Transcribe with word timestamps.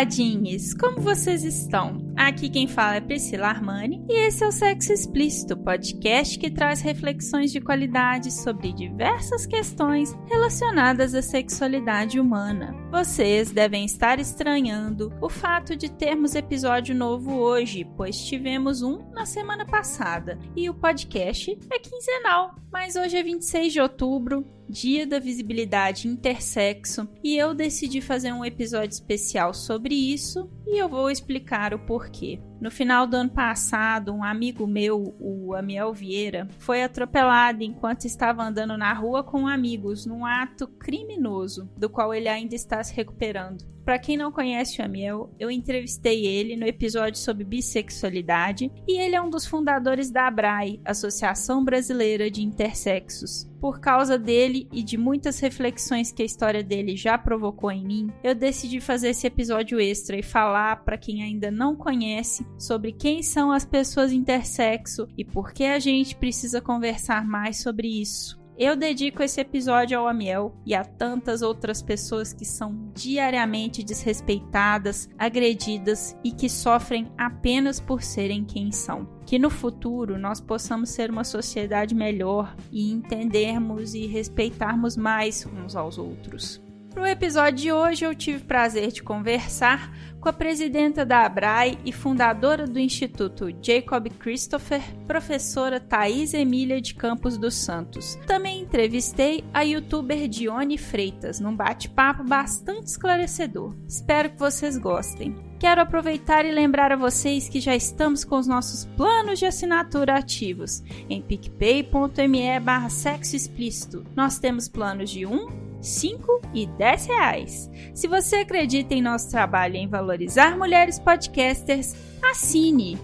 Taradinhos! 0.00 0.72
Como 0.74 1.00
vocês 1.00 1.44
estão? 1.44 2.09
Aqui 2.20 2.50
quem 2.50 2.68
fala 2.68 2.96
é 2.96 3.00
Priscila 3.00 3.46
Armani 3.46 4.04
e 4.06 4.26
esse 4.26 4.44
é 4.44 4.46
o 4.46 4.52
Sexo 4.52 4.92
Explícito, 4.92 5.56
podcast 5.56 6.38
que 6.38 6.50
traz 6.50 6.82
reflexões 6.82 7.50
de 7.50 7.62
qualidade 7.62 8.30
sobre 8.30 8.74
diversas 8.74 9.46
questões 9.46 10.14
relacionadas 10.26 11.14
à 11.14 11.22
sexualidade 11.22 12.20
humana. 12.20 12.76
Vocês 12.92 13.50
devem 13.50 13.86
estar 13.86 14.20
estranhando 14.20 15.10
o 15.22 15.30
fato 15.30 15.74
de 15.74 15.90
termos 15.90 16.34
episódio 16.34 16.94
novo 16.94 17.38
hoje, 17.38 17.86
pois 17.96 18.22
tivemos 18.22 18.82
um 18.82 18.98
na 19.12 19.24
semana 19.24 19.64
passada 19.64 20.38
e 20.54 20.68
o 20.68 20.74
podcast 20.74 21.58
é 21.72 21.78
quinzenal. 21.78 22.54
Mas 22.70 22.96
hoje 22.96 23.16
é 23.16 23.22
26 23.22 23.72
de 23.72 23.80
outubro, 23.80 24.44
dia 24.68 25.04
da 25.04 25.18
visibilidade 25.18 26.06
intersexo, 26.06 27.08
e 27.24 27.36
eu 27.36 27.52
decidi 27.52 28.00
fazer 28.00 28.32
um 28.32 28.44
episódio 28.44 28.90
especial 28.90 29.52
sobre 29.52 29.94
isso 29.94 30.48
e 30.66 30.78
eu 30.78 30.88
vou 30.88 31.10
explicar 31.10 31.74
o 31.74 31.78
porquê. 31.80 32.09
aqui. 32.10 32.40
No 32.60 32.70
final 32.70 33.06
do 33.06 33.16
ano 33.16 33.30
passado, 33.30 34.12
um 34.12 34.22
amigo 34.22 34.66
meu, 34.66 35.16
o 35.18 35.54
Amiel 35.54 35.94
Vieira, 35.94 36.46
foi 36.58 36.82
atropelado 36.82 37.62
enquanto 37.62 38.04
estava 38.04 38.42
andando 38.42 38.76
na 38.76 38.92
rua 38.92 39.24
com 39.24 39.48
amigos 39.48 40.04
num 40.04 40.26
ato 40.26 40.68
criminoso, 40.68 41.70
do 41.74 41.88
qual 41.88 42.12
ele 42.12 42.28
ainda 42.28 42.54
está 42.54 42.84
se 42.84 42.94
recuperando. 42.94 43.64
Para 43.84 43.98
quem 43.98 44.16
não 44.16 44.30
conhece 44.30 44.80
o 44.80 44.84
Amiel, 44.84 45.34
eu 45.38 45.50
entrevistei 45.50 46.26
ele 46.26 46.54
no 46.54 46.66
episódio 46.66 47.18
sobre 47.18 47.44
bissexualidade 47.44 48.70
e 48.86 49.00
ele 49.00 49.16
é 49.16 49.22
um 49.22 49.30
dos 49.30 49.46
fundadores 49.46 50.10
da 50.10 50.26
ABRAE, 50.26 50.80
Associação 50.84 51.64
Brasileira 51.64 52.30
de 52.30 52.42
Intersexos. 52.42 53.50
Por 53.60 53.80
causa 53.80 54.18
dele 54.18 54.68
e 54.72 54.82
de 54.82 54.96
muitas 54.96 55.40
reflexões 55.40 56.12
que 56.12 56.22
a 56.22 56.24
história 56.24 56.62
dele 56.62 56.96
já 56.96 57.18
provocou 57.18 57.70
em 57.70 57.84
mim, 57.84 58.12
eu 58.22 58.34
decidi 58.34 58.80
fazer 58.80 59.08
esse 59.08 59.26
episódio 59.26 59.80
extra 59.80 60.16
e 60.16 60.22
falar 60.22 60.84
para 60.84 60.96
quem 60.96 61.22
ainda 61.22 61.50
não 61.50 61.74
conhece 61.74 62.46
sobre 62.58 62.92
quem 62.92 63.22
são 63.22 63.50
as 63.50 63.64
pessoas 63.64 64.12
intersexo 64.12 65.08
e 65.16 65.24
por 65.24 65.52
que 65.52 65.64
a 65.64 65.78
gente 65.78 66.16
precisa 66.16 66.60
conversar 66.60 67.26
mais 67.26 67.62
sobre 67.62 67.88
isso. 67.88 68.40
Eu 68.62 68.76
dedico 68.76 69.22
esse 69.22 69.40
episódio 69.40 69.98
ao 69.98 70.06
Amiel 70.06 70.54
e 70.66 70.74
a 70.74 70.84
tantas 70.84 71.40
outras 71.40 71.80
pessoas 71.80 72.34
que 72.34 72.44
são 72.44 72.90
diariamente 72.94 73.82
desrespeitadas, 73.82 75.08
agredidas 75.16 76.14
e 76.22 76.30
que 76.30 76.46
sofrem 76.46 77.10
apenas 77.16 77.80
por 77.80 78.02
serem 78.02 78.44
quem 78.44 78.70
são. 78.70 79.08
Que 79.24 79.38
no 79.38 79.48
futuro 79.48 80.18
nós 80.18 80.42
possamos 80.42 80.90
ser 80.90 81.10
uma 81.10 81.24
sociedade 81.24 81.94
melhor 81.94 82.54
e 82.70 82.92
entendermos 82.92 83.94
e 83.94 84.06
respeitarmos 84.06 84.94
mais 84.94 85.46
uns 85.46 85.74
aos 85.74 85.96
outros. 85.96 86.60
No 86.94 87.06
episódio 87.06 87.56
de 87.56 87.72
hoje 87.72 88.04
eu 88.04 88.14
tive 88.14 88.38
o 88.38 88.46
prazer 88.46 88.90
de 88.90 89.02
conversar 89.02 89.94
com 90.20 90.28
a 90.28 90.32
presidenta 90.32 91.04
da 91.04 91.24
ABRAE 91.24 91.78
e 91.84 91.92
fundadora 91.92 92.66
do 92.66 92.78
Instituto 92.78 93.46
Jacob 93.62 94.08
Christopher, 94.18 94.82
professora 95.06 95.80
Thais 95.80 96.34
Emília 96.34 96.80
de 96.80 96.94
Campos 96.94 97.38
dos 97.38 97.54
Santos. 97.54 98.18
Também 98.26 98.62
entrevistei 98.62 99.44
a 99.54 99.62
youtuber 99.62 100.28
Dione 100.28 100.76
Freitas 100.76 101.38
num 101.38 101.54
bate-papo 101.54 102.24
bastante 102.24 102.88
esclarecedor. 102.88 103.74
Espero 103.88 104.30
que 104.30 104.38
vocês 104.38 104.76
gostem. 104.76 105.34
Quero 105.60 105.80
aproveitar 105.80 106.44
e 106.44 106.50
lembrar 106.50 106.90
a 106.90 106.96
vocês 106.96 107.48
que 107.48 107.60
já 107.60 107.76
estamos 107.76 108.24
com 108.24 108.36
os 108.36 108.46
nossos 108.46 108.84
planos 108.96 109.38
de 109.38 109.46
assinatura 109.46 110.16
ativos 110.16 110.82
em 111.08 111.22
picpay.me 111.22 112.60
barra 112.60 112.90
sexo 112.90 113.36
explícito. 113.36 114.04
Nós 114.16 114.38
temos 114.38 114.68
planos 114.68 115.10
de 115.10 115.26
1, 115.26 115.69
5 115.80 116.42
e 116.54 116.66
10 116.66 117.06
reais. 117.06 117.70
Se 117.94 118.06
você 118.06 118.36
acredita 118.36 118.94
em 118.94 119.02
nosso 119.02 119.30
trabalho 119.30 119.76
em 119.76 119.88
valorizar 119.88 120.56
mulheres 120.56 120.98
podcasters, 120.98 121.94
assine! 122.22 122.98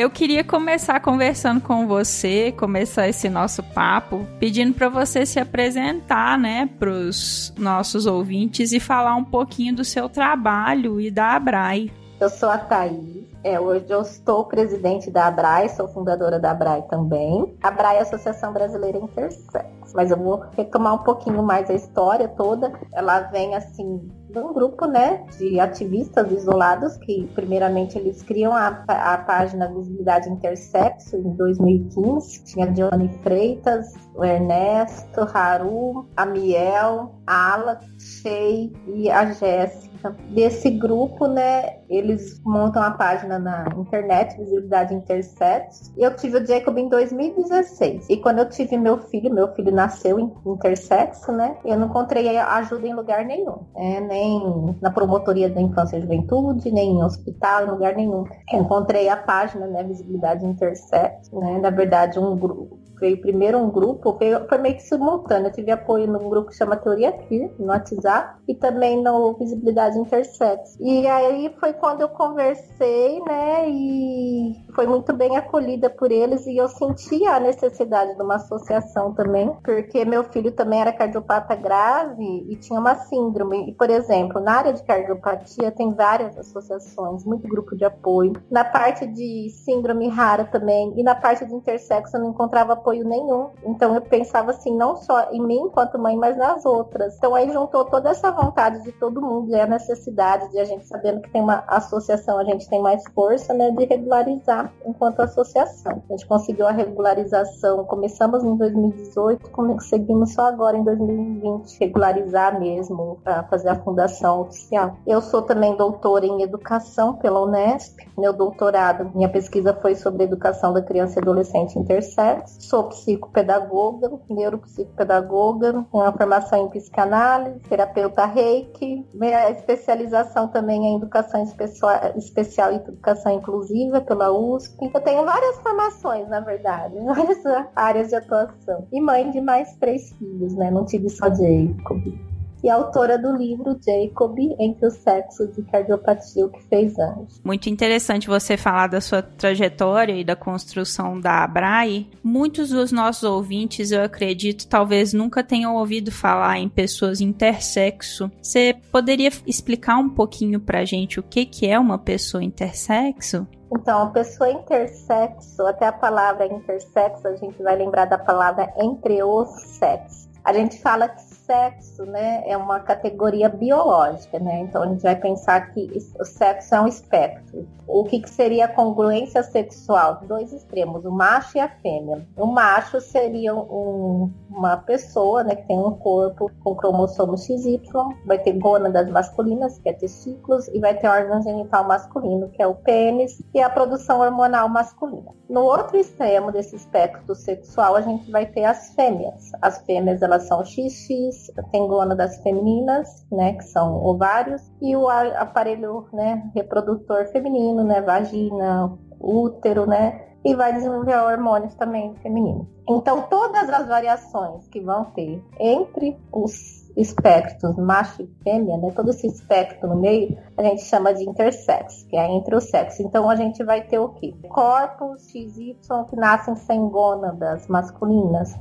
Eu 0.00 0.08
queria 0.08 0.42
começar 0.42 0.98
conversando 1.00 1.60
com 1.60 1.86
você, 1.86 2.52
começar 2.52 3.06
esse 3.06 3.28
nosso 3.28 3.62
papo, 3.62 4.26
pedindo 4.38 4.72
para 4.72 4.88
você 4.88 5.26
se 5.26 5.38
apresentar, 5.38 6.38
né, 6.38 6.70
para 6.78 6.90
os 6.90 7.52
nossos 7.58 8.06
ouvintes 8.06 8.72
e 8.72 8.80
falar 8.80 9.14
um 9.14 9.24
pouquinho 9.24 9.74
do 9.74 9.84
seu 9.84 10.08
trabalho 10.08 10.98
e 11.00 11.10
da 11.10 11.34
Abrai. 11.34 11.90
Eu 12.20 12.28
sou 12.28 12.50
a 12.50 12.58
Thaís. 12.58 13.29
É, 13.42 13.58
hoje 13.58 13.86
eu 13.88 14.02
estou 14.02 14.44
presidente 14.44 15.10
da 15.10 15.26
ABRAE, 15.26 15.70
sou 15.70 15.88
fundadora 15.88 16.38
da 16.38 16.50
ABRAE 16.50 16.82
também. 16.88 17.56
A 17.62 17.68
ABRAE 17.68 17.96
é 17.96 17.98
a 18.00 18.02
Associação 18.02 18.52
Brasileira 18.52 18.98
Intersex. 18.98 19.66
Mas 19.94 20.10
eu 20.10 20.18
vou 20.18 20.44
retomar 20.56 20.94
um 20.94 20.98
pouquinho 20.98 21.42
mais 21.42 21.70
a 21.70 21.74
história 21.74 22.28
toda. 22.28 22.70
Ela 22.92 23.20
vem 23.22 23.54
assim 23.54 24.08
de 24.30 24.38
um 24.38 24.52
grupo 24.52 24.86
né, 24.86 25.24
de 25.38 25.58
ativistas 25.58 26.30
isolados 26.30 26.96
que 26.98 27.28
primeiramente 27.34 27.98
eles 27.98 28.22
criam 28.22 28.52
a, 28.52 28.84
a 28.86 29.18
página 29.18 29.66
Visibilidade 29.68 30.28
Intersexo 30.28 31.16
em 31.16 31.34
2015. 31.34 32.44
Tinha 32.44 32.66
Johnny 32.66 33.08
Freitas, 33.22 33.94
o 34.14 34.24
Ernesto, 34.24 35.22
Haru, 35.34 36.06
a 36.16 36.26
Miel, 36.26 37.14
a 37.26 37.54
Ala, 37.54 37.80
Shea 37.98 38.70
e 38.86 39.10
a 39.10 39.32
Jéssica 39.32 39.90
desse 40.30 40.70
grupo, 40.70 41.26
né, 41.26 41.80
eles 41.88 42.40
montam 42.44 42.82
a 42.82 42.90
página 42.92 43.29
na 43.38 43.64
internet, 43.76 44.36
Visibilidade 44.36 44.94
Intersex. 44.94 45.92
Eu 45.96 46.14
tive 46.16 46.38
o 46.38 46.46
Jacob 46.46 46.76
em 46.76 46.88
2016. 46.88 48.08
E 48.08 48.16
quando 48.16 48.40
eu 48.40 48.48
tive 48.48 48.76
meu 48.76 48.98
filho, 48.98 49.32
meu 49.32 49.48
filho 49.54 49.72
nasceu 49.72 50.18
em 50.18 50.32
intersexo, 50.46 51.32
né, 51.32 51.56
eu 51.64 51.78
não 51.78 51.86
encontrei 51.86 52.36
ajuda 52.38 52.86
em 52.86 52.94
lugar 52.94 53.24
nenhum. 53.24 53.58
Né, 53.74 54.00
nem 54.00 54.76
na 54.80 54.90
promotoria 54.90 55.48
da 55.48 55.60
infância 55.60 55.96
e 55.96 56.00
juventude, 56.00 56.70
nem 56.70 56.92
em 56.92 57.02
hospital, 57.02 57.66
em 57.66 57.70
lugar 57.70 57.94
nenhum. 57.94 58.24
Eu 58.52 58.60
encontrei 58.60 59.08
a 59.08 59.16
página, 59.16 59.66
né, 59.66 59.84
Visibilidade 59.84 60.44
Intersex, 60.44 61.30
né, 61.30 61.58
na 61.58 61.70
verdade 61.70 62.18
um 62.18 62.36
grupo 62.36 62.79
veio 63.00 63.20
primeiro 63.20 63.58
um 63.58 63.70
grupo, 63.70 64.16
foi 64.48 64.58
meio 64.58 64.76
que 64.76 64.82
simultâneo. 64.82 65.48
Eu 65.48 65.52
tive 65.52 65.70
apoio 65.70 66.06
num 66.06 66.28
grupo 66.28 66.50
que 66.50 66.56
chama 66.56 66.76
Teoria 66.76 67.10
Queer, 67.12 67.50
no 67.58 67.66
WhatsApp, 67.66 68.38
e 68.46 68.54
também 68.54 69.02
no 69.02 69.34
Visibilidade 69.34 69.98
Intersex. 69.98 70.76
E 70.78 71.06
aí 71.06 71.52
foi 71.58 71.72
quando 71.72 72.02
eu 72.02 72.08
conversei, 72.08 73.20
né, 73.20 73.68
e 73.68 74.54
foi 74.80 74.86
muito 74.86 75.12
bem 75.12 75.36
acolhida 75.36 75.90
por 75.90 76.10
eles, 76.10 76.46
e 76.46 76.56
eu 76.56 76.66
sentia 76.66 77.32
a 77.32 77.40
necessidade 77.40 78.16
de 78.16 78.22
uma 78.22 78.36
associação 78.36 79.12
também, 79.12 79.52
porque 79.62 80.06
meu 80.06 80.24
filho 80.24 80.52
também 80.52 80.80
era 80.80 80.90
cardiopata 80.90 81.54
grave 81.54 82.46
e 82.48 82.56
tinha 82.56 82.80
uma 82.80 82.94
síndrome. 82.94 83.68
E, 83.68 83.74
por 83.74 83.90
exemplo, 83.90 84.40
na 84.40 84.52
área 84.52 84.72
de 84.72 84.82
cardiopatia 84.82 85.70
tem 85.70 85.92
várias 85.92 86.38
associações, 86.38 87.26
muito 87.26 87.46
grupo 87.46 87.76
de 87.76 87.84
apoio. 87.84 88.32
Na 88.50 88.64
parte 88.64 89.06
de 89.06 89.50
síndrome 89.50 90.08
rara 90.08 90.46
também, 90.46 90.94
e 90.96 91.02
na 91.02 91.14
parte 91.14 91.44
de 91.44 91.54
intersexo 91.54 92.16
eu 92.16 92.22
não 92.22 92.30
encontrava 92.30 92.72
apoio 92.72 93.06
nenhum. 93.06 93.50
Então 93.66 93.94
eu 93.94 94.00
pensava 94.00 94.52
assim, 94.52 94.74
não 94.74 94.96
só 94.96 95.30
em 95.30 95.42
mim 95.42 95.58
enquanto 95.66 95.98
mãe, 95.98 96.16
mas 96.16 96.38
nas 96.38 96.64
outras. 96.64 97.18
Então 97.18 97.34
aí 97.34 97.52
juntou 97.52 97.84
toda 97.84 98.08
essa 98.08 98.30
vontade 98.30 98.82
de 98.82 98.92
todo 98.92 99.20
mundo 99.20 99.50
e 99.50 99.60
a 99.60 99.66
necessidade 99.66 100.50
de 100.50 100.58
a 100.58 100.64
gente 100.64 100.86
sabendo 100.86 101.20
que 101.20 101.30
tem 101.30 101.42
uma 101.42 101.64
associação, 101.66 102.38
a 102.38 102.44
gente 102.44 102.66
tem 102.66 102.80
mais 102.80 103.02
força, 103.14 103.52
né, 103.52 103.70
de 103.72 103.84
regularizar 103.84 104.69
enquanto 104.84 105.20
associação. 105.20 106.02
A 106.08 106.12
gente 106.12 106.26
conseguiu 106.26 106.66
a 106.66 106.72
regularização, 106.72 107.84
começamos 107.84 108.44
em 108.44 108.56
2018, 108.56 109.50
conseguimos 109.50 110.34
só 110.34 110.46
agora 110.46 110.76
em 110.76 110.84
2020 110.84 111.78
regularizar 111.78 112.58
mesmo, 112.58 113.18
para 113.22 113.42
fazer 113.44 113.68
a 113.68 113.76
fundação 113.76 114.42
oficial. 114.42 114.96
Eu 115.06 115.20
sou 115.20 115.42
também 115.42 115.76
doutora 115.76 116.26
em 116.26 116.42
educação 116.42 117.14
pela 117.16 117.42
Unesp. 117.42 117.98
Meu 118.18 118.32
doutorado, 118.32 119.10
minha 119.14 119.28
pesquisa 119.28 119.74
foi 119.74 119.94
sobre 119.94 120.24
educação 120.24 120.72
da 120.72 120.82
criança 120.82 121.18
e 121.18 121.22
adolescente 121.22 121.78
intersex. 121.78 122.56
Sou 122.60 122.84
psicopedagoga, 122.84 124.10
neuropsicopedagoga, 124.28 125.84
com 125.90 126.00
a 126.00 126.12
formação 126.12 126.66
em 126.66 126.68
psicanálise, 126.68 127.60
terapeuta 127.60 128.24
reiki. 128.26 129.06
Minha 129.14 129.50
especialização 129.50 130.48
também 130.48 130.86
é 130.86 130.90
em 130.90 130.96
educação 130.96 131.42
especial, 131.42 131.90
especial 132.16 132.72
e 132.72 132.76
educação 132.76 133.32
inclusiva 133.32 134.00
pela 134.00 134.32
USP. 134.54 134.90
Eu 134.92 135.00
tenho 135.00 135.24
várias 135.24 135.58
formações, 135.60 136.28
na 136.28 136.40
verdade, 136.40 136.94
várias 137.04 137.42
áreas 137.74 138.08
de 138.08 138.16
atuação. 138.16 138.86
E 138.92 139.00
mãe 139.00 139.30
de 139.30 139.40
mais 139.40 139.74
três 139.76 140.12
filhos, 140.12 140.54
né? 140.54 140.70
Não 140.70 140.84
tive 140.84 141.08
só 141.08 141.26
Jacob 141.26 142.30
e 142.62 142.68
autora 142.68 143.18
do 143.18 143.34
livro 143.36 143.78
Jacob 143.80 144.38
Entre 144.58 144.86
os 144.86 144.94
Sexos 144.94 145.54
de 145.54 145.62
Cardiopatia, 145.62 146.44
o 146.44 146.50
que 146.50 146.62
fez 146.64 146.98
anos. 146.98 147.40
Muito 147.44 147.68
interessante 147.68 148.28
você 148.28 148.56
falar 148.56 148.88
da 148.88 149.00
sua 149.00 149.22
trajetória 149.22 150.14
e 150.14 150.24
da 150.24 150.36
construção 150.36 151.18
da 151.18 151.42
Abrai. 151.42 152.06
Muitos 152.22 152.70
dos 152.70 152.92
nossos 152.92 153.22
ouvintes, 153.22 153.90
eu 153.90 154.02
acredito, 154.02 154.68
talvez 154.68 155.12
nunca 155.12 155.42
tenham 155.42 155.76
ouvido 155.76 156.12
falar 156.12 156.58
em 156.58 156.68
pessoas 156.68 157.20
intersexo. 157.20 158.30
Você 158.42 158.76
poderia 158.92 159.30
explicar 159.46 159.96
um 159.98 160.08
pouquinho 160.08 160.60
pra 160.60 160.84
gente 160.84 161.18
o 161.18 161.22
que, 161.22 161.46
que 161.46 161.66
é 161.66 161.78
uma 161.78 161.98
pessoa 161.98 162.44
intersexo? 162.44 163.46
Então, 163.72 164.02
a 164.02 164.10
pessoa 164.10 164.50
intersexo, 164.50 165.64
até 165.64 165.86
a 165.86 165.92
palavra 165.92 166.46
intersexo, 166.46 167.28
a 167.28 167.36
gente 167.36 167.62
vai 167.62 167.76
lembrar 167.76 168.06
da 168.06 168.18
palavra 168.18 168.72
entre 168.76 169.22
os 169.22 169.48
sexos. 169.78 170.28
A 170.44 170.52
gente 170.52 170.80
fala 170.82 171.08
que 171.08 171.22
sexo, 171.50 172.06
né, 172.06 172.44
é 172.46 172.56
uma 172.56 172.78
categoria 172.78 173.48
biológica, 173.48 174.38
né? 174.38 174.60
Então 174.60 174.84
a 174.84 174.86
gente 174.86 175.02
vai 175.02 175.16
pensar 175.16 175.72
que 175.72 175.90
o 176.20 176.24
sexo 176.24 176.76
é 176.76 176.80
um 176.80 176.86
espectro. 176.86 177.66
O 177.88 178.04
que, 178.04 178.20
que 178.20 178.30
seria 178.30 178.66
a 178.66 178.68
congruência 178.68 179.42
sexual? 179.42 180.20
Dois 180.28 180.52
extremos, 180.52 181.04
o 181.04 181.10
macho 181.10 181.58
e 181.58 181.60
a 181.60 181.68
fêmea. 181.68 182.24
O 182.36 182.46
macho 182.46 183.00
seria 183.00 183.52
um, 183.52 184.32
uma 184.48 184.76
pessoa, 184.76 185.42
né, 185.42 185.56
que 185.56 185.66
tem 185.66 185.76
um 185.76 185.90
corpo 185.96 186.48
com 186.62 186.76
cromossomo 186.76 187.36
XY, 187.36 187.80
vai 188.24 188.38
ter 188.38 188.52
gônadas 188.52 189.10
masculinas, 189.10 189.76
que 189.80 189.88
é 189.88 189.92
testículos, 189.92 190.68
e 190.68 190.78
vai 190.78 190.94
ter 190.94 191.08
órgão 191.08 191.42
genital 191.42 191.84
masculino, 191.84 192.48
que 192.50 192.62
é 192.62 192.66
o 192.66 192.76
pênis, 192.76 193.42
e 193.52 193.60
a 193.60 193.68
produção 193.68 194.20
hormonal 194.20 194.68
masculina. 194.68 195.39
No 195.50 195.64
outro 195.64 195.96
extremo 195.96 196.52
desse 196.52 196.76
espectro 196.76 197.34
sexual, 197.34 197.96
a 197.96 198.00
gente 198.02 198.30
vai 198.30 198.46
ter 198.46 198.64
as 198.64 198.94
fêmeas. 198.94 199.50
As 199.60 199.84
fêmeas, 199.84 200.22
elas 200.22 200.44
são 200.44 200.64
XX, 200.64 201.50
tem 201.72 201.88
gônadas 201.88 202.40
femininas, 202.40 203.26
né, 203.32 203.54
que 203.54 203.64
são 203.64 203.96
ovários, 203.96 204.62
e 204.80 204.94
o 204.94 205.08
aparelho, 205.08 206.06
né, 206.12 206.48
reprodutor 206.54 207.26
feminino, 207.32 207.82
né, 207.82 208.00
vagina, 208.00 208.96
útero, 209.18 209.88
né, 209.88 210.24
e 210.44 210.54
vai 210.54 210.72
desenvolver 210.72 211.16
hormônios 211.16 211.74
também 211.74 212.14
femininos. 212.22 212.68
Então, 212.88 213.22
todas 213.22 213.68
as 213.68 213.88
variações 213.88 214.68
que 214.68 214.80
vão 214.80 215.06
ter 215.06 215.44
entre 215.58 216.16
os 216.32 216.89
espectros 217.00 217.76
macho 217.76 218.22
e 218.22 218.26
fêmea, 218.42 218.76
né, 218.76 218.90
todo 218.94 219.10
esse 219.10 219.26
espectro 219.26 219.88
no 219.88 219.96
meio, 219.96 220.36
a 220.56 220.62
gente 220.62 220.82
chama 220.82 221.14
de 221.14 221.28
intersex, 221.28 222.04
que 222.04 222.16
é 222.16 222.26
entre 222.30 222.54
os 222.54 222.64
sexos. 222.64 223.00
Então, 223.00 223.28
a 223.28 223.36
gente 223.36 223.62
vai 223.64 223.82
ter 223.82 223.98
o 223.98 224.10
quê? 224.10 224.34
Corpos 224.48 225.22
XY 225.30 225.76
que 226.08 226.16
nascem 226.16 226.54
sem 226.56 226.88
gônadas 226.88 227.66
masculinas, 227.68 228.54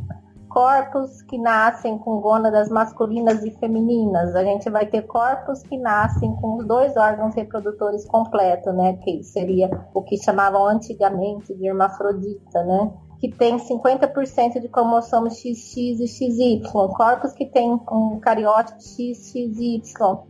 corpos 0.49 1.21
que 1.21 1.37
nascem 1.37 1.97
com 1.99 2.19
gônadas 2.19 2.69
masculinas 2.69 3.43
e 3.43 3.51
femininas. 3.51 4.35
A 4.35 4.43
gente 4.43 4.69
vai 4.69 4.85
ter 4.87 5.03
corpos 5.03 5.61
que 5.63 5.77
nascem 5.77 6.35
com 6.37 6.57
os 6.57 6.65
dois 6.65 6.97
órgãos 6.97 7.35
reprodutores 7.35 8.05
completos, 8.05 8.75
né? 8.75 8.93
Que 9.03 9.23
seria 9.23 9.69
o 9.93 10.01
que 10.01 10.17
chamavam 10.17 10.65
antigamente 10.65 11.53
de 11.53 11.67
hermafrodita, 11.67 12.63
né? 12.63 12.91
Que 13.19 13.29
tem 13.29 13.57
50% 13.57 14.61
de 14.61 14.69
cromossomo 14.69 15.29
XX 15.29 15.77
e 15.77 16.07
XY, 16.07 16.61
corpos 16.95 17.33
que 17.33 17.45
têm 17.45 17.73
um 17.91 18.19
cariótipo 18.19 18.79
XXY, 18.79 19.81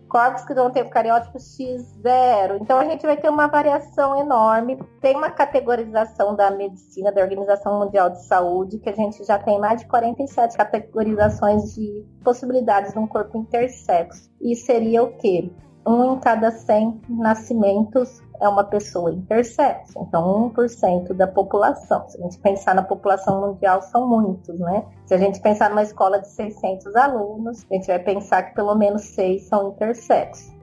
corpos 0.10 0.44
que 0.44 0.56
vão 0.56 0.72
ter 0.72 0.84
o 0.84 0.90
cariótipo 0.90 1.38
X0. 1.38 2.58
Então 2.60 2.80
a 2.80 2.86
gente 2.86 3.06
vai 3.06 3.16
ter 3.16 3.30
uma 3.30 3.48
variação 3.48 4.20
enorme. 4.20 4.80
Tem 5.02 5.16
uma 5.16 5.30
categorização 5.30 6.36
da 6.36 6.50
medicina, 6.50 7.12
da 7.12 7.22
Organização 7.22 7.80
Mundial 7.80 8.10
de 8.10 8.26
Saúde, 8.26 8.80
que 8.80 8.90
a 8.90 8.96
gente 8.96 9.24
já 9.24 9.38
tem 9.38 9.60
mais 9.60 9.82
de 9.82 9.88
47 9.88 10.58
categorizações 10.58 11.76
de 11.76 12.04
possibilidades 12.24 12.94
de 12.94 13.00
um 13.00 13.06
corpo 13.06 13.38
intersexo. 13.38 14.32
E 14.42 14.56
seria 14.56 15.04
o 15.04 15.16
quê? 15.18 15.52
Um 15.86 16.16
em 16.16 16.20
cada 16.20 16.52
100 16.52 17.02
nascimentos 17.08 18.22
é 18.42 18.48
uma 18.48 18.64
pessoa 18.64 19.12
intersexo, 19.12 20.00
então 20.00 20.52
1% 20.56 21.14
da 21.14 21.28
população. 21.28 22.08
Se 22.10 22.18
a 22.18 22.24
gente 22.24 22.40
pensar 22.40 22.76
na 22.76 22.84
população 22.84 23.42
mundial, 23.42 23.82
são 23.82 24.08
muitos, 24.08 24.60
né? 24.60 24.86
Se 25.06 25.14
a 25.14 25.18
gente 25.18 25.40
pensar 25.42 25.70
numa 25.70 25.84
escola 25.84 26.20
de 26.20 26.28
600 26.30 26.96
alunos, 26.96 27.66
a 27.70 27.74
gente 27.74 27.88
vai 27.88 28.00
pensar 28.00 28.44
que 28.44 28.56
pelo 28.56 28.76
menos 28.76 29.02
6 29.02 29.48
são 29.48 29.70
intersexos 29.70 30.59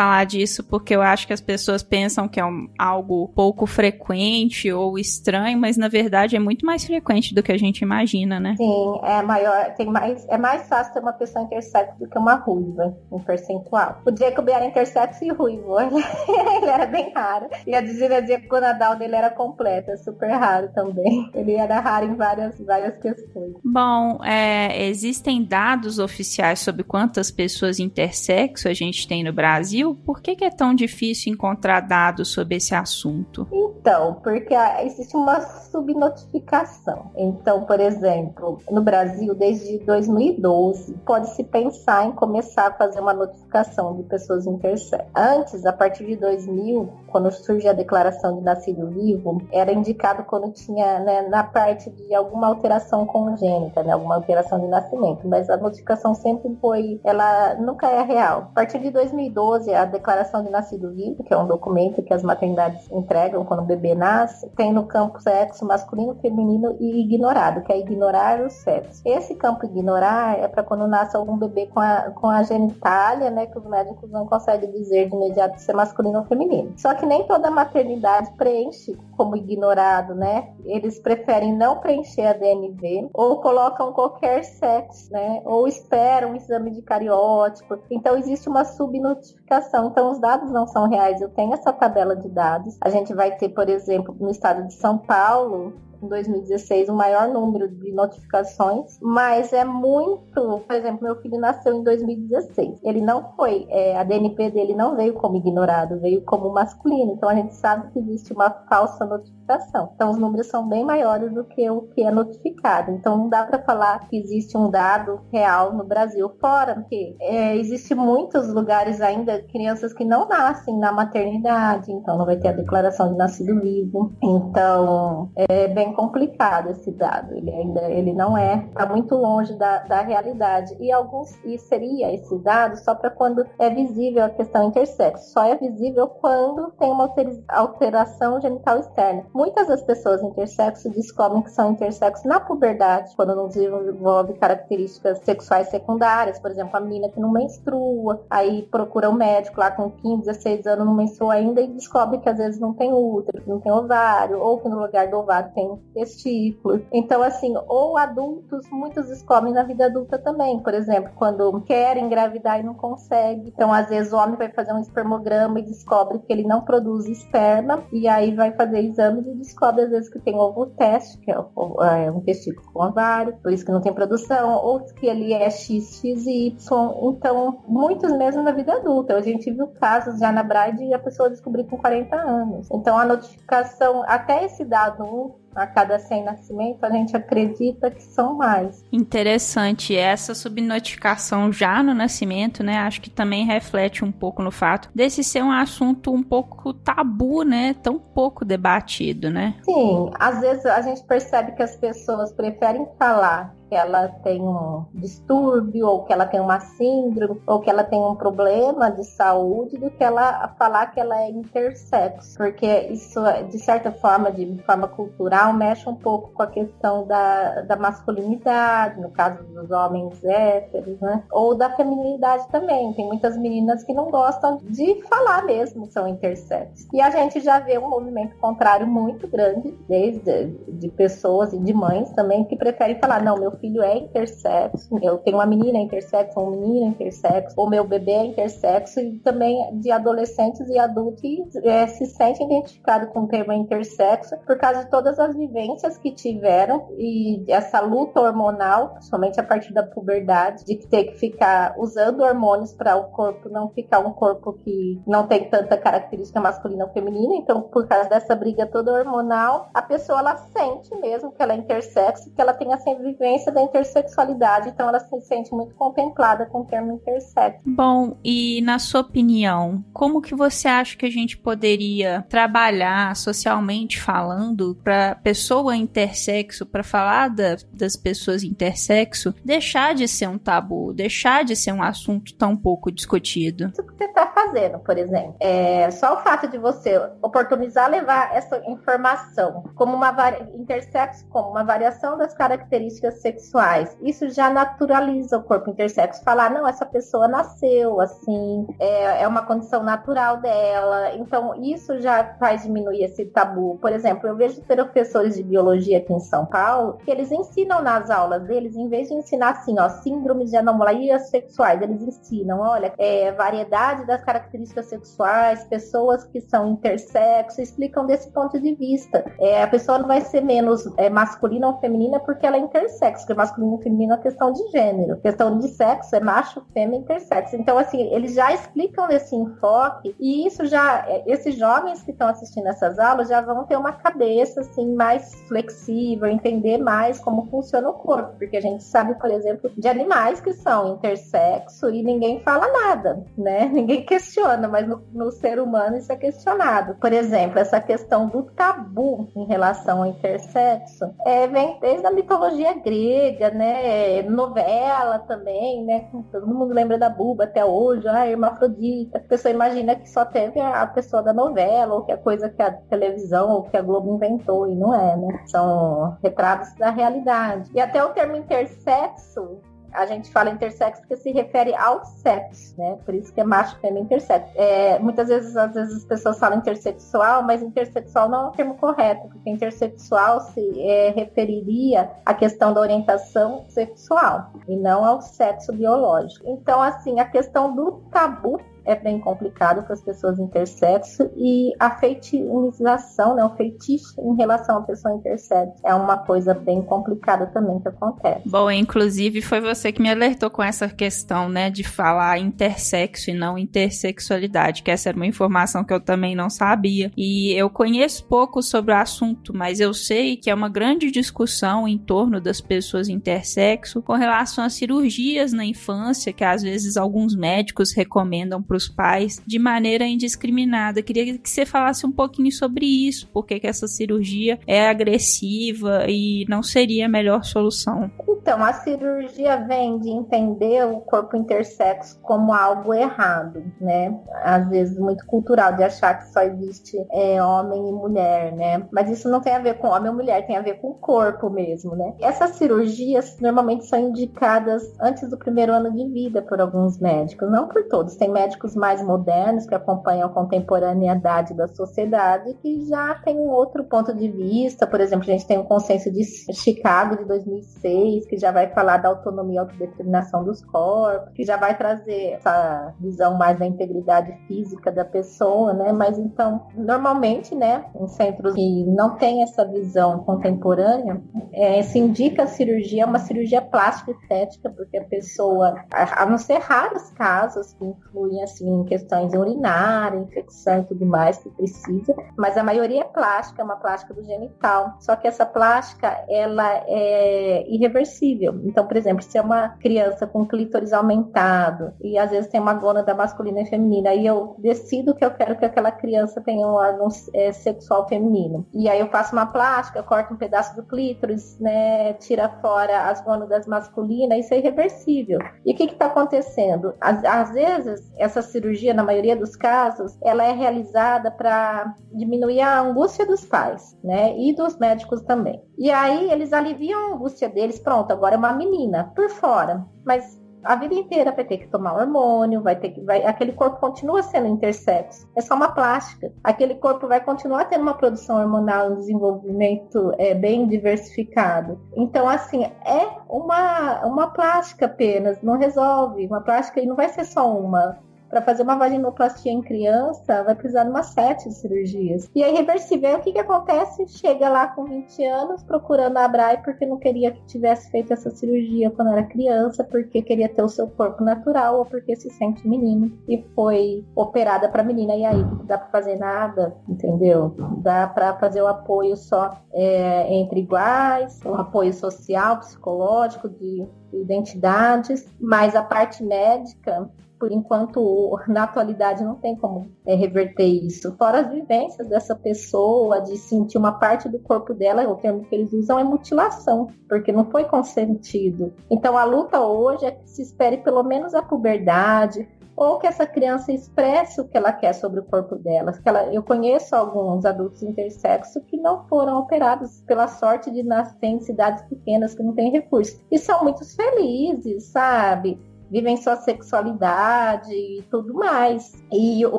falar 0.00 0.24
disso 0.24 0.64
porque 0.64 0.96
eu 0.96 1.02
acho 1.02 1.26
que 1.26 1.32
as 1.32 1.42
pessoas 1.42 1.82
pensam 1.82 2.26
que 2.26 2.40
é 2.40 2.44
um, 2.44 2.70
algo 2.78 3.28
pouco 3.34 3.66
frequente 3.66 4.72
ou 4.72 4.98
estranho, 4.98 5.58
mas 5.58 5.76
na 5.76 5.88
verdade 5.88 6.34
é 6.34 6.38
muito 6.38 6.64
mais 6.64 6.86
frequente 6.86 7.34
do 7.34 7.42
que 7.42 7.52
a 7.52 7.58
gente 7.58 7.82
imagina, 7.82 8.40
né? 8.40 8.54
Sim, 8.56 8.98
é 9.02 9.20
maior, 9.20 9.74
tem 9.74 9.86
mais, 9.86 10.26
é 10.30 10.38
mais 10.38 10.66
fácil 10.66 10.94
ter 10.94 11.00
uma 11.00 11.12
pessoa 11.12 11.44
intersexo 11.44 11.98
do 11.98 12.08
que 12.08 12.18
uma 12.18 12.36
ruiva, 12.36 12.96
em 13.12 13.18
percentual. 13.18 14.00
O 14.06 14.16
Jacob 14.16 14.48
era 14.48 14.64
intersexo 14.64 15.22
e 15.22 15.28
ruivo, 15.28 15.76
ele 15.78 16.66
era 16.66 16.86
bem 16.86 17.12
raro. 17.14 17.48
E 17.66 17.74
a 17.74 17.82
disciplina 17.82 18.20
gonadal 18.48 18.96
dele 18.96 19.16
era 19.16 19.28
completa, 19.28 19.98
super 19.98 20.30
raro 20.30 20.70
também. 20.74 21.30
Ele 21.34 21.56
era 21.56 21.78
raro 21.78 22.06
em 22.06 22.14
várias, 22.14 22.58
várias 22.58 22.96
questões. 22.96 23.52
Bom, 23.62 24.24
é, 24.24 24.86
existem 24.88 25.44
dados 25.44 25.98
oficiais 25.98 26.60
sobre 26.60 26.84
quantas 26.84 27.30
pessoas 27.30 27.78
intersexo 27.78 28.66
a 28.66 28.72
gente 28.72 29.06
tem 29.06 29.22
no 29.22 29.32
Brasil? 29.32 29.89
Por 29.94 30.20
que, 30.20 30.36
que, 30.36 30.44
é 30.44 30.50
tão 30.50 30.74
difícil 30.74 31.32
encontrar 31.32 31.80
dados 31.80 32.28
sobre 32.28 32.56
esse 32.56 32.74
assunto? 32.74 33.46
Então, 33.52 34.14
porque 34.22 34.54
existe 34.82 35.16
uma 35.16 35.40
subnotificação. 35.40 37.10
Então, 37.16 37.64
por 37.64 37.80
exemplo, 37.80 38.58
no 38.70 38.82
Brasil, 38.82 39.34
desde 39.34 39.78
2012, 39.78 40.94
pode-se 41.04 41.44
pensar 41.44 42.06
em 42.06 42.12
começar 42.12 42.68
a 42.68 42.72
fazer 42.72 43.00
uma 43.00 43.14
notificação 43.14 43.96
de 43.96 44.02
pessoas 44.04 44.46
intersexo. 44.46 45.06
Antes, 45.14 45.64
a 45.64 45.72
partir 45.72 46.06
de 46.06 46.16
2000, 46.16 46.88
quando 47.08 47.30
surge 47.30 47.68
a 47.68 47.72
declaração 47.72 48.36
de 48.36 48.42
nascido 48.42 48.88
vivo, 48.88 49.42
era 49.52 49.72
indicado 49.72 50.24
quando 50.24 50.52
tinha, 50.52 50.98
né, 51.00 51.22
na 51.28 51.42
parte 51.44 51.90
de 51.90 52.14
alguma 52.14 52.46
alteração 52.46 53.06
congênita, 53.06 53.82
né, 53.82 53.92
alguma 53.92 54.16
alteração 54.16 54.60
de 54.60 54.66
nascimento, 54.66 55.26
mas 55.26 55.48
a 55.50 55.56
notificação 55.56 56.14
sempre 56.14 56.56
foi, 56.60 57.00
ela 57.04 57.54
nunca 57.54 57.88
é 57.88 58.02
real. 58.02 58.48
A 58.50 58.54
partir 58.54 58.78
de 58.78 58.90
2012, 58.90 59.72
a 59.82 59.84
declaração 59.84 60.44
de 60.44 60.50
nascido 60.50 60.92
vivo, 60.92 61.22
que 61.24 61.32
é 61.32 61.36
um 61.36 61.46
documento 61.46 62.02
que 62.02 62.12
as 62.12 62.22
maternidades 62.22 62.90
entregam 62.90 63.44
quando 63.44 63.60
o 63.60 63.66
bebê 63.66 63.94
nasce, 63.94 64.48
tem 64.50 64.72
no 64.72 64.86
campo 64.86 65.20
sexo 65.20 65.64
masculino, 65.64 66.14
feminino 66.20 66.76
e 66.80 67.02
ignorado, 67.02 67.62
que 67.62 67.72
é 67.72 67.78
ignorar 67.78 68.40
o 68.40 68.50
sexo. 68.50 69.02
Esse 69.04 69.34
campo 69.34 69.64
ignorar 69.64 70.38
é 70.38 70.48
para 70.48 70.62
quando 70.62 70.86
nasce 70.86 71.16
algum 71.16 71.36
bebê 71.36 71.66
com 71.66 71.80
a, 71.80 72.10
com 72.10 72.28
a 72.28 72.42
genitália, 72.42 73.30
né, 73.30 73.46
que 73.46 73.58
os 73.58 73.64
médicos 73.64 74.10
não 74.10 74.26
conseguem 74.26 74.70
dizer 74.70 75.08
de 75.08 75.16
imediato 75.16 75.60
se 75.60 75.70
é 75.70 75.74
masculino 75.74 76.18
ou 76.18 76.24
feminino. 76.24 76.72
Só 76.76 76.94
que 76.94 77.06
nem 77.06 77.26
toda 77.26 77.50
maternidade 77.50 78.30
preenche 78.36 78.96
como 79.16 79.36
ignorado, 79.36 80.14
né? 80.14 80.52
Eles 80.64 80.98
preferem 80.98 81.56
não 81.56 81.78
preencher 81.78 82.26
a 82.26 82.32
DNV 82.32 83.10
ou 83.12 83.40
colocam 83.40 83.92
qualquer 83.92 84.44
sexo, 84.44 85.12
né? 85.12 85.42
Ou 85.44 85.68
esperam 85.68 86.30
um 86.30 86.36
exame 86.36 86.70
de 86.70 86.82
cariótipo. 86.82 87.78
Então 87.90 88.16
existe 88.16 88.48
uma 88.48 88.64
subnotificação 88.64 89.40
então, 89.86 90.10
os 90.10 90.18
dados 90.18 90.50
não 90.50 90.66
são 90.66 90.88
reais. 90.88 91.20
Eu 91.20 91.28
tenho 91.30 91.54
essa 91.54 91.72
tabela 91.72 92.16
de 92.16 92.28
dados. 92.28 92.76
A 92.80 92.90
gente 92.90 93.14
vai 93.14 93.36
ter, 93.36 93.50
por 93.50 93.68
exemplo, 93.68 94.14
no 94.18 94.30
estado 94.30 94.66
de 94.66 94.74
São 94.74 94.98
Paulo, 94.98 95.74
em 96.02 96.08
2016 96.08 96.88
o 96.88 96.94
maior 96.94 97.28
número 97.28 97.68
de 97.68 97.92
notificações, 97.92 98.98
mas 99.00 99.52
é 99.52 99.64
muito. 99.64 100.60
Por 100.66 100.74
exemplo, 100.74 101.02
meu 101.02 101.16
filho 101.20 101.38
nasceu 101.38 101.74
em 101.74 101.82
2016. 101.82 102.80
Ele 102.82 103.00
não 103.00 103.32
foi, 103.36 103.66
é, 103.68 103.96
a 103.96 104.04
DNP 104.04 104.50
dele 104.50 104.74
não 104.74 104.96
veio 104.96 105.14
como 105.14 105.36
ignorado, 105.36 106.00
veio 106.00 106.22
como 106.22 106.52
masculino. 106.52 107.12
Então 107.12 107.28
a 107.28 107.34
gente 107.34 107.54
sabe 107.54 107.90
que 107.92 107.98
existe 107.98 108.32
uma 108.32 108.50
falsa 108.68 109.04
notificação. 109.04 109.90
Então 109.94 110.10
os 110.10 110.18
números 110.18 110.46
são 110.46 110.68
bem 110.68 110.84
maiores 110.84 111.32
do 111.32 111.44
que 111.44 111.68
o 111.70 111.82
que 111.82 112.02
é 112.02 112.10
notificado. 112.10 112.90
Então 112.92 113.16
não 113.16 113.28
dá 113.28 113.44
para 113.44 113.62
falar 113.62 114.08
que 114.08 114.16
existe 114.16 114.56
um 114.56 114.70
dado 114.70 115.20
real 115.32 115.72
no 115.72 115.84
Brasil 115.84 116.30
fora, 116.40 116.74
porque 116.74 117.16
é, 117.20 117.56
existe 117.56 117.94
muitos 117.94 118.52
lugares 118.52 119.00
ainda 119.00 119.42
crianças 119.42 119.92
que 119.92 120.04
não 120.04 120.28
nascem 120.28 120.78
na 120.78 120.92
maternidade, 120.92 121.92
então 121.92 122.16
não 122.16 122.26
vai 122.26 122.36
ter 122.36 122.48
a 122.48 122.52
declaração 122.52 123.12
de 123.12 123.18
nascido 123.18 123.60
vivo. 123.60 124.12
Então 124.22 125.30
é 125.36 125.68
bem 125.68 125.89
complicado 125.92 126.70
esse 126.70 126.90
dado. 126.90 127.34
Ele 127.34 127.50
ainda 127.50 127.90
ele 127.90 128.12
não 128.12 128.36
é, 128.36 128.64
está 128.68 128.86
muito 128.86 129.14
longe 129.14 129.54
da, 129.54 129.78
da 129.80 130.00
realidade. 130.02 130.76
E 130.80 130.90
alguns 130.92 131.30
e 131.44 131.58
seria 131.58 132.12
esse 132.12 132.36
dado 132.38 132.76
só 132.76 132.94
para 132.94 133.10
quando 133.10 133.44
é 133.58 133.70
visível 133.70 134.24
a 134.24 134.30
questão 134.30 134.68
intersexo. 134.68 135.30
Só 135.32 135.44
é 135.44 135.56
visível 135.56 136.08
quando 136.08 136.70
tem 136.72 136.90
uma 136.90 137.12
alteração 137.48 138.40
genital 138.40 138.78
externa. 138.78 139.24
Muitas 139.34 139.68
das 139.68 139.82
pessoas 139.82 140.22
intersexo 140.22 140.90
descobrem 140.90 141.42
que 141.42 141.50
são 141.50 141.72
intersexo 141.72 142.26
na 142.26 142.40
puberdade, 142.40 143.14
quando 143.16 143.34
não 143.34 143.48
desenvolve 143.48 144.34
características 144.34 145.18
sexuais 145.18 145.68
secundárias, 145.68 146.38
por 146.38 146.50
exemplo, 146.50 146.76
a 146.76 146.80
menina 146.80 147.08
que 147.08 147.20
não 147.20 147.30
menstrua, 147.30 148.24
aí 148.28 148.62
procura 148.70 149.08
o 149.08 149.12
um 149.12 149.16
médico 149.16 149.60
lá 149.60 149.70
com 149.70 149.90
15, 149.90 150.24
16 150.24 150.66
anos, 150.66 150.86
não 150.86 150.94
menstrua 150.94 151.34
ainda 151.34 151.60
e 151.60 151.68
descobre 151.68 152.18
que 152.18 152.28
às 152.28 152.38
vezes 152.38 152.60
não 152.60 152.74
tem 152.74 152.92
útero, 152.92 153.42
que 153.42 153.48
não 153.48 153.60
tem 153.60 153.72
ovário, 153.72 154.40
ou 154.40 154.58
que 154.58 154.68
no 154.68 154.80
lugar 154.80 155.08
do 155.08 155.16
ovário 155.18 155.52
tem 155.54 155.79
testículo. 155.94 156.82
Então, 156.92 157.22
assim, 157.22 157.54
ou 157.68 157.96
adultos, 157.96 158.68
muitos 158.70 159.08
descobrem 159.08 159.52
na 159.52 159.62
vida 159.62 159.86
adulta 159.86 160.18
também. 160.18 160.60
Por 160.60 160.74
exemplo, 160.74 161.10
quando 161.16 161.60
quer 161.62 161.96
engravidar 161.96 162.60
e 162.60 162.62
não 162.62 162.74
consegue. 162.74 163.48
Então, 163.48 163.72
às 163.72 163.88
vezes, 163.88 164.12
o 164.12 164.16
homem 164.16 164.36
vai 164.36 164.50
fazer 164.50 164.72
um 164.72 164.80
espermograma 164.80 165.58
e 165.60 165.64
descobre 165.64 166.18
que 166.20 166.32
ele 166.32 166.44
não 166.44 166.62
produz 166.62 167.06
esperma, 167.06 167.84
e 167.92 168.08
aí 168.08 168.34
vai 168.34 168.52
fazer 168.52 168.80
exames 168.80 169.26
e 169.26 169.34
descobre, 169.34 169.82
às 169.82 169.90
vezes, 169.90 170.08
que 170.08 170.18
tem 170.18 170.36
ovo 170.36 170.66
teste, 170.66 171.18
que 171.18 171.30
é, 171.30 171.34
é 171.34 172.10
um 172.10 172.20
testículo 172.20 172.72
com 172.72 172.84
ovário, 172.84 173.36
por 173.42 173.52
isso 173.52 173.64
que 173.64 173.72
não 173.72 173.80
tem 173.80 173.92
produção, 173.92 174.54
ou 174.54 174.80
que 174.80 175.06
ele 175.06 175.32
é 175.32 175.50
XXY. 175.50 176.56
Então, 177.02 177.62
muitos 177.66 178.12
mesmo 178.16 178.42
na 178.42 178.52
vida 178.52 178.74
adulta. 178.74 179.14
A 179.14 179.20
gente 179.20 179.50
viu 179.50 179.68
casos 179.68 180.18
já 180.18 180.32
na 180.32 180.42
Bride 180.42 180.84
e 180.84 180.94
a 180.94 180.98
pessoa 180.98 181.30
descobriu 181.30 181.64
com 181.66 181.76
40 181.76 182.16
anos. 182.16 182.68
Então, 182.72 182.98
a 182.98 183.04
notificação, 183.04 184.02
até 184.06 184.44
esse 184.44 184.64
dado 184.64 185.39
a 185.54 185.66
cada 185.66 185.98
100 185.98 186.24
nascimentos, 186.24 186.82
a 186.82 186.90
gente 186.90 187.16
acredita 187.16 187.90
que 187.90 188.02
são 188.02 188.36
mais. 188.36 188.84
Interessante. 188.92 189.96
Essa 189.96 190.34
subnotificação 190.34 191.52
já 191.52 191.82
no 191.82 191.94
nascimento, 191.94 192.62
né? 192.62 192.78
Acho 192.78 193.00
que 193.00 193.10
também 193.10 193.44
reflete 193.44 194.04
um 194.04 194.12
pouco 194.12 194.42
no 194.42 194.50
fato 194.50 194.88
desse 194.94 195.22
ser 195.24 195.42
um 195.42 195.50
assunto 195.50 196.12
um 196.12 196.22
pouco 196.22 196.72
tabu, 196.72 197.42
né? 197.42 197.74
Tão 197.82 197.98
pouco 197.98 198.44
debatido, 198.44 199.30
né? 199.30 199.56
Sim, 199.62 200.10
às 200.18 200.40
vezes 200.40 200.66
a 200.66 200.80
gente 200.82 201.02
percebe 201.04 201.52
que 201.52 201.62
as 201.62 201.76
pessoas 201.76 202.32
preferem 202.32 202.86
falar 202.98 203.54
que 203.70 203.74
ela 203.76 204.08
tem 204.24 204.42
um 204.42 204.84
distúrbio, 204.92 205.86
ou 205.86 206.02
que 206.02 206.12
ela 206.12 206.26
tem 206.26 206.40
uma 206.40 206.58
síndrome, 206.58 207.40
ou 207.46 207.60
que 207.60 207.70
ela 207.70 207.84
tem 207.84 208.00
um 208.00 208.16
problema 208.16 208.90
de 208.90 209.04
saúde, 209.04 209.78
do 209.78 209.88
que 209.92 210.02
ela 210.02 210.48
falar 210.58 210.88
que 210.88 210.98
ela 210.98 211.16
é 211.22 211.30
intersexo. 211.30 212.36
Porque 212.36 212.66
isso, 212.90 213.20
de 213.48 213.60
certa 213.60 213.92
forma, 213.92 214.32
de 214.32 214.60
forma 214.66 214.88
cultural, 214.88 215.52
mexe 215.52 215.88
um 215.88 215.94
pouco 215.94 216.32
com 216.32 216.42
a 216.42 216.48
questão 216.48 217.06
da, 217.06 217.60
da 217.62 217.76
masculinidade, 217.76 219.00
no 219.00 219.10
caso 219.12 219.44
dos 219.44 219.70
homens 219.70 220.22
héteros, 220.24 221.00
né? 221.00 221.22
Ou 221.30 221.54
da 221.54 221.70
feminilidade 221.70 222.48
também. 222.48 222.92
Tem 222.94 223.06
muitas 223.06 223.36
meninas 223.36 223.84
que 223.84 223.94
não 223.94 224.10
gostam 224.10 224.58
de 224.64 225.00
falar 225.02 225.44
mesmo 225.44 225.86
são 225.86 226.08
intersexo. 226.08 226.88
E 226.92 227.00
a 227.00 227.10
gente 227.10 227.38
já 227.40 227.60
vê 227.60 227.78
um 227.78 227.88
movimento 227.88 228.36
contrário 228.38 228.86
muito 228.86 229.28
grande, 229.28 229.78
desde 229.88 230.46
de 230.66 230.88
pessoas 230.88 231.52
e 231.52 231.58
de 231.58 231.72
mães 231.72 232.10
também, 232.10 232.44
que 232.44 232.56
preferem 232.56 232.98
falar, 232.98 233.22
não, 233.22 233.38
meu 233.38 233.59
filho 233.60 233.82
é 233.82 233.98
intersexo, 233.98 234.98
eu 235.02 235.18
tenho 235.18 235.36
uma 235.36 235.46
menina 235.46 235.78
intersexo, 235.78 236.40
um 236.40 236.50
menino 236.50 236.86
intersexo, 236.88 237.54
ou 237.56 237.68
meu 237.68 237.86
bebê 237.86 238.12
é 238.12 238.24
intersexo, 238.24 239.00
e 239.00 239.18
também 239.18 239.78
de 239.78 239.90
adolescentes 239.90 240.68
e 240.68 240.78
adultos 240.78 241.20
é, 241.62 241.86
se 241.86 242.06
sentem 242.06 242.46
identificados 242.46 243.10
com 243.10 243.20
o 243.20 243.28
termo 243.28 243.52
intersexo 243.52 244.36
por 244.46 244.58
causa 244.58 244.84
de 244.84 244.90
todas 244.90 245.18
as 245.18 245.36
vivências 245.36 245.98
que 245.98 246.12
tiveram 246.12 246.88
e 246.98 247.44
essa 247.48 247.80
luta 247.80 248.20
hormonal, 248.20 248.96
somente 249.00 249.40
a 249.40 249.42
partir 249.42 249.72
da 249.72 249.82
puberdade, 249.82 250.64
de 250.64 250.76
ter 250.76 251.04
que 251.04 251.18
ficar 251.18 251.74
usando 251.78 252.20
hormônios 252.20 252.72
para 252.72 252.96
o 252.96 253.10
corpo 253.10 253.48
não 253.48 253.68
ficar 253.70 253.98
um 254.00 254.12
corpo 254.12 254.52
que 254.52 255.00
não 255.06 255.26
tem 255.26 255.48
tanta 255.48 255.76
característica 255.76 256.40
masculina 256.40 256.84
ou 256.84 256.92
feminina, 256.92 257.34
então 257.34 257.62
por 257.62 257.86
causa 257.86 258.08
dessa 258.08 258.34
briga 258.34 258.66
toda 258.66 258.92
hormonal, 258.92 259.68
a 259.74 259.82
pessoa 259.82 260.20
ela 260.20 260.36
sente 260.36 260.94
mesmo 260.96 261.32
que 261.32 261.42
ela 261.42 261.52
é 261.52 261.56
intersexo, 261.56 262.30
que 262.30 262.40
ela 262.40 262.52
tem 262.52 262.72
essa 262.72 262.94
vivência 262.94 263.49
da 263.50 263.62
intersexualidade, 263.62 264.68
então 264.68 264.88
ela 264.88 265.00
se 265.00 265.20
sente 265.22 265.52
muito 265.52 265.74
contemplada 265.74 266.46
com 266.46 266.60
o 266.60 266.64
termo 266.64 266.92
intersexo. 266.92 267.60
Bom, 267.64 268.16
e 268.24 268.60
na 268.62 268.78
sua 268.78 269.00
opinião, 269.00 269.84
como 269.92 270.20
que 270.20 270.34
você 270.34 270.68
acha 270.68 270.96
que 270.96 271.06
a 271.06 271.10
gente 271.10 271.36
poderia 271.36 272.24
trabalhar 272.28 273.14
socialmente 273.16 274.00
falando 274.00 274.76
para 274.82 275.14
pessoa 275.16 275.76
intersexo, 275.76 276.64
para 276.66 276.82
falar 276.82 277.28
da, 277.28 277.56
das 277.72 277.96
pessoas 277.96 278.42
intersexo, 278.42 279.34
deixar 279.44 279.94
de 279.94 280.06
ser 280.06 280.28
um 280.28 280.38
tabu, 280.38 280.92
deixar 280.92 281.44
de 281.44 281.56
ser 281.56 281.72
um 281.72 281.82
assunto 281.82 282.34
tão 282.34 282.56
pouco 282.56 282.90
discutido? 282.90 283.68
Isso 283.72 283.82
que 283.82 283.94
você 283.94 284.04
está 284.04 284.26
fazendo, 284.26 284.78
por 284.78 284.96
exemplo, 284.96 285.36
é 285.40 285.90
só 285.90 286.14
o 286.14 286.18
fato 286.18 286.48
de 286.48 286.58
você 286.58 286.98
oportunizar 287.22 287.90
levar 287.90 288.34
essa 288.34 288.58
informação 288.66 289.64
como 289.74 289.94
uma 289.96 290.10
intersexo 290.54 291.26
como 291.28 291.50
uma 291.50 291.64
variação 291.64 292.16
das 292.16 292.34
características 292.34 293.20
sexuais 293.20 293.39
sexuais. 293.40 293.96
Isso 294.02 294.28
já 294.28 294.50
naturaliza 294.50 295.38
o 295.38 295.42
corpo 295.42 295.70
intersexo. 295.70 296.22
Falar, 296.22 296.50
não, 296.50 296.68
essa 296.68 296.84
pessoa 296.84 297.26
nasceu 297.26 298.00
assim, 298.00 298.66
é, 298.78 299.22
é 299.22 299.28
uma 299.28 299.42
condição 299.42 299.82
natural 299.82 300.38
dela. 300.38 301.14
Então, 301.16 301.54
isso 301.62 301.98
já 302.00 302.36
faz 302.38 302.62
diminuir 302.62 303.02
esse 303.02 303.24
tabu. 303.26 303.78
Por 303.80 303.92
exemplo, 303.92 304.28
eu 304.28 304.36
vejo 304.36 304.60
professores 304.62 305.36
de 305.36 305.42
biologia 305.42 305.98
aqui 305.98 306.12
em 306.12 306.20
São 306.20 306.46
Paulo 306.46 306.98
que 307.04 307.10
eles 307.10 307.30
ensinam 307.32 307.82
nas 307.82 308.10
aulas 308.10 308.42
deles, 308.44 308.76
em 308.76 308.88
vez 308.88 309.08
de 309.08 309.14
ensinar 309.14 309.50
assim, 309.50 309.78
ó, 309.78 309.88
síndromes 309.88 310.50
de 310.50 310.56
anomalias 310.56 311.28
sexuais, 311.28 311.80
eles 311.80 312.02
ensinam, 312.02 312.60
olha, 312.60 312.92
é, 312.98 313.32
variedade 313.32 314.06
das 314.06 314.22
características 314.22 314.86
sexuais, 314.86 315.64
pessoas 315.64 316.24
que 316.24 316.40
são 316.40 316.68
intersexo, 316.68 317.60
explicam 317.60 318.06
desse 318.06 318.30
ponto 318.30 318.60
de 318.60 318.74
vista. 318.74 319.24
É, 319.38 319.62
a 319.62 319.66
pessoa 319.66 319.98
não 319.98 320.06
vai 320.06 320.20
ser 320.20 320.42
menos 320.42 320.86
é, 320.96 321.08
masculina 321.08 321.68
ou 321.68 321.78
feminina 321.78 322.20
porque 322.20 322.46
ela 322.46 322.56
é 322.56 322.60
intersexo 322.60 323.26
masculino 323.34 323.78
e 323.78 323.82
feminino 323.82 324.14
é 324.14 324.18
questão 324.18 324.52
de 324.52 324.66
gênero. 324.70 325.20
Questão 325.20 325.58
de 325.58 325.68
sexo 325.68 326.14
é 326.16 326.20
macho, 326.20 326.62
fêmea, 326.72 326.98
intersexo. 326.98 327.56
Então, 327.56 327.78
assim, 327.78 328.12
eles 328.12 328.34
já 328.34 328.52
explicam 328.52 329.08
esse 329.10 329.34
enfoque 329.34 330.14
e 330.18 330.46
isso 330.46 330.66
já, 330.66 331.04
é, 331.06 331.24
esses 331.26 331.56
jovens 331.56 332.02
que 332.02 332.10
estão 332.10 332.28
assistindo 332.28 332.66
essas 332.66 332.98
aulas 332.98 333.28
já 333.28 333.40
vão 333.40 333.64
ter 333.64 333.76
uma 333.76 333.92
cabeça, 333.92 334.60
assim, 334.60 334.94
mais 334.94 335.34
flexível, 335.48 336.26
entender 336.26 336.78
mais 336.78 337.18
como 337.18 337.46
funciona 337.46 337.88
o 337.88 337.94
corpo, 337.94 338.36
porque 338.38 338.56
a 338.56 338.60
gente 338.60 338.82
sabe, 338.82 339.14
por 339.14 339.30
exemplo, 339.30 339.70
de 339.76 339.88
animais 339.88 340.40
que 340.40 340.52
são 340.52 340.94
intersexo 340.94 341.90
e 341.90 342.02
ninguém 342.02 342.40
fala 342.40 342.66
nada, 342.68 343.24
né? 343.36 343.66
Ninguém 343.72 344.04
questiona, 344.04 344.68
mas 344.68 344.86
no, 344.86 345.02
no 345.12 345.30
ser 345.30 345.58
humano 345.60 345.96
isso 345.96 346.12
é 346.12 346.16
questionado. 346.16 346.94
Por 346.96 347.12
exemplo, 347.12 347.58
essa 347.58 347.80
questão 347.80 348.28
do 348.28 348.42
tabu 348.42 349.28
em 349.34 349.44
relação 349.44 350.02
ao 350.02 350.06
intersexo 350.06 351.14
é, 351.24 351.46
vem 351.46 351.78
desde 351.80 352.06
a 352.06 352.10
mitologia 352.10 352.74
grega, 352.74 353.09
grega, 353.10 353.50
né? 353.50 354.22
Novela 354.22 355.18
também, 355.20 355.84
né? 355.84 356.08
Todo 356.30 356.46
mundo 356.46 356.72
lembra 356.72 356.96
da 356.98 357.10
Buba 357.10 357.44
até 357.44 357.64
hoje, 357.64 358.06
a 358.08 358.26
hermafrodita. 358.26 359.18
A 359.18 359.20
pessoa 359.20 359.52
imagina 359.52 359.96
que 359.96 360.08
só 360.08 360.24
teve 360.24 360.60
a 360.60 360.86
pessoa 360.86 361.22
da 361.22 361.32
novela, 361.32 361.94
ou 361.94 362.04
que 362.04 362.12
é 362.12 362.16
coisa 362.16 362.48
que 362.48 362.62
a 362.62 362.72
televisão 362.72 363.50
ou 363.50 363.62
que 363.64 363.76
a 363.76 363.82
Globo 363.82 364.14
inventou, 364.14 364.68
e 364.68 364.74
não 364.74 364.94
é, 364.94 365.16
né? 365.16 365.42
São 365.46 366.16
retratos 366.22 366.72
da 366.76 366.90
realidade. 366.90 367.70
E 367.74 367.80
até 367.80 368.02
o 368.04 368.10
termo 368.10 368.36
intersexo 368.36 369.60
a 369.92 370.06
gente 370.06 370.30
fala 370.30 370.50
intersexo 370.50 371.02
porque 371.02 371.16
se 371.16 371.30
refere 371.30 371.74
ao 371.74 372.04
sexo, 372.04 372.74
né? 372.78 372.98
Por 373.04 373.14
isso 373.14 373.32
que 373.32 373.40
é 373.40 373.44
macho, 373.44 373.78
fêmea, 373.80 374.00
intersexo. 374.00 374.50
É, 374.54 374.98
muitas 374.98 375.28
vezes, 375.28 375.56
às 375.56 375.74
vezes 375.74 375.96
as 375.98 376.04
pessoas 376.04 376.38
falam 376.38 376.58
intersexual, 376.58 377.42
mas 377.42 377.62
intersexual 377.62 378.28
não 378.28 378.46
é 378.46 378.48
o 378.48 378.52
termo 378.52 378.74
correto, 378.74 379.28
porque 379.28 379.50
intersexual 379.50 380.40
se 380.40 380.80
é, 380.80 381.10
referiria 381.10 382.10
à 382.24 382.34
questão 382.34 382.72
da 382.72 382.80
orientação 382.80 383.64
sexual 383.68 384.50
e 384.68 384.76
não 384.76 385.04
ao 385.04 385.20
sexo 385.20 385.72
biológico. 385.72 386.44
Então, 386.48 386.80
assim, 386.80 387.20
a 387.20 387.24
questão 387.24 387.74
do 387.74 388.02
tabu 388.10 388.60
é 388.84 388.94
bem 388.96 389.18
complicado 389.20 389.82
para 389.84 389.94
as 389.94 390.02
pessoas 390.02 390.38
intersexo 390.38 391.30
e 391.36 391.72
a 391.78 391.90
feitiçação, 391.90 393.34
né, 393.34 393.44
o 393.44 393.56
feitiço 393.56 394.20
em 394.20 394.36
relação 394.36 394.78
à 394.78 394.82
pessoa 394.82 395.14
intersexo 395.14 395.74
é 395.84 395.94
uma 395.94 396.18
coisa 396.18 396.54
bem 396.54 396.82
complicada 396.82 397.46
também 397.46 397.80
que 397.80 397.88
acontece. 397.88 398.48
Bom, 398.48 398.70
inclusive 398.70 399.40
foi 399.42 399.60
você 399.60 399.92
que 399.92 400.02
me 400.02 400.10
alertou 400.10 400.50
com 400.50 400.62
essa 400.62 400.88
questão, 400.88 401.48
né, 401.48 401.70
de 401.70 401.84
falar 401.84 402.38
intersexo 402.38 403.30
e 403.30 403.34
não 403.34 403.58
intersexualidade, 403.58 404.82
que 404.82 404.90
essa 404.90 405.08
era 405.08 405.16
uma 405.16 405.26
informação 405.26 405.84
que 405.84 405.92
eu 405.92 406.00
também 406.00 406.34
não 406.34 406.50
sabia. 406.50 407.10
E 407.16 407.52
eu 407.52 407.68
conheço 407.70 408.24
pouco 408.26 408.62
sobre 408.62 408.92
o 408.92 408.96
assunto, 408.96 409.54
mas 409.54 409.80
eu 409.80 409.92
sei 409.92 410.36
que 410.36 410.50
é 410.50 410.54
uma 410.54 410.68
grande 410.68 411.10
discussão 411.10 411.86
em 411.86 411.98
torno 411.98 412.40
das 412.40 412.60
pessoas 412.60 413.08
intersexo 413.08 414.02
com 414.02 414.14
relação 414.14 414.64
a 414.64 414.70
cirurgias 414.70 415.52
na 415.52 415.64
infância, 415.64 416.32
que 416.32 416.44
às 416.44 416.62
vezes 416.62 416.96
alguns 416.96 417.34
médicos 417.34 417.92
recomendam 417.94 418.62
para 418.70 418.76
os 418.76 418.88
pais 418.88 419.42
de 419.44 419.58
maneira 419.58 420.04
indiscriminada. 420.04 421.02
Queria 421.02 421.36
que 421.36 421.50
você 421.50 421.66
falasse 421.66 422.06
um 422.06 422.12
pouquinho 422.12 422.52
sobre 422.52 422.86
isso, 422.86 423.28
porque 423.32 423.58
que 423.58 423.66
essa 423.66 423.88
cirurgia 423.88 424.60
é 424.64 424.88
agressiva 424.88 426.04
e 426.08 426.46
não 426.48 426.62
seria 426.62 427.06
a 427.06 427.08
melhor 427.08 427.42
solução. 427.42 428.08
Então, 428.28 428.64
a 428.64 428.72
cirurgia 428.72 429.56
vem 429.66 429.98
de 429.98 430.08
entender 430.08 430.86
o 430.86 431.00
corpo 431.00 431.36
intersexo 431.36 432.18
como 432.22 432.54
algo 432.54 432.94
errado, 432.94 433.62
né? 433.80 434.16
Às 434.42 434.68
vezes 434.68 434.98
muito 434.98 435.26
cultural, 435.26 435.74
de 435.74 435.82
achar 435.82 436.14
que 436.14 436.32
só 436.32 436.40
existe 436.42 436.96
é, 437.12 437.42
homem 437.42 437.88
e 437.88 437.92
mulher, 437.92 438.52
né? 438.52 438.86
Mas 438.92 439.10
isso 439.10 439.28
não 439.28 439.40
tem 439.40 439.52
a 439.52 439.58
ver 439.58 439.74
com 439.78 439.88
homem 439.88 440.10
ou 440.10 440.16
mulher, 440.16 440.46
tem 440.46 440.56
a 440.56 440.62
ver 440.62 440.80
com 440.80 440.90
o 440.90 440.94
corpo 440.94 441.50
mesmo, 441.50 441.96
né? 441.96 442.14
Essas 442.20 442.52
cirurgias 442.52 443.36
normalmente 443.40 443.86
são 443.86 443.98
indicadas 443.98 444.82
antes 445.00 445.28
do 445.28 445.36
primeiro 445.36 445.72
ano 445.72 445.92
de 445.92 446.08
vida 446.08 446.40
por 446.40 446.60
alguns 446.60 446.98
médicos, 446.98 447.50
não 447.50 447.68
por 447.68 447.88
todos. 447.88 448.16
Tem 448.16 448.30
mais 448.74 449.02
modernos 449.02 449.66
que 449.66 449.74
acompanham 449.74 450.28
a 450.28 450.32
contemporaneidade 450.32 451.54
da 451.54 451.68
sociedade 451.68 452.54
que 452.54 452.86
já 452.86 453.14
tem 453.16 453.36
um 453.36 453.50
outro 453.50 453.84
ponto 453.84 454.14
de 454.14 454.28
vista. 454.28 454.86
Por 454.86 455.00
exemplo, 455.00 455.24
a 455.28 455.32
gente 455.32 455.46
tem 455.46 455.58
o 455.58 455.64
consenso 455.64 456.10
de 456.10 456.24
Chicago 456.52 457.16
de 457.16 457.24
2006 457.24 458.26
que 458.26 458.36
já 458.36 458.52
vai 458.52 458.68
falar 458.68 458.98
da 458.98 459.08
autonomia 459.08 459.56
e 459.56 459.58
autodeterminação 459.58 460.44
dos 460.44 460.64
corpos, 460.64 461.32
que 461.34 461.44
já 461.44 461.56
vai 461.56 461.76
trazer 461.76 462.32
essa 462.32 462.94
visão 463.00 463.36
mais 463.36 463.58
da 463.58 463.66
integridade 463.66 464.32
física 464.46 464.90
da 464.90 465.04
pessoa, 465.04 465.72
né? 465.72 465.92
Mas 465.92 466.18
então, 466.18 466.66
normalmente, 466.74 467.54
né, 467.54 467.84
em 467.98 468.06
centros 468.08 468.54
que 468.54 468.84
não 468.84 469.16
tem 469.16 469.42
essa 469.42 469.64
visão 469.64 470.20
contemporânea, 470.24 471.20
é, 471.52 471.82
se 471.82 471.98
indica 471.98 472.44
a 472.44 472.46
cirurgia, 472.46 473.06
uma 473.06 473.18
cirurgia 473.18 473.60
plástica 473.60 474.12
estética, 474.12 474.70
porque 474.70 474.98
a 474.98 475.04
pessoa, 475.04 475.74
a, 475.92 476.26
não 476.26 476.38
ser 476.38 476.58
raros 476.58 477.10
casos 477.10 477.72
que 477.74 477.84
influem 477.84 478.42
assim 478.50 478.68
em 478.68 478.84
questões 478.84 479.32
urinárias, 479.34 480.22
infecção 480.22 480.80
e 480.80 480.84
tudo 480.84 481.06
mais 481.06 481.38
que 481.38 481.50
precisa, 481.50 482.14
mas 482.36 482.56
a 482.56 482.62
maioria 482.62 483.02
é 483.02 483.04
plástica, 483.04 483.62
é 483.62 483.64
uma 483.64 483.76
plástica 483.76 484.14
do 484.14 484.22
genital. 484.22 484.96
Só 485.00 485.16
que 485.16 485.26
essa 485.26 485.46
plástica, 485.46 486.24
ela 486.28 486.84
é 486.86 487.64
irreversível. 487.68 488.60
Então, 488.64 488.86
por 488.86 488.96
exemplo, 488.96 489.22
se 489.22 489.38
é 489.38 489.42
uma 489.42 489.70
criança 489.80 490.26
com 490.26 490.46
clítoris 490.46 490.92
aumentado 490.92 491.92
e 492.00 492.18
às 492.18 492.30
vezes 492.30 492.50
tem 492.50 492.60
uma 492.60 492.74
gônada 492.74 493.14
masculina 493.14 493.60
e 493.60 493.66
feminina, 493.66 494.14
e 494.14 494.26
eu 494.26 494.54
decido 494.58 495.14
que 495.14 495.24
eu 495.24 495.30
quero 495.30 495.56
que 495.56 495.64
aquela 495.64 495.90
criança 495.90 496.40
tenha 496.40 496.66
um 496.66 496.72
órgão 496.72 497.08
é, 497.34 497.52
sexual 497.52 498.08
feminino. 498.08 498.66
E 498.72 498.88
aí 498.88 499.00
eu 499.00 499.08
faço 499.08 499.32
uma 499.32 499.46
plástica, 499.46 500.02
corto 500.02 500.34
um 500.34 500.36
pedaço 500.36 500.74
do 500.76 500.82
clítoris, 500.82 501.58
né, 501.58 502.14
tira 502.14 502.48
fora 502.60 503.08
as 503.08 503.20
gônadas 503.20 503.66
masculinas, 503.66 504.38
isso 504.44 504.54
é 504.54 504.58
irreversível. 504.58 505.38
E 505.64 505.72
o 505.72 505.76
que 505.76 505.84
está 505.84 506.06
acontecendo? 506.06 506.94
Às, 507.00 507.24
às 507.24 507.52
vezes, 507.52 508.12
essa 508.18 508.39
cirurgia, 508.42 508.94
na 508.94 509.02
maioria 509.02 509.36
dos 509.36 509.56
casos, 509.56 510.16
ela 510.22 510.44
é 510.44 510.52
realizada 510.52 511.30
para 511.30 511.94
diminuir 512.12 512.60
a 512.60 512.80
angústia 512.80 513.26
dos 513.26 513.44
pais, 513.44 513.96
né, 514.02 514.36
e 514.38 514.54
dos 514.54 514.78
médicos 514.78 515.22
também. 515.22 515.62
E 515.78 515.90
aí 515.90 516.30
eles 516.30 516.52
aliviam 516.52 516.98
a 516.98 517.14
angústia 517.14 517.48
deles, 517.48 517.78
pronto, 517.78 518.12
agora 518.12 518.34
é 518.34 518.38
uma 518.38 518.52
menina 518.52 519.12
por 519.14 519.30
fora. 519.30 519.84
Mas 520.04 520.40
a 520.62 520.76
vida 520.76 520.94
inteira 520.94 521.32
vai 521.32 521.44
ter 521.44 521.58
que 521.58 521.68
tomar 521.68 521.94
hormônio, 521.94 522.62
vai 522.62 522.76
ter 522.76 522.90
que. 522.90 523.00
Vai, 523.00 523.24
aquele 523.24 523.52
corpo 523.52 523.80
continua 523.80 524.22
sendo 524.22 524.46
intersexo. 524.46 525.28
É 525.34 525.40
só 525.40 525.54
uma 525.54 525.72
plástica. 525.72 526.32
Aquele 526.44 526.74
corpo 526.74 527.08
vai 527.08 527.20
continuar 527.20 527.64
tendo 527.66 527.82
uma 527.82 527.94
produção 527.94 528.40
hormonal, 528.40 528.92
um 528.92 528.98
desenvolvimento 528.98 530.12
é, 530.18 530.34
bem 530.34 530.66
diversificado. 530.66 531.80
Então, 531.96 532.28
assim, 532.28 532.64
é 532.64 533.08
uma, 533.28 534.04
uma 534.04 534.30
plástica 534.30 534.86
apenas, 534.86 535.40
não 535.42 535.56
resolve. 535.56 536.26
Uma 536.26 536.40
plástica 536.40 536.80
e 536.80 536.86
não 536.86 536.96
vai 536.96 537.08
ser 537.08 537.24
só 537.24 537.50
uma 537.50 537.98
para 538.30 538.40
fazer 538.40 538.62
uma 538.62 538.76
vaginoplastia 538.76 539.50
em 539.50 539.60
criança, 539.60 540.44
vai 540.44 540.54
precisar 540.54 540.84
de 540.84 540.90
umas 540.90 541.06
sete 541.06 541.50
cirurgias. 541.52 542.30
E 542.34 542.42
é 542.42 542.52
irreversível. 542.52 543.16
o 543.16 543.20
que, 543.20 543.32
que 543.32 543.38
acontece? 543.38 544.06
Chega 544.06 544.48
lá 544.48 544.68
com 544.68 544.84
20 544.84 545.24
anos 545.24 545.62
procurando 545.64 546.16
a 546.16 546.28
Brai 546.28 546.62
porque 546.62 546.86
não 546.86 546.96
queria 546.96 547.32
que 547.32 547.44
tivesse 547.46 547.90
feito 547.90 548.12
essa 548.12 548.30
cirurgia 548.30 548.90
quando 548.90 549.10
era 549.10 549.24
criança, 549.24 549.82
porque 549.82 550.22
queria 550.22 550.48
ter 550.48 550.62
o 550.62 550.68
seu 550.68 550.86
corpo 550.86 551.24
natural 551.24 551.78
ou 551.78 551.84
porque 551.84 552.14
se 552.14 552.30
sente 552.30 552.66
menino 552.66 553.10
e 553.28 553.42
foi 553.54 554.04
operada 554.14 554.68
para 554.68 554.84
menina. 554.84 555.16
E 555.16 555.24
aí, 555.24 555.44
dá 555.64 555.76
para 555.76 555.88
fazer 555.88 556.16
nada, 556.16 556.76
entendeu? 556.88 557.54
Dá 557.78 558.06
para 558.06 558.36
fazer 558.36 558.62
o 558.62 558.68
apoio 558.68 559.16
só 559.16 559.60
é, 559.72 560.32
entre 560.32 560.60
iguais, 560.60 561.40
o 561.44 561.54
apoio 561.54 561.92
social, 561.92 562.58
psicológico, 562.58 563.48
de 563.48 563.86
identidades, 564.12 565.28
mas 565.40 565.74
a 565.74 565.82
parte 565.82 566.22
médica 566.22 567.08
por 567.40 567.50
enquanto, 567.50 568.38
na 568.46 568.64
atualidade, 568.64 569.24
não 569.24 569.34
tem 569.34 569.56
como 569.56 569.90
é, 570.06 570.14
reverter 570.14 570.66
isso. 570.66 571.16
Fora 571.16 571.40
as 571.40 571.50
vivências 571.50 572.06
dessa 572.06 572.36
pessoa, 572.36 573.20
de 573.22 573.38
sentir 573.38 573.78
uma 573.78 573.92
parte 573.92 574.28
do 574.28 574.38
corpo 574.38 574.74
dela, 574.74 575.08
o 575.08 575.16
termo 575.16 575.44
que 575.46 575.54
eles 575.54 575.72
usam 575.72 575.98
é 575.98 576.04
mutilação, 576.04 576.88
porque 577.08 577.32
não 577.32 577.46
foi 577.50 577.64
consentido. 577.64 578.72
Então, 578.90 579.16
a 579.16 579.24
luta 579.24 579.58
hoje 579.60 580.04
é 580.04 580.10
que 580.10 580.28
se 580.28 580.42
espere 580.42 580.76
pelo 580.76 581.02
menos 581.02 581.34
a 581.34 581.42
puberdade, 581.42 582.46
ou 582.80 582.98
que 582.98 583.06
essa 583.06 583.26
criança 583.26 583.70
expresse 583.70 584.40
o 584.40 584.48
que 584.48 584.56
ela 584.56 584.72
quer 584.72 584.94
sobre 584.94 585.20
o 585.20 585.24
corpo 585.24 585.54
dela. 585.56 585.92
Ela, 586.02 586.32
eu 586.32 586.42
conheço 586.42 586.96
alguns 586.96 587.44
adultos 587.44 587.82
intersexo 587.82 588.58
que 588.62 588.78
não 588.78 589.06
foram 589.06 589.38
operados 589.38 590.00
pela 590.06 590.26
sorte 590.26 590.70
de 590.70 590.82
nascer 590.82 591.26
em 591.26 591.40
cidades 591.40 591.84
pequenas 591.84 592.34
que 592.34 592.42
não 592.42 592.54
têm 592.54 592.70
recursos. 592.70 593.20
E 593.30 593.38
são 593.38 593.62
muito 593.64 593.84
felizes, 593.84 594.84
sabe? 594.84 595.60
Vivem 595.90 596.16
sua 596.16 596.36
sexualidade 596.36 597.72
e 597.72 598.02
tudo 598.10 598.32
mais. 598.32 598.92
E 599.12 599.44
o, 599.44 599.58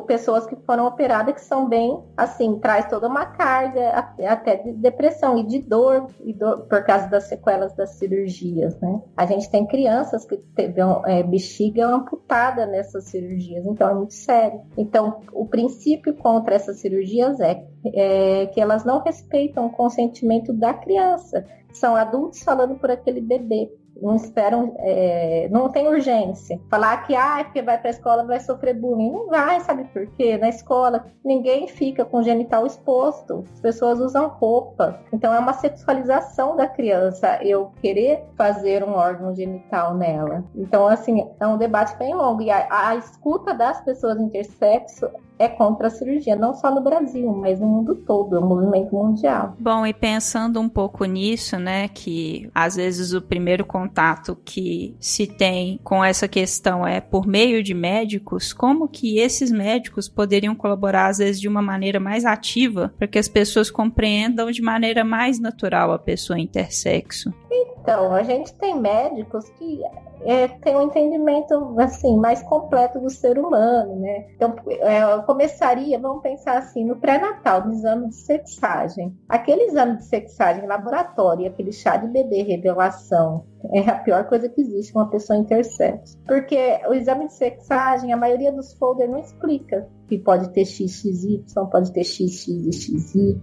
pessoas 0.00 0.46
que 0.46 0.56
foram 0.64 0.86
operadas 0.86 1.34
que 1.34 1.40
são 1.42 1.68
bem, 1.68 2.02
assim, 2.16 2.58
traz 2.58 2.88
toda 2.88 3.08
uma 3.08 3.26
carga 3.26 3.90
até 4.26 4.56
de 4.56 4.72
depressão 4.72 5.38
e 5.38 5.46
de 5.46 5.58
dor, 5.60 6.06
e 6.24 6.32
dor 6.32 6.62
por 6.62 6.82
causa 6.84 7.08
das 7.08 7.24
sequelas 7.24 7.74
das 7.74 7.90
cirurgias, 7.90 8.78
né? 8.80 9.00
A 9.16 9.26
gente 9.26 9.50
tem 9.50 9.66
crianças 9.66 10.24
que 10.24 10.36
teve 10.36 10.80
é, 11.06 11.22
bexiga 11.22 11.86
amputada 11.86 12.66
nessas 12.66 13.04
cirurgias, 13.04 13.66
então 13.66 13.90
é 13.90 13.94
muito 13.94 14.14
sério. 14.14 14.60
Então, 14.76 15.20
o 15.32 15.46
princípio 15.46 16.14
contra 16.14 16.54
essas 16.54 16.80
cirurgias 16.80 17.38
é, 17.40 17.64
é 17.94 18.46
que 18.46 18.60
elas 18.60 18.84
não 18.84 19.00
respeitam 19.00 19.66
o 19.66 19.70
consentimento 19.70 20.52
da 20.52 20.72
criança. 20.72 21.44
São 21.72 21.96
adultos 21.96 22.42
falando 22.42 22.74
por 22.76 22.90
aquele 22.90 23.20
bebê 23.20 23.70
não 24.02 24.16
esperam, 24.16 24.74
é, 24.78 25.48
não 25.50 25.68
tem 25.68 25.86
urgência. 25.86 26.60
Falar 26.68 27.06
que 27.06 27.14
ah, 27.14 27.40
é 27.40 27.44
porque 27.44 27.62
vai 27.62 27.78
para 27.78 27.88
a 27.88 27.92
escola 27.92 28.24
vai 28.24 28.40
sofrer 28.40 28.74
bullying. 28.74 29.12
Não 29.12 29.28
vai, 29.28 29.60
sabe 29.60 29.84
por 29.84 30.06
quê? 30.16 30.36
Na 30.36 30.48
escola 30.48 31.06
ninguém 31.24 31.68
fica 31.68 32.04
com 32.04 32.18
o 32.18 32.22
genital 32.22 32.66
exposto. 32.66 33.44
As 33.54 33.60
pessoas 33.60 34.00
usam 34.00 34.28
roupa. 34.28 35.00
Então 35.12 35.32
é 35.32 35.38
uma 35.38 35.52
sexualização 35.52 36.56
da 36.56 36.66
criança 36.66 37.38
eu 37.42 37.72
querer 37.80 38.24
fazer 38.36 38.82
um 38.82 38.92
órgão 38.92 39.34
genital 39.34 39.94
nela. 39.94 40.44
Então, 40.54 40.86
assim, 40.86 41.28
é 41.38 41.46
um 41.46 41.56
debate 41.56 41.96
bem 41.96 42.14
longo. 42.14 42.42
E 42.42 42.50
a, 42.50 42.66
a 42.70 42.96
escuta 42.96 43.54
das 43.54 43.80
pessoas 43.80 44.18
intersexo 44.18 45.08
é 45.42 45.48
contra 45.48 45.88
a 45.88 45.90
cirurgia, 45.90 46.36
não 46.36 46.54
só 46.54 46.72
no 46.72 46.80
Brasil, 46.80 47.32
mas 47.32 47.58
no 47.58 47.66
mundo 47.66 47.96
todo, 47.96 48.36
é 48.36 48.38
um 48.38 48.46
movimento 48.46 48.94
mundial. 48.94 49.56
Bom, 49.58 49.84
e 49.84 49.92
pensando 49.92 50.60
um 50.60 50.68
pouco 50.68 51.04
nisso, 51.04 51.58
né, 51.58 51.88
que 51.88 52.48
às 52.54 52.76
vezes 52.76 53.12
o 53.12 53.20
primeiro 53.20 53.64
contato 53.64 54.38
que 54.44 54.96
se 55.00 55.26
tem 55.26 55.80
com 55.82 56.04
essa 56.04 56.28
questão 56.28 56.86
é 56.86 57.00
por 57.00 57.26
meio 57.26 57.60
de 57.60 57.74
médicos, 57.74 58.52
como 58.52 58.86
que 58.86 59.18
esses 59.18 59.50
médicos 59.50 60.08
poderiam 60.08 60.54
colaborar 60.54 61.06
às 61.06 61.18
vezes 61.18 61.40
de 61.40 61.48
uma 61.48 61.60
maneira 61.60 61.98
mais 61.98 62.24
ativa 62.24 62.94
para 62.96 63.08
que 63.08 63.18
as 63.18 63.26
pessoas 63.26 63.68
compreendam 63.68 64.48
de 64.50 64.62
maneira 64.62 65.04
mais 65.04 65.40
natural 65.40 65.92
a 65.92 65.98
pessoa 65.98 66.38
intersexo? 66.38 67.32
Então, 67.50 68.14
a 68.14 68.22
gente 68.22 68.54
tem 68.54 68.78
médicos 68.78 69.48
que 69.58 69.80
é, 70.24 70.46
tem 70.48 70.76
um 70.76 70.82
entendimento 70.82 71.74
assim 71.78 72.16
mais 72.16 72.42
completo 72.44 73.00
do 73.00 73.10
ser 73.10 73.38
humano, 73.38 73.96
né? 73.96 74.26
Então, 74.36 74.54
é, 74.68 75.18
começaria, 75.32 75.98
vamos 75.98 76.22
pensar 76.22 76.58
assim, 76.58 76.84
no 76.84 76.96
pré-natal, 76.96 77.66
no 77.66 77.72
exame 77.72 78.08
de 78.08 78.16
sexagem. 78.16 79.16
Aquele 79.26 79.62
exame 79.62 79.96
de 79.96 80.04
sexagem 80.04 80.66
laboratório, 80.66 81.46
aquele 81.46 81.72
chá 81.72 81.96
de 81.96 82.06
bebê 82.06 82.42
revelação, 82.42 83.46
é 83.72 83.80
a 83.80 83.98
pior 83.98 84.28
coisa 84.28 84.48
que 84.50 84.60
existe 84.60 84.94
uma 84.94 85.08
pessoa 85.08 85.38
intersexo. 85.38 86.18
Porque 86.26 86.80
o 86.86 86.92
exame 86.92 87.28
de 87.28 87.32
sexagem, 87.32 88.12
a 88.12 88.16
maioria 88.16 88.52
dos 88.52 88.74
folders 88.74 89.10
não 89.10 89.20
explica 89.20 89.88
que 90.06 90.18
pode 90.18 90.50
ter 90.50 90.66
XXY, 90.66 91.42
pode 91.70 91.92
ter 91.92 92.04
XX 92.04 92.48
e 92.48 92.72
XY 92.72 93.40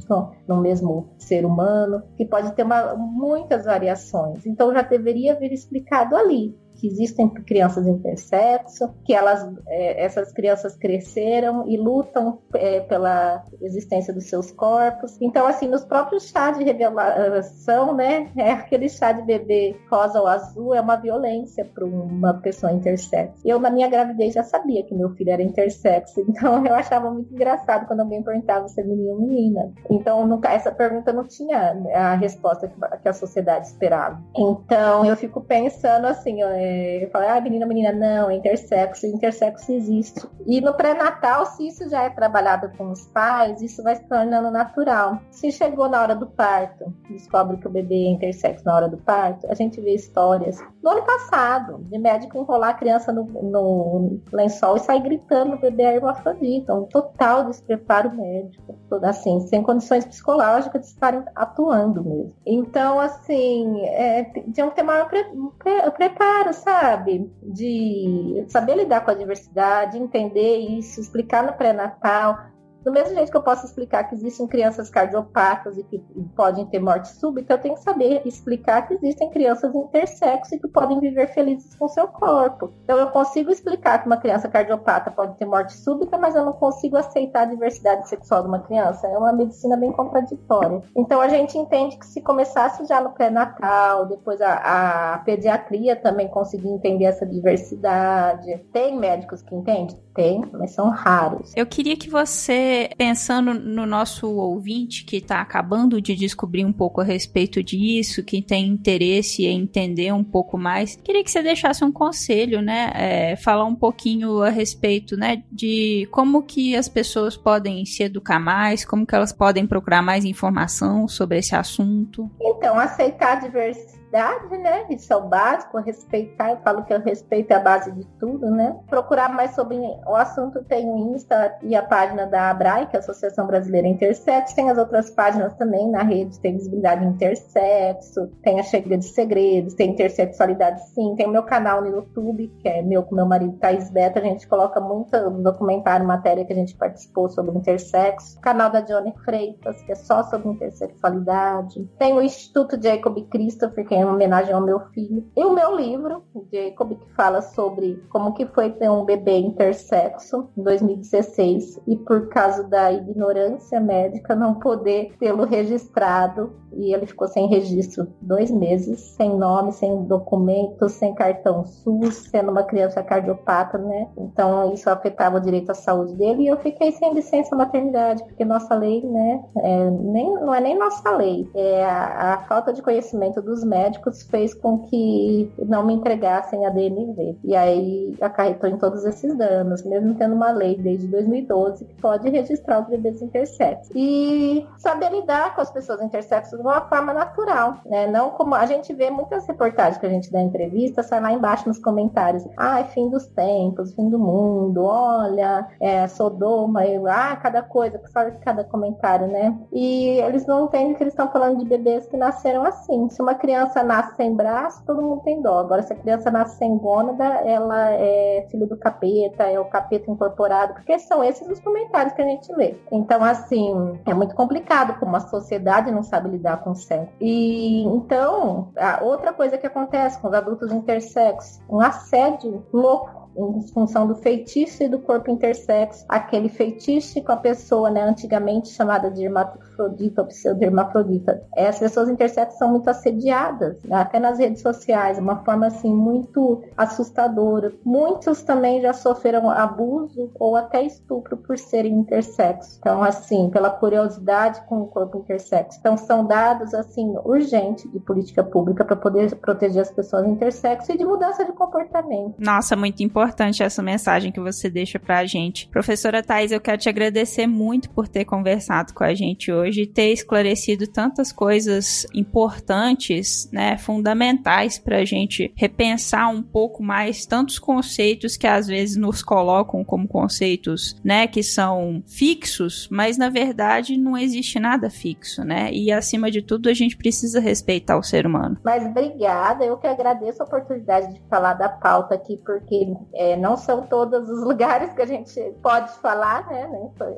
no 0.47 0.61
mesmo 0.61 1.09
ser 1.17 1.45
humano, 1.45 2.03
que 2.15 2.25
pode 2.25 2.51
ter 2.53 2.63
uma, 2.63 2.93
muitas 2.95 3.65
variações. 3.65 4.45
Então 4.45 4.71
já 4.71 4.83
deveria 4.83 5.33
vir 5.33 5.51
explicado 5.51 6.15
ali 6.15 6.55
que 6.79 6.87
existem 6.87 7.29
crianças 7.29 7.85
intersexo, 7.85 8.93
que 9.03 9.13
elas, 9.13 9.47
é, 9.67 10.03
essas 10.03 10.31
crianças 10.31 10.75
cresceram 10.75 11.67
e 11.67 11.77
lutam 11.77 12.39
é, 12.55 12.79
pela 12.81 13.43
existência 13.61 14.13
dos 14.13 14.25
seus 14.25 14.51
corpos. 14.51 15.17
Então, 15.21 15.45
assim, 15.45 15.67
nos 15.67 15.83
próprios 15.83 16.29
chás 16.29 16.57
de 16.57 16.63
revelação, 16.63 17.93
né, 17.93 18.31
é 18.37 18.51
aquele 18.51 18.87
chá 18.89 19.11
de 19.11 19.21
bebê 19.23 19.75
rosa 19.91 20.19
ou 20.19 20.27
azul 20.27 20.73
é 20.73 20.81
uma 20.81 20.95
violência 20.95 21.65
para 21.65 21.85
uma 21.85 22.33
pessoa 22.35 22.71
intersexo. 22.71 23.41
Eu, 23.45 23.59
na 23.59 23.69
minha 23.69 23.89
gravidez, 23.89 24.33
já 24.33 24.43
sabia 24.43 24.83
que 24.83 24.95
meu 24.95 25.09
filho 25.11 25.31
era 25.31 25.43
intersexo, 25.43 26.21
então 26.21 26.63
eu 26.65 26.73
achava 26.73 27.11
muito 27.11 27.33
engraçado 27.33 27.87
quando 27.87 28.01
alguém 28.01 28.23
perguntava 28.23 28.67
se 28.67 28.79
é 28.79 28.83
menino 28.83 29.11
ou 29.11 29.19
menina. 29.19 29.73
Então, 29.89 30.25
nunca, 30.25 30.51
essa 30.51 30.71
pergunta 30.71 31.11
não 31.11 31.25
tinha 31.25 31.75
a 31.93 32.15
resposta 32.15 32.71
que 33.01 33.09
a 33.09 33.13
sociedade 33.13 33.67
esperava. 33.67 34.21
Então, 34.35 35.05
eu 35.05 35.15
fico 35.17 35.41
pensando 35.41 36.05
assim, 36.05 36.41
é, 36.41 36.68
eu 37.03 37.09
falo, 37.09 37.25
ah, 37.27 37.41
menina, 37.41 37.65
menina, 37.65 37.91
não, 37.91 38.29
é 38.29 38.35
intersexo, 38.35 39.05
intersexo 39.07 39.71
existe. 39.71 40.27
E 40.45 40.61
no 40.61 40.73
pré-natal, 40.73 41.45
se 41.45 41.67
isso 41.67 41.89
já 41.89 42.03
é 42.03 42.09
trabalhado 42.09 42.69
com 42.77 42.91
os 42.91 43.05
pais, 43.07 43.61
isso 43.61 43.83
vai 43.83 43.95
se 43.95 44.03
tornando 44.07 44.51
natural. 44.51 45.19
Se 45.31 45.51
chegou 45.51 45.89
na 45.89 46.01
hora 46.01 46.15
do 46.15 46.27
parto, 46.27 46.93
descobre 47.09 47.57
que 47.57 47.67
o 47.67 47.71
bebê 47.71 48.05
é 48.05 48.11
intersexo 48.11 48.65
na 48.65 48.75
hora 48.75 48.89
do 48.89 48.97
parto, 48.97 49.47
a 49.49 49.53
gente 49.53 49.79
vê 49.81 49.93
histórias 49.93 50.63
no 50.81 50.91
ano 50.91 51.03
passado, 51.03 51.79
de 51.89 51.97
médico 51.97 52.37
enrolar 52.37 52.69
a 52.69 52.73
criança 52.73 53.11
no, 53.11 53.25
no 53.25 54.21
lençol 54.31 54.77
e 54.77 54.79
sair 54.79 55.01
gritando 55.01 55.55
o 55.55 55.59
bebê 55.59 55.83
é 55.83 55.95
hermafrodita, 55.95 56.73
um 56.73 56.85
total 56.85 57.45
despreparo 57.45 58.15
médico, 58.15 58.77
assim, 59.03 59.41
sem 59.41 59.61
condições 59.61 60.05
psicológicas 60.05 60.81
de 60.81 60.87
estarem 60.87 61.23
atuando 61.35 62.03
mesmo. 62.03 62.33
Então, 62.45 62.99
assim, 62.99 63.81
é, 63.87 64.23
tinham 64.53 64.69
que 64.69 64.75
ter 64.75 64.83
maior 64.83 65.09
pre, 65.09 65.23
pre, 65.57 65.91
preparo, 65.91 66.53
sabe? 66.53 67.29
De 67.43 68.45
saber 68.47 68.75
lidar 68.75 69.01
com 69.01 69.11
a 69.11 69.15
diversidade, 69.15 69.97
entender 69.97 70.57
isso, 70.57 71.01
explicar 71.01 71.43
no 71.43 71.53
pré-natal, 71.53 72.37
do 72.83 72.91
mesmo 72.91 73.15
jeito 73.15 73.31
que 73.31 73.37
eu 73.37 73.43
posso 73.43 73.65
explicar 73.65 74.03
que 74.05 74.15
existem 74.15 74.47
crianças 74.47 74.89
cardiopatas 74.89 75.77
e 75.77 75.83
que 75.83 75.99
podem 76.35 76.65
ter 76.65 76.79
morte 76.79 77.09
súbita, 77.09 77.53
eu 77.53 77.57
tenho 77.57 77.75
que 77.75 77.81
saber 77.81 78.21
explicar 78.25 78.87
que 78.87 78.93
existem 78.93 79.29
crianças 79.29 79.73
intersexo 79.75 80.55
e 80.55 80.59
que 80.59 80.67
podem 80.67 80.99
viver 80.99 81.27
felizes 81.27 81.75
com 81.75 81.87
seu 81.87 82.07
corpo. 82.07 82.71
Então 82.83 82.97
eu 82.97 83.07
consigo 83.07 83.51
explicar 83.51 83.99
que 83.99 84.07
uma 84.07 84.17
criança 84.17 84.47
cardiopata 84.47 85.11
pode 85.11 85.37
ter 85.37 85.45
morte 85.45 85.73
súbita, 85.73 86.17
mas 86.17 86.35
eu 86.35 86.45
não 86.45 86.53
consigo 86.53 86.97
aceitar 86.97 87.41
a 87.41 87.45
diversidade 87.45 88.07
sexual 88.07 88.41
de 88.41 88.47
uma 88.47 88.59
criança. 88.59 89.07
É 89.07 89.17
uma 89.17 89.33
medicina 89.33 89.75
bem 89.77 89.91
contraditória. 89.91 90.81
Então 90.95 91.21
a 91.21 91.27
gente 91.27 91.57
entende 91.57 91.97
que 91.97 92.05
se 92.05 92.21
começasse 92.21 92.85
já 92.85 93.01
no 93.01 93.11
pré-natal, 93.11 94.05
depois 94.05 94.41
a, 94.41 95.13
a 95.13 95.17
pediatria 95.19 95.95
também 95.95 96.27
conseguir 96.27 96.69
entender 96.69 97.05
essa 97.05 97.25
diversidade. 97.25 98.57
Tem 98.71 98.97
médicos 98.97 99.41
que 99.41 99.55
entendem? 99.55 99.99
Tem, 100.13 100.41
mas 100.51 100.71
são 100.71 100.89
raros. 100.89 101.53
Eu 101.55 101.65
queria 101.65 101.95
que 101.95 102.09
você, 102.09 102.51
pensando 102.97 103.53
no 103.53 103.85
nosso 103.85 104.27
ouvinte 104.27 105.03
que 105.03 105.17
está 105.17 105.41
acabando 105.41 106.01
de 106.01 106.15
descobrir 106.15 106.65
um 106.65 106.73
pouco 106.73 107.01
a 107.01 107.03
respeito 107.03 107.61
disso, 107.63 108.23
que 108.23 108.41
tem 108.41 108.67
interesse 108.67 109.45
em 109.45 109.61
entender 109.61 110.13
um 110.13 110.23
pouco 110.23 110.57
mais, 110.57 110.95
queria 111.03 111.23
que 111.23 111.31
você 111.31 111.41
deixasse 111.41 111.83
um 111.83 111.91
conselho, 111.91 112.61
né? 112.61 112.91
É, 112.95 113.35
falar 113.35 113.65
um 113.65 113.75
pouquinho 113.75 114.41
a 114.41 114.49
respeito, 114.49 115.15
né? 115.15 115.43
De 115.51 116.07
como 116.11 116.43
que 116.43 116.75
as 116.75 116.87
pessoas 116.87 117.35
podem 117.35 117.85
se 117.85 118.03
educar 118.03 118.39
mais, 118.39 118.85
como 118.85 119.05
que 119.05 119.15
elas 119.15 119.33
podem 119.33 119.67
procurar 119.67 120.01
mais 120.01 120.25
informação 120.25 121.07
sobre 121.07 121.39
esse 121.39 121.55
assunto. 121.55 122.29
Então, 122.41 122.77
aceitar 122.79 123.37
a 123.37 123.39
diversidade 123.41 123.98
idade, 124.09 124.57
né? 124.57 124.85
Isso 124.89 125.13
é 125.13 125.15
o 125.15 125.27
básico, 125.27 125.77
respeitar. 125.79 126.51
Eu 126.51 126.57
falo 126.57 126.83
que 126.83 126.93
o 126.93 126.99
respeito 126.99 127.51
é 127.51 127.55
a 127.55 127.59
base 127.59 127.91
de 127.91 128.05
tudo, 128.19 128.49
né? 128.49 128.75
Procurar 128.89 129.29
mais 129.29 129.55
sobre 129.55 129.77
o 129.77 130.15
assunto 130.15 130.63
tem 130.63 130.89
o 130.89 131.15
Insta 131.15 131.57
e 131.61 131.75
a 131.75 131.83
página 131.83 132.25
da 132.25 132.49
ABRAE, 132.49 132.87
que 132.87 132.95
é 132.95 132.99
a 132.99 133.01
Associação 133.01 133.47
Brasileira 133.47 133.87
Intersexo. 133.87 134.55
Tem 134.55 134.69
as 134.69 134.77
outras 134.77 135.09
páginas 135.11 135.53
também 135.55 135.89
na 135.89 136.03
rede, 136.03 136.39
tem 136.39 136.55
Visibilidade 136.55 137.05
Intersexo, 137.05 138.27
tem 138.41 138.59
a 138.59 138.63
Chega 138.63 138.97
de 138.97 139.05
Segredos, 139.05 139.73
tem 139.75 139.91
Intersexualidade 139.91 140.89
Sim, 140.93 141.15
tem 141.15 141.27
o 141.27 141.31
meu 141.31 141.43
canal 141.43 141.81
no 141.81 141.87
YouTube, 141.87 142.47
que 142.59 142.67
é 142.67 142.81
meu 142.81 143.03
com 143.03 143.15
meu 143.15 143.25
marido 143.25 143.57
Thais 143.57 143.89
Beta. 143.89 144.19
A 144.19 144.23
gente 144.23 144.47
coloca 144.47 144.79
muito 144.79 145.11
documentário, 145.41 146.05
matéria 146.05 146.43
que 146.45 146.53
a 146.53 146.55
gente 146.55 146.75
participou 146.75 147.29
sobre 147.29 147.55
intersexo. 147.55 148.37
O 148.37 148.41
canal 148.41 148.69
da 148.69 148.81
Johnny 148.81 149.13
Freitas, 149.23 149.81
que 149.83 149.91
é 149.91 149.95
só 149.95 150.23
sobre 150.23 150.49
intersexualidade. 150.49 151.83
Tem 151.97 152.13
o 152.13 152.21
Instituto 152.21 152.81
Jacob 152.81 153.17
Christopher, 153.29 153.85
que 153.85 153.95
é 153.95 153.98
em 153.99 154.05
homenagem 154.05 154.53
ao 154.53 154.61
meu 154.61 154.79
filho. 154.93 155.25
E 155.35 155.43
o 155.43 155.53
meu 155.53 155.75
livro, 155.75 156.23
Jacob, 156.51 156.95
que 156.95 157.13
fala 157.13 157.41
sobre 157.41 158.03
como 158.09 158.33
que 158.33 158.45
foi 158.47 158.71
ter 158.71 158.89
um 158.89 159.05
bebê 159.05 159.37
intersexo 159.37 160.49
em 160.57 160.63
2016 160.63 161.81
e 161.87 161.95
por 161.97 162.29
causa 162.29 162.63
da 162.63 162.91
ignorância 162.91 163.79
médica 163.79 164.35
não 164.35 164.55
poder 164.55 165.15
tê-lo 165.19 165.45
registrado 165.45 166.51
e 166.73 166.93
ele 166.93 167.05
ficou 167.05 167.27
sem 167.27 167.47
registro 167.47 168.07
dois 168.21 168.51
meses, 168.51 168.99
sem 168.99 169.35
nome, 169.35 169.71
sem 169.71 170.03
documento, 170.03 170.87
sem 170.87 171.13
cartão 171.13 171.65
SUS, 171.65 172.29
sendo 172.29 172.51
uma 172.51 172.63
criança 172.63 173.01
cardiopata, 173.03 173.77
né? 173.77 174.07
Então 174.17 174.73
isso 174.73 174.89
afetava 174.89 175.37
o 175.37 175.41
direito 175.41 175.71
à 175.71 175.73
saúde 175.73 176.15
dele 176.15 176.43
e 176.43 176.47
eu 176.47 176.57
fiquei 176.57 176.91
sem 176.91 177.13
licença 177.13 177.55
maternidade, 177.55 178.23
porque 178.23 178.45
nossa 178.45 178.75
lei, 178.75 179.03
né, 179.03 179.43
é, 179.57 179.89
nem, 179.89 180.33
não 180.35 180.53
é 180.53 180.61
nem 180.61 180.77
nossa 180.77 181.09
lei, 181.15 181.49
é 181.55 181.85
a, 181.85 182.33
a 182.33 182.37
falta 182.47 182.71
de 182.71 182.81
conhecimento 182.81 183.41
dos 183.41 183.63
médicos 183.63 183.88
médicos 183.89 184.23
fez 184.23 184.53
com 184.53 184.79
que 184.79 185.51
não 185.57 185.85
me 185.85 185.93
entregassem 185.93 186.65
a 186.65 186.69
DNV. 186.69 187.37
E 187.43 187.55
aí 187.55 188.15
acarretou 188.21 188.69
em 188.69 188.77
todos 188.77 189.03
esses 189.05 189.35
danos, 189.35 189.83
mesmo 189.83 190.13
tendo 190.15 190.35
uma 190.35 190.51
lei 190.51 190.77
desde 190.77 191.07
2012 191.07 191.85
que 191.85 191.95
pode 191.95 192.29
registrar 192.29 192.81
os 192.81 192.87
bebês 192.87 193.21
intersexos. 193.21 193.89
E 193.95 194.65
saber 194.77 195.11
lidar 195.11 195.55
com 195.55 195.61
as 195.61 195.71
pessoas 195.71 196.01
intersexos 196.01 196.57
de 196.57 196.65
uma 196.65 196.81
forma 196.81 197.13
natural, 197.13 197.77
né? 197.85 198.07
Não 198.07 198.31
como 198.31 198.55
a 198.55 198.65
gente 198.65 198.93
vê 198.93 199.09
muitas 199.09 199.45
reportagens 199.47 199.97
que 199.97 200.05
a 200.05 200.09
gente 200.09 200.31
dá 200.31 200.41
entrevista, 200.41 201.01
sai 201.01 201.19
lá 201.19 201.31
embaixo 201.31 201.67
nos 201.67 201.79
comentários, 201.79 202.47
ah, 202.57 202.79
é 202.79 202.83
fim 202.85 203.09
dos 203.09 203.25
tempos, 203.27 203.93
fim 203.93 204.09
do 204.09 204.19
mundo, 204.19 204.83
olha, 204.83 205.67
é 205.79 206.07
Sodoma, 206.07 206.85
eu, 206.85 207.07
ah, 207.07 207.35
cada 207.35 207.61
coisa, 207.61 207.99
sabe 208.11 208.37
cada 208.41 208.63
comentário, 208.63 209.27
né? 209.27 209.57
E 209.71 210.19
eles 210.19 210.45
não 210.45 210.65
entendem 210.65 210.93
que 210.93 211.03
eles 211.03 211.13
estão 211.13 211.31
falando 211.31 211.57
de 211.57 211.65
bebês 211.65 212.05
que 212.05 212.17
nasceram 212.17 212.63
assim. 212.63 213.09
Se 213.09 213.21
uma 213.21 213.33
criança 213.35 213.78
criança 213.79 213.83
nasce 213.83 214.15
sem 214.15 214.35
braço, 214.35 214.83
todo 214.85 215.01
mundo 215.01 215.21
tem 215.23 215.41
dó. 215.41 215.59
Agora, 215.59 215.81
se 215.81 215.93
a 215.93 215.95
criança 215.95 216.31
nasce 216.31 216.57
sem 216.57 216.77
gônada, 216.77 217.23
ela 217.23 217.91
é 217.91 218.47
filho 218.49 218.67
do 218.67 218.77
capeta, 218.77 219.43
é 219.43 219.59
o 219.59 219.65
capeta 219.65 220.09
incorporado, 220.11 220.73
porque 220.73 220.97
são 220.99 221.23
esses 221.23 221.47
os 221.47 221.59
comentários 221.59 222.13
que 222.13 222.21
a 222.21 222.25
gente 222.25 222.51
lê. 222.53 222.75
Então, 222.91 223.23
assim, 223.23 223.99
é 224.05 224.13
muito 224.13 224.35
complicado 224.35 224.99
como 224.99 225.15
a 225.15 225.21
sociedade 225.21 225.91
não 225.91 226.03
sabe 226.03 226.29
lidar 226.29 226.63
com 226.63 226.71
o 226.71 226.75
sexo. 226.75 227.13
E 227.19 227.83
então, 227.83 228.71
outra 229.01 229.33
coisa 229.33 229.57
que 229.57 229.67
acontece 229.67 230.19
com 230.19 230.27
os 230.27 230.33
adultos 230.33 230.71
intersexos, 230.71 231.61
um 231.69 231.79
assédio 231.79 232.65
louco 232.71 233.18
em 233.35 233.67
função 233.67 234.07
do 234.07 234.15
feitiço 234.15 234.83
e 234.83 234.87
do 234.87 234.99
corpo 234.99 235.31
intersexo, 235.31 236.05
aquele 236.09 236.49
feitiço 236.49 237.21
com 237.23 237.31
a 237.31 237.37
pessoa, 237.37 237.89
né, 237.89 238.03
antigamente 238.03 238.69
chamada 238.69 239.09
de 239.09 239.23
hermafrodita 239.23 240.21
ou 240.21 240.27
pseudo-hermafrodita. 240.27 241.41
É, 241.55 241.67
as 241.67 241.79
pessoas 241.79 242.09
intersexo 242.09 242.57
são 242.57 242.71
muito 242.71 242.89
assediadas, 242.89 243.81
né, 243.83 243.97
até 243.97 244.19
nas 244.19 244.39
redes 244.39 244.61
sociais, 244.61 245.17
uma 245.17 245.43
forma 245.43 245.67
assim 245.67 245.93
muito 245.93 246.61
assustadora. 246.75 247.73
Muitos 247.85 248.41
também 248.41 248.81
já 248.81 248.93
sofreram 248.93 249.49
abuso 249.49 250.31
ou 250.39 250.55
até 250.55 250.83
estupro 250.83 251.37
por 251.37 251.57
serem 251.57 251.93
intersexo. 251.93 252.77
Então, 252.79 253.03
assim, 253.03 253.49
pela 253.49 253.69
curiosidade 253.69 254.61
com 254.67 254.81
o 254.81 254.87
corpo 254.87 255.19
intersexo. 255.19 255.77
Então, 255.79 255.97
são 255.97 256.25
dados 256.25 256.73
assim 256.73 257.15
urgentes 257.23 257.89
de 257.91 257.99
política 257.99 258.43
pública 258.43 258.83
para 258.83 258.95
poder 258.95 259.35
proteger 259.35 259.81
as 259.81 259.91
pessoas 259.91 260.25
intersexo 260.27 260.91
e 260.91 260.97
de 260.97 261.05
mudança 261.05 261.45
de 261.45 261.51
comportamento. 261.51 262.35
Nossa, 262.39 262.75
muito 262.75 263.01
importante 263.03 263.18
importante 263.19 263.61
essa 263.61 263.83
mensagem 263.83 264.31
que 264.31 264.39
você 264.39 264.69
deixa 264.69 264.97
pra 264.97 265.25
gente. 265.25 265.67
Professora 265.67 266.23
Thais, 266.23 266.53
eu 266.53 266.61
quero 266.61 266.77
te 266.77 266.87
agradecer 266.87 267.45
muito 267.45 267.89
por 267.89 268.07
ter 268.07 268.23
conversado 268.23 268.93
com 268.93 269.03
a 269.03 269.13
gente 269.13 269.51
hoje 269.51 269.81
e 269.81 269.87
ter 269.87 270.13
esclarecido 270.13 270.87
tantas 270.87 271.33
coisas 271.33 272.07
importantes, 272.13 273.49
né, 273.51 273.77
fundamentais 273.77 274.79
pra 274.79 275.03
gente 275.03 275.51
repensar 275.53 276.29
um 276.29 276.41
pouco 276.41 276.81
mais 276.81 277.25
tantos 277.25 277.59
conceitos 277.59 278.37
que 278.37 278.47
às 278.47 278.67
vezes 278.67 278.95
nos 278.95 279.21
colocam 279.21 279.83
como 279.83 280.07
conceitos, 280.07 280.95
né, 281.03 281.27
que 281.27 281.43
são 281.43 282.01
fixos, 282.07 282.87
mas 282.89 283.17
na 283.17 283.29
verdade 283.29 283.97
não 283.97 284.17
existe 284.17 284.59
nada 284.59 284.89
fixo, 284.89 285.43
né? 285.43 285.69
E 285.73 285.91
acima 285.91 286.31
de 286.31 286.41
tudo 286.41 286.69
a 286.69 286.73
gente 286.73 286.95
precisa 286.95 287.41
respeitar 287.41 287.97
o 287.97 288.03
ser 288.03 288.25
humano. 288.25 288.57
Mas 288.63 288.85
obrigada, 288.85 289.65
eu 289.65 289.77
que 289.77 289.87
agradeço 289.87 290.41
a 290.41 290.45
oportunidade 290.45 291.13
de 291.13 291.21
falar 291.29 291.55
da 291.55 291.67
pauta 291.67 292.15
aqui, 292.15 292.37
porque 292.37 292.93
É, 293.13 293.35
não 293.35 293.57
são 293.57 293.83
todos 293.87 294.29
os 294.29 294.43
lugares 294.45 294.93
que 294.93 295.01
a 295.01 295.05
gente 295.05 295.39
pode 295.61 295.91
falar, 295.99 296.47
né? 296.47 296.69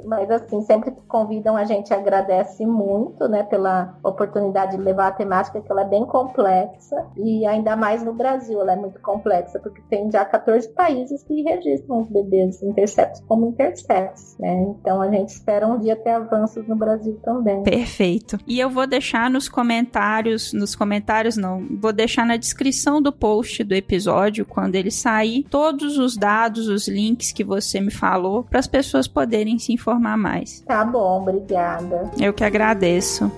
Mas 0.06 0.30
assim, 0.30 0.62
sempre 0.62 0.92
que 0.92 1.02
convidam 1.08 1.56
a 1.56 1.64
gente 1.64 1.94
agradece 1.94 2.66
muito, 2.66 3.28
né? 3.28 3.44
Pela 3.44 3.98
oportunidade 4.04 4.78
de 4.78 4.84
levar 4.84 5.08
a 5.08 5.12
temática, 5.12 5.62
que 5.62 5.72
ela 5.72 5.82
é 5.82 5.88
bem 5.88 6.06
complexa 6.06 7.06
e 7.18 7.46
ainda 7.46 7.76
mais 7.76 8.04
no 8.04 8.14
Brasil, 8.14 8.60
ela 8.62 8.74
é 8.74 8.76
muito 8.76 9.00
complexa, 9.02 9.60
porque 9.60 9.82
tem 9.90 10.12
já 10.12 10.24
14 10.26 10.70
países 10.70 11.24
que 11.24 11.42
registram 11.42 12.02
os 12.02 12.10
bebês 12.10 12.62
intersexos 12.62 13.24
como 13.28 13.48
intersexos, 13.48 14.38
né? 14.40 14.54
Então 14.80 15.02
a 15.02 15.10
gente 15.10 15.30
espera 15.30 15.68
um 15.68 15.80
dia 15.80 15.96
ter 15.96 16.12
avanços 16.12 16.68
no 16.68 16.76
Brasil 16.76 17.20
também. 17.24 17.64
Perfeito. 17.64 18.38
E 18.48 18.60
eu 18.60 18.70
vou 18.70 18.88
deixar 18.88 19.30
nos 19.30 19.48
comentários, 19.48 20.54
nos 20.54 20.76
comentários 20.76 21.38
não, 21.38 21.66
vou 21.80 21.94
deixar 21.94 22.26
na 22.26 22.38
descrição 22.38 23.02
do 23.02 23.12
post 23.12 23.64
do 23.64 23.74
episódio, 23.74 24.46
quando 24.46 24.76
ele 24.76 24.92
sair, 24.92 25.44
todos 25.82 25.98
os 25.98 26.16
dados, 26.16 26.68
os 26.68 26.88
links 26.88 27.32
que 27.32 27.44
você 27.44 27.82
me 27.82 27.90
falou, 27.90 28.44
para 28.44 28.60
as 28.60 28.68
pessoas 28.68 29.08
poderem 29.08 29.58
se 29.58 29.74
informar 29.74 30.18
mais. 30.18 30.62
Tá 30.62 30.86
bom, 30.86 31.22
obrigada. 31.22 32.12
Eu 32.20 32.34
que 32.34 32.44
agradeço. 32.44 33.32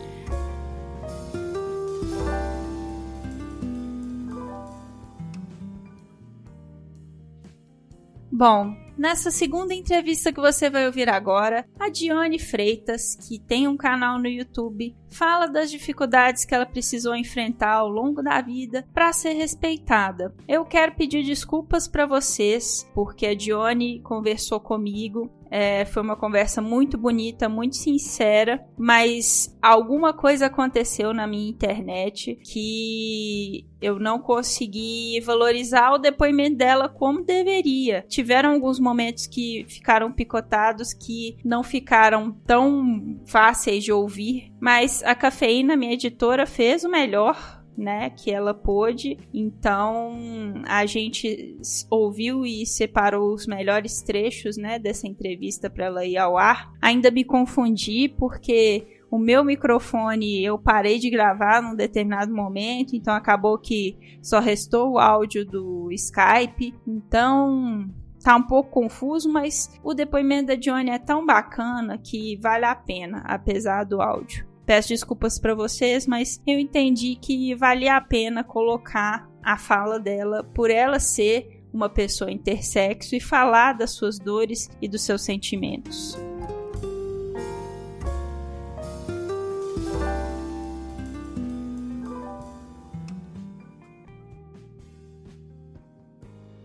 Bom, 8.29 8.75
Nessa 8.95 9.31
segunda 9.31 9.73
entrevista 9.73 10.31
que 10.31 10.39
você 10.39 10.69
vai 10.69 10.85
ouvir 10.85 11.09
agora, 11.09 11.65
a 11.79 11.89
Dione 11.89 12.37
Freitas, 12.37 13.15
que 13.15 13.39
tem 13.39 13.67
um 13.67 13.75
canal 13.75 14.19
no 14.19 14.27
YouTube, 14.27 14.95
fala 15.09 15.47
das 15.47 15.71
dificuldades 15.71 16.45
que 16.45 16.53
ela 16.53 16.65
precisou 16.65 17.15
enfrentar 17.15 17.73
ao 17.73 17.89
longo 17.89 18.21
da 18.21 18.39
vida 18.39 18.85
para 18.93 19.11
ser 19.11 19.33
respeitada. 19.33 20.33
Eu 20.47 20.63
quero 20.63 20.93
pedir 20.93 21.23
desculpas 21.23 21.87
para 21.87 22.05
vocês, 22.05 22.87
porque 22.93 23.25
a 23.25 23.35
Dione 23.35 23.99
conversou 24.01 24.59
comigo 24.59 25.27
é, 25.55 25.85
foi 25.85 26.01
uma 26.01 26.15
conversa 26.15 26.63
muito 26.63 26.97
bonita, 26.97 27.47
muito 27.47 27.75
sincera, 27.75 28.65
mas 28.75 29.55
alguma 29.61 30.11
coisa 30.11 30.47
aconteceu 30.47 31.13
na 31.13 31.27
minha 31.27 31.47
internet 31.47 32.39
que 32.43 33.63
eu 33.79 33.99
não 33.99 34.17
consegui 34.17 35.21
valorizar 35.21 35.91
o 35.91 35.99
depoimento 35.99 36.57
dela 36.57 36.89
como 36.89 37.23
deveria. 37.23 38.03
Tiveram 38.07 38.49
alguns 38.49 38.79
momentos 38.79 39.27
que 39.27 39.63
ficaram 39.69 40.11
picotados, 40.11 40.91
que 40.91 41.37
não 41.45 41.61
ficaram 41.61 42.31
tão 42.31 43.19
fáceis 43.27 43.83
de 43.83 43.91
ouvir, 43.91 44.51
mas 44.59 45.03
a 45.03 45.13
cafeína, 45.13 45.75
minha 45.75 45.93
editora, 45.93 46.47
fez 46.47 46.83
o 46.83 46.89
melhor 46.89 47.62
né, 47.77 48.09
que 48.09 48.31
ela 48.31 48.53
pôde. 48.53 49.17
Então, 49.33 50.61
a 50.65 50.85
gente 50.85 51.57
ouviu 51.89 52.45
e 52.45 52.65
separou 52.65 53.33
os 53.33 53.47
melhores 53.47 54.01
trechos, 54.01 54.57
né, 54.57 54.79
dessa 54.79 55.07
entrevista 55.07 55.69
para 55.69 55.85
ela 55.85 56.05
ir 56.05 56.17
ao 56.17 56.37
ar. 56.37 56.71
Ainda 56.81 57.11
me 57.11 57.23
confundi 57.23 58.09
porque 58.17 58.87
o 59.09 59.17
meu 59.19 59.43
microfone 59.43 60.43
eu 60.43 60.57
parei 60.57 60.97
de 60.97 61.09
gravar 61.09 61.61
num 61.61 61.75
determinado 61.75 62.33
momento, 62.33 62.95
então 62.95 63.13
acabou 63.13 63.59
que 63.59 63.95
só 64.21 64.39
restou 64.39 64.93
o 64.93 64.97
áudio 64.97 65.45
do 65.45 65.91
Skype. 65.91 66.73
Então, 66.87 67.87
tá 68.23 68.35
um 68.35 68.41
pouco 68.41 68.71
confuso, 68.71 69.31
mas 69.31 69.69
o 69.83 69.93
depoimento 69.93 70.47
da 70.47 70.55
Johnny 70.55 70.89
é 70.89 70.97
tão 70.97 71.25
bacana 71.25 71.97
que 71.97 72.37
vale 72.37 72.65
a 72.65 72.73
pena, 72.73 73.21
apesar 73.25 73.83
do 73.83 74.01
áudio. 74.01 74.52
Peço 74.65 74.89
desculpas 74.89 75.37
para 75.37 75.53
vocês, 75.53 76.07
mas 76.07 76.41
eu 76.47 76.57
entendi 76.57 77.15
que 77.15 77.53
valia 77.53 77.97
a 77.97 78.01
pena 78.01 78.43
colocar 78.43 79.29
a 79.43 79.57
fala 79.57 79.99
dela 79.99 80.43
por 80.43 80.71
ela 80.71 80.99
ser 80.99 81.63
uma 81.73 81.89
pessoa 81.89 82.31
intersexo 82.31 83.15
e 83.15 83.19
falar 83.19 83.73
das 83.73 83.91
suas 83.91 84.17
dores 84.19 84.69
e 84.81 84.87
dos 84.87 85.01
seus 85.01 85.23
sentimentos. 85.23 86.17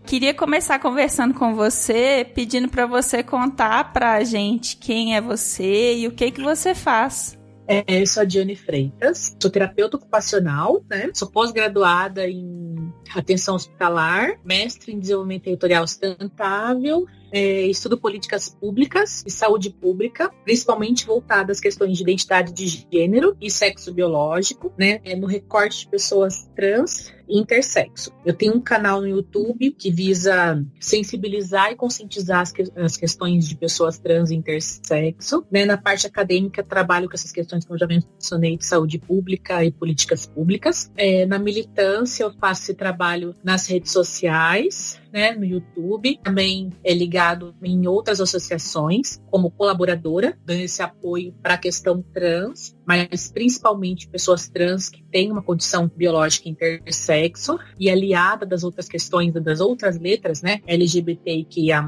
Queria 0.05 0.33
começar 0.33 0.79
conversando 0.79 1.35
com 1.35 1.53
você, 1.53 2.25
pedindo 2.33 2.67
para 2.67 2.87
você 2.87 3.21
contar 3.21 3.93
para 3.93 4.13
a 4.13 4.23
gente 4.23 4.75
quem 4.77 5.15
é 5.15 5.21
você 5.21 5.97
e 5.97 6.07
o 6.07 6.11
que 6.11 6.31
que 6.31 6.41
você 6.41 6.73
faz. 6.73 7.38
É, 7.71 8.01
eu 8.01 8.07
sou 8.07 8.21
a 8.21 8.25
Diane 8.25 8.55
Freitas, 8.55 9.37
sou 9.39 9.51
terapeuta 9.51 9.95
ocupacional, 9.95 10.83
né? 10.89 11.11
Sou 11.13 11.29
pós-graduada 11.29 12.27
em 12.27 12.91
atenção 13.13 13.53
hospitalar, 13.53 14.39
mestre 14.43 14.91
em 14.91 14.99
desenvolvimento 14.99 15.43
territorial 15.43 15.87
sustentável, 15.87 17.05
é, 17.31 17.67
estudo 17.67 17.95
políticas 17.95 18.49
públicas 18.49 19.23
e 19.23 19.29
saúde 19.29 19.69
pública, 19.69 20.31
principalmente 20.43 21.05
voltada 21.05 21.51
às 21.51 21.59
questões 21.59 21.95
de 21.95 22.01
identidade 22.01 22.51
de 22.51 22.87
gênero 22.91 23.37
e 23.39 23.51
sexo 23.51 23.93
biológico, 23.93 24.73
né? 24.75 24.99
É, 25.03 25.15
no 25.15 25.27
recorte 25.27 25.81
de 25.81 25.89
pessoas 25.89 26.49
trans 26.55 27.13
intersexo. 27.29 28.11
Eu 28.25 28.33
tenho 28.33 28.55
um 28.55 28.61
canal 28.61 29.01
no 29.01 29.07
YouTube 29.07 29.71
que 29.71 29.91
visa 29.91 30.63
sensibilizar 30.79 31.71
e 31.71 31.75
conscientizar 31.75 32.41
as, 32.41 32.51
que, 32.51 32.63
as 32.75 32.97
questões 32.97 33.47
de 33.47 33.55
pessoas 33.55 33.97
trans 33.97 34.31
e 34.31 34.35
intersexo. 34.35 35.45
Né? 35.51 35.65
Na 35.65 35.77
parte 35.77 36.07
acadêmica, 36.07 36.63
trabalho 36.63 37.07
com 37.07 37.15
essas 37.15 37.31
questões, 37.31 37.65
como 37.65 37.75
eu 37.75 37.79
já 37.79 37.87
mencionei, 37.87 38.57
de 38.57 38.65
saúde 38.65 38.97
pública 38.97 39.63
e 39.63 39.71
políticas 39.71 40.25
públicas. 40.25 40.91
É, 40.95 41.25
na 41.25 41.39
militância, 41.39 42.23
eu 42.23 42.31
faço 42.33 42.63
esse 42.63 42.73
trabalho 42.73 43.35
nas 43.43 43.67
redes 43.67 43.91
sociais, 43.91 44.99
né, 45.11 45.31
no 45.31 45.45
YouTube. 45.45 46.19
Também 46.23 46.71
é 46.83 46.93
ligado 46.93 47.55
em 47.63 47.87
outras 47.87 48.21
associações, 48.21 49.21
como 49.29 49.51
colaboradora, 49.51 50.37
dando 50.45 50.61
esse 50.61 50.81
apoio 50.81 51.33
para 51.41 51.55
a 51.55 51.57
questão 51.57 52.01
trans, 52.13 52.75
mas 52.85 53.31
principalmente 53.31 54.07
pessoas 54.07 54.47
trans 54.47 54.89
que 54.89 55.03
têm 55.03 55.31
uma 55.31 55.41
condição 55.41 55.89
biológica 55.93 56.49
intersexo 57.19 57.59
e 57.79 57.89
aliada 57.89 58.45
das 58.45 58.63
outras 58.63 58.87
questões, 58.87 59.33
das 59.33 59.59
outras 59.59 59.99
letras, 59.99 60.41
né, 60.41 60.61
LGBTQIA+. 60.65 61.85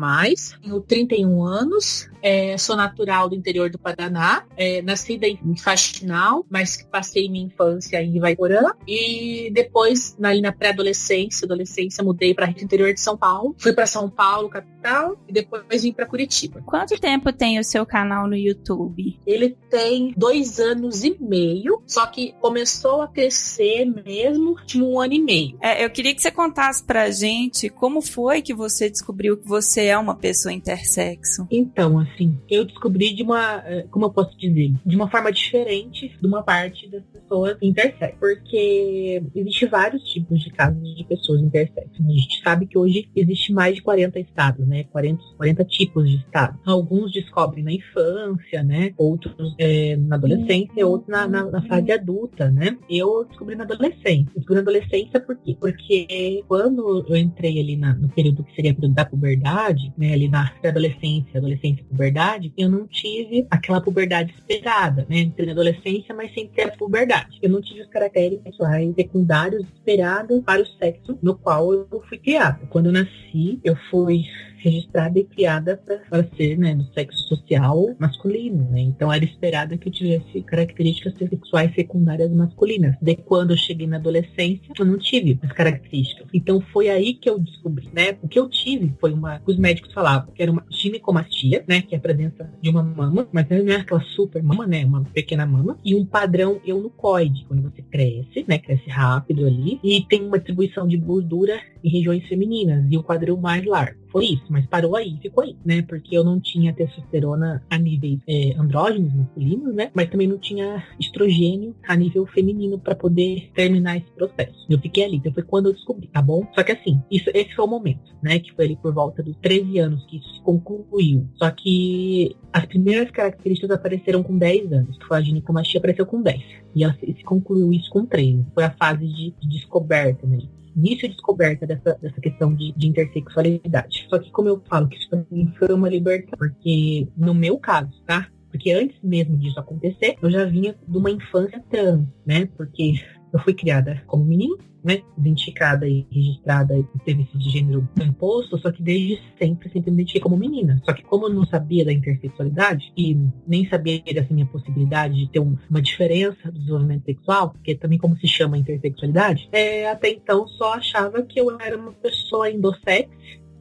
Tenho 0.62 0.82
31 0.82 1.44
anos, 1.44 2.10
é, 2.22 2.58
sou 2.58 2.76
natural 2.76 3.30
do 3.30 3.36
interior 3.36 3.70
do 3.70 3.80
Paraná, 3.80 4.46
é, 4.58 4.82
nascida 4.82 5.28
em 5.28 5.56
Faxinal, 5.58 6.46
mas 6.50 6.86
passei 6.92 7.30
minha 7.30 7.46
infância 7.46 8.02
em 8.02 8.16
Ivaiporã 8.16 8.72
e 8.88 9.50
depois, 9.54 10.16
ali 10.22 10.42
na 10.42 10.52
pré-adolescência, 10.52 11.46
adolescência, 11.46 12.04
mudei 12.04 12.34
para 12.34 12.48
o 12.48 12.50
interior 12.50 12.94
de 12.94 13.00
São 13.00 13.18
Paulo. 13.18 13.56
Fui 13.58 13.74
para 13.74 13.86
São 13.86 14.10
Paulo, 14.10 14.50
capital, 14.50 15.18
e 15.28 15.34
depois 15.34 15.84
vim 15.84 15.94
para 15.94 16.06
Curitiba. 16.06 16.62
Quanto 16.66 17.00
tempo 17.00 17.32
tem 17.32 17.60
o 17.60 17.64
seu 17.64 17.86
canal 17.86 18.28
no 18.28 18.36
YouTube? 18.36 19.20
Ele 19.26 19.58
tem 19.70 20.14
dois 20.16 20.60
anos 20.60 21.04
e 21.04 21.18
meio, 21.20 21.82
só 21.88 22.06
que 22.06 22.34
começou 22.40 23.02
a 23.02 23.08
crescer 23.08 23.86
mesmo 23.86 24.56
de 24.66 24.82
um 24.82 25.00
ano 25.00 25.14
e 25.14 25.21
meio. 25.22 25.58
É, 25.62 25.84
eu 25.84 25.90
queria 25.90 26.14
que 26.14 26.22
você 26.22 26.32
contasse 26.32 26.84
pra 26.84 27.10
gente 27.12 27.70
como 27.70 28.02
foi 28.02 28.42
que 28.42 28.54
você 28.54 28.90
descobriu 28.90 29.38
que 29.38 29.48
você 29.48 29.86
é 29.86 29.98
uma 29.98 30.16
pessoa 30.16 30.54
intersexo. 30.54 31.48
Então, 31.50 32.00
assim, 32.00 32.38
eu 32.50 32.66
descobri 32.66 33.14
de 33.14 33.24
uma, 33.24 33.64
eh, 33.66 33.86
como 33.90 34.06
eu 34.06 34.10
posso 34.10 34.38
dizer, 34.38 34.74
de 34.86 34.96
uma 34.96 35.10
forma 35.10 35.32
diferente 35.32 36.12
de 36.20 36.28
uma 36.28 36.44
parte 36.44 36.90
das 36.90 37.04
pessoas 37.04 37.58
intersexo, 37.62 38.18
porque 38.20 39.24
existe 39.36 39.66
vários 39.66 40.04
tipos 40.04 40.42
de 40.42 40.50
casos 40.52 40.96
de 40.96 41.04
pessoas 41.04 41.42
intersexo. 41.42 41.92
A 42.00 42.12
gente 42.12 42.42
sabe 42.44 42.66
que 42.66 42.78
hoje 42.78 43.10
existe 43.16 43.54
mais 43.54 43.76
de 43.76 43.82
40 43.82 44.20
estados, 44.20 44.68
né? 44.68 44.84
40, 44.86 45.22
40 45.38 45.66
tipos 45.66 46.10
de 46.10 46.18
estados. 46.18 46.60
Alguns 46.66 47.12
descobrem 47.12 47.64
na 47.64 47.72
infância, 47.72 48.64
né? 48.64 48.94
Outros 48.98 49.56
é, 49.58 49.96
na 49.96 50.16
adolescência, 50.16 50.86
outros 50.86 51.10
na, 51.10 51.28
na, 51.28 51.46
na, 51.46 51.62
fase 51.64 51.92
adulta, 51.92 52.50
né? 52.50 52.78
Eu 52.90 53.26
descobri 53.26 53.56
na 53.56 53.64
adolescência. 53.64 54.32
descobri 54.36 54.56
na 54.56 54.62
adolescência 54.62 55.11
por 55.20 55.36
quê? 55.38 55.56
Porque 55.60 56.44
quando 56.48 57.06
eu 57.08 57.16
entrei 57.16 57.60
ali 57.60 57.76
na, 57.76 57.94
no 57.94 58.10
período 58.10 58.44
que 58.44 58.56
seria 58.56 58.74
período 58.74 58.96
da 58.96 59.06
puberdade, 59.06 59.94
né? 59.98 60.14
Ali 60.14 60.28
na 60.28 60.52
adolescência, 60.64 61.38
adolescência 61.38 61.82
e 61.82 61.86
puberdade, 61.86 62.54
eu 62.58 62.70
não 62.70 62.88
tive 62.88 63.46
aquela 63.50 63.82
puberdade 63.82 64.34
esperada, 64.38 65.06
né? 65.10 65.20
Entrei 65.20 65.46
na 65.48 65.54
adolescência, 65.54 66.14
mas 66.16 66.34
sem 66.34 66.48
ter 66.48 66.64
a 66.64 66.78
puberdade. 66.78 67.40
Eu 67.42 67.50
não 67.50 67.62
tive 67.62 67.82
os 67.82 67.88
caracteres 67.88 68.42
sexuais 68.42 68.94
secundários 68.96 69.66
esperados 69.74 70.42
para 70.44 70.62
o 70.62 70.66
sexo 70.66 71.18
no 71.22 71.36
qual 71.36 71.74
eu 71.74 72.04
fui 72.08 72.18
criada. 72.18 72.60
Quando 72.70 72.88
eu 72.88 72.92
nasci, 72.92 73.60
eu 73.64 73.76
fui 73.90 74.24
registrada 74.64 75.20
e 75.20 75.24
criada 75.24 75.82
para 76.10 76.24
ser, 76.36 76.58
né, 76.58 76.76
do 76.76 76.86
sexo 76.94 77.20
social 77.28 77.96
masculino, 78.00 78.70
né? 78.72 78.82
Então 78.82 79.12
era 79.12 79.24
esperado 79.24 79.78
que 79.78 79.88
eu 79.88 79.92
tivesse 79.92 80.42
características 80.42 81.14
sexuais 81.18 81.74
secundárias 81.74 82.32
masculinas. 82.32 82.96
De 83.02 83.16
quando 83.16 83.52
eu 83.52 83.58
cheguei 83.58 83.88
na 83.88 83.98
adolescência, 83.98 84.74
eu 84.78 84.86
não 84.86 84.98
tive 84.98 85.40
as 85.42 85.52
características. 85.52 86.28
Então 86.34 86.62
foi 86.74 86.90
aí 86.90 87.14
que 87.14 87.30
eu 87.30 87.40
descobri, 87.40 87.90
né? 87.94 88.18
O 88.22 88.28
que 88.28 88.40
eu 88.40 88.50
tive 88.50 88.94
foi 89.00 89.14
uma, 89.14 89.42
os 89.46 89.58
médicos 89.58 89.94
falavam 89.94 90.32
que 90.34 90.42
era 90.42 90.52
uma 90.52 90.66
ginecomastia, 90.70 91.64
né, 91.68 91.82
que 91.82 91.96
é 91.96 91.98
a 91.98 92.02
presença 92.02 92.50
de 92.62 92.70
uma 92.70 92.84
mama, 92.84 93.28
mas 93.32 93.48
não 93.50 93.74
é 93.74 93.76
aquela 93.76 94.02
super 94.02 94.42
mama, 94.42 94.66
né, 94.66 94.86
uma 94.86 95.04
pequena 95.04 95.46
mama, 95.46 95.78
e 95.84 95.96
um 95.96 96.06
padrão 96.06 96.60
eunucoide, 96.66 97.46
quando 97.48 97.64
você 97.64 97.82
cresce, 97.82 98.46
né, 98.48 98.58
cresce 98.58 98.90
rápido 98.90 99.46
ali, 99.46 99.80
e 99.84 100.02
tem 100.02 100.24
uma 100.24 100.38
distribuição 100.38 100.88
de 100.88 100.98
gordura 100.98 101.60
em 101.84 101.90
regiões 101.90 102.26
femininas 102.28 102.86
e 102.90 102.98
um 102.98 103.04
quadril 103.04 103.38
mais 103.38 103.66
largo. 103.66 104.01
Foi 104.12 104.26
isso, 104.26 104.44
mas 104.50 104.66
parou 104.66 104.96
aí, 104.96 105.18
ficou 105.22 105.44
aí, 105.44 105.56
né? 105.66 105.82
Porque 105.84 106.16
eu 106.16 106.24
não 106.24 106.40
tinha 106.40 106.74
testosterona 106.74 107.64
a 107.70 107.78
níveis 107.78 108.20
é, 108.28 108.54
andrógenos 108.58 109.14
masculinos, 109.14 109.74
né? 109.74 109.90
Mas 109.94 110.10
também 110.10 110.28
não 110.28 110.38
tinha 110.38 110.84
estrogênio 111.00 111.76
a 111.88 111.96
nível 111.96 112.26
feminino 112.28 112.78
para 112.78 112.94
poder 112.94 113.50
terminar 113.56 113.98
esse 113.98 114.12
processo. 114.12 114.66
Eu 114.70 114.80
fiquei 114.80 115.06
ali, 115.06 115.18
então 115.18 115.34
foi 115.34 115.44
quando 115.44 115.68
eu 115.68 115.74
descobri, 115.74 116.08
tá 116.08 116.22
bom? 116.22 116.46
Só 116.54 116.64
que 116.64 116.74
assim, 116.74 117.02
isso, 117.10 117.30
esse 117.34 117.56
foi 117.56 117.66
o 117.66 117.68
momento, 117.68 118.14
né? 118.22 118.40
Que 118.40 118.54
foi 118.54 118.66
ali 118.66 118.76
por 118.76 118.94
volta 118.94 119.24
dos 119.24 119.36
13 119.38 119.80
anos 119.80 120.06
que 120.06 120.18
isso 120.18 120.36
se 120.36 120.42
concluiu. 120.42 121.28
Só 121.36 121.50
que 121.52 122.36
as 122.52 122.66
primeiras 122.66 123.10
características 123.12 123.72
apareceram 123.72 124.24
com 124.24 124.38
10 124.38 124.74
anos, 124.74 124.98
que 124.98 125.06
foi 125.06 125.18
a 125.18 125.22
ginecomastia 125.22 125.78
apareceu 125.78 126.06
com 126.06 126.22
10. 126.22 126.42
E 126.76 126.86
se, 126.94 127.14
se 127.18 127.24
concluiu 127.24 127.72
isso 127.72 127.90
com 127.90 128.06
13. 128.06 128.46
Foi 128.54 128.64
a 128.64 128.72
fase 128.72 129.08
de, 129.08 129.34
de 129.40 129.50
descoberta, 129.50 130.28
né? 130.28 130.40
Início 130.76 131.08
de 131.08 131.16
descoberta 131.16 131.66
dessa, 131.66 131.98
dessa 132.02 132.22
questão 132.22 132.54
de, 132.54 132.72
de 132.74 132.88
intersexualidade. 132.88 134.08
Só 134.10 134.20
que, 134.20 134.32
como 134.32 134.50
eu 134.50 134.62
falo, 134.68 134.88
que 134.88 134.98
isso 134.98 135.10
mim 135.32 135.54
foi 135.58 135.74
uma 135.74 135.90
libertação, 135.90 136.38
porque 136.38 137.08
no 137.16 137.34
meu 137.34 137.58
caso, 137.58 137.92
tá? 138.06 138.28
Porque 138.50 138.72
antes 138.72 138.98
mesmo 139.02 139.38
disso 139.38 139.60
acontecer, 139.60 140.18
eu 140.22 140.30
já 140.30 140.46
vinha 140.46 140.76
de 140.88 140.98
uma 140.98 141.10
infância 141.10 141.64
trans, 141.70 142.06
né? 142.26 142.48
Porque 142.58 142.94
eu 143.32 143.40
fui 143.40 143.54
criada 143.54 144.02
como 144.08 144.26
menino, 144.26 144.58
né, 144.84 145.02
identificada 145.18 145.88
e 145.88 146.06
registrada 146.12 146.78
e 146.78 146.84
teve 147.06 147.24
esse 147.24 147.50
gênero 147.50 147.88
imposto, 148.02 148.58
só 148.58 148.72
que 148.72 148.82
desde 148.82 149.22
sempre, 149.38 149.70
sempre 149.70 149.92
me 149.92 149.98
identifiquei 149.98 150.22
como 150.22 150.38
menina. 150.38 150.82
Só 150.86 150.94
que 150.94 151.04
como 151.04 151.28
eu 151.28 151.34
não 151.34 151.46
sabia 151.46 151.86
da 151.86 151.94
intersexualidade 151.94 152.92
e 152.98 153.18
nem 153.48 153.68
sabia 153.68 154.02
dessa 154.14 154.34
minha 154.34 154.46
possibilidade 154.46 155.16
de 155.16 155.30
ter 155.30 155.40
um, 155.40 155.58
uma 155.70 155.82
diferença 155.82 156.52
do 156.52 156.60
desenvolvimento 156.60 157.06
sexual, 157.06 157.52
porque 157.52 157.76
também 157.76 158.00
como 158.00 158.18
se 158.18 158.28
chama 158.28 158.58
intersexualidade, 158.58 159.50
é, 159.52 159.90
até 159.90 160.10
então 160.10 160.48
só 160.48 160.74
achava 160.74 161.22
que 161.24 161.40
eu 161.40 161.52
era 161.60 161.78
uma 161.78 161.94
pessoa 161.94 162.50
endossex, 162.50 163.10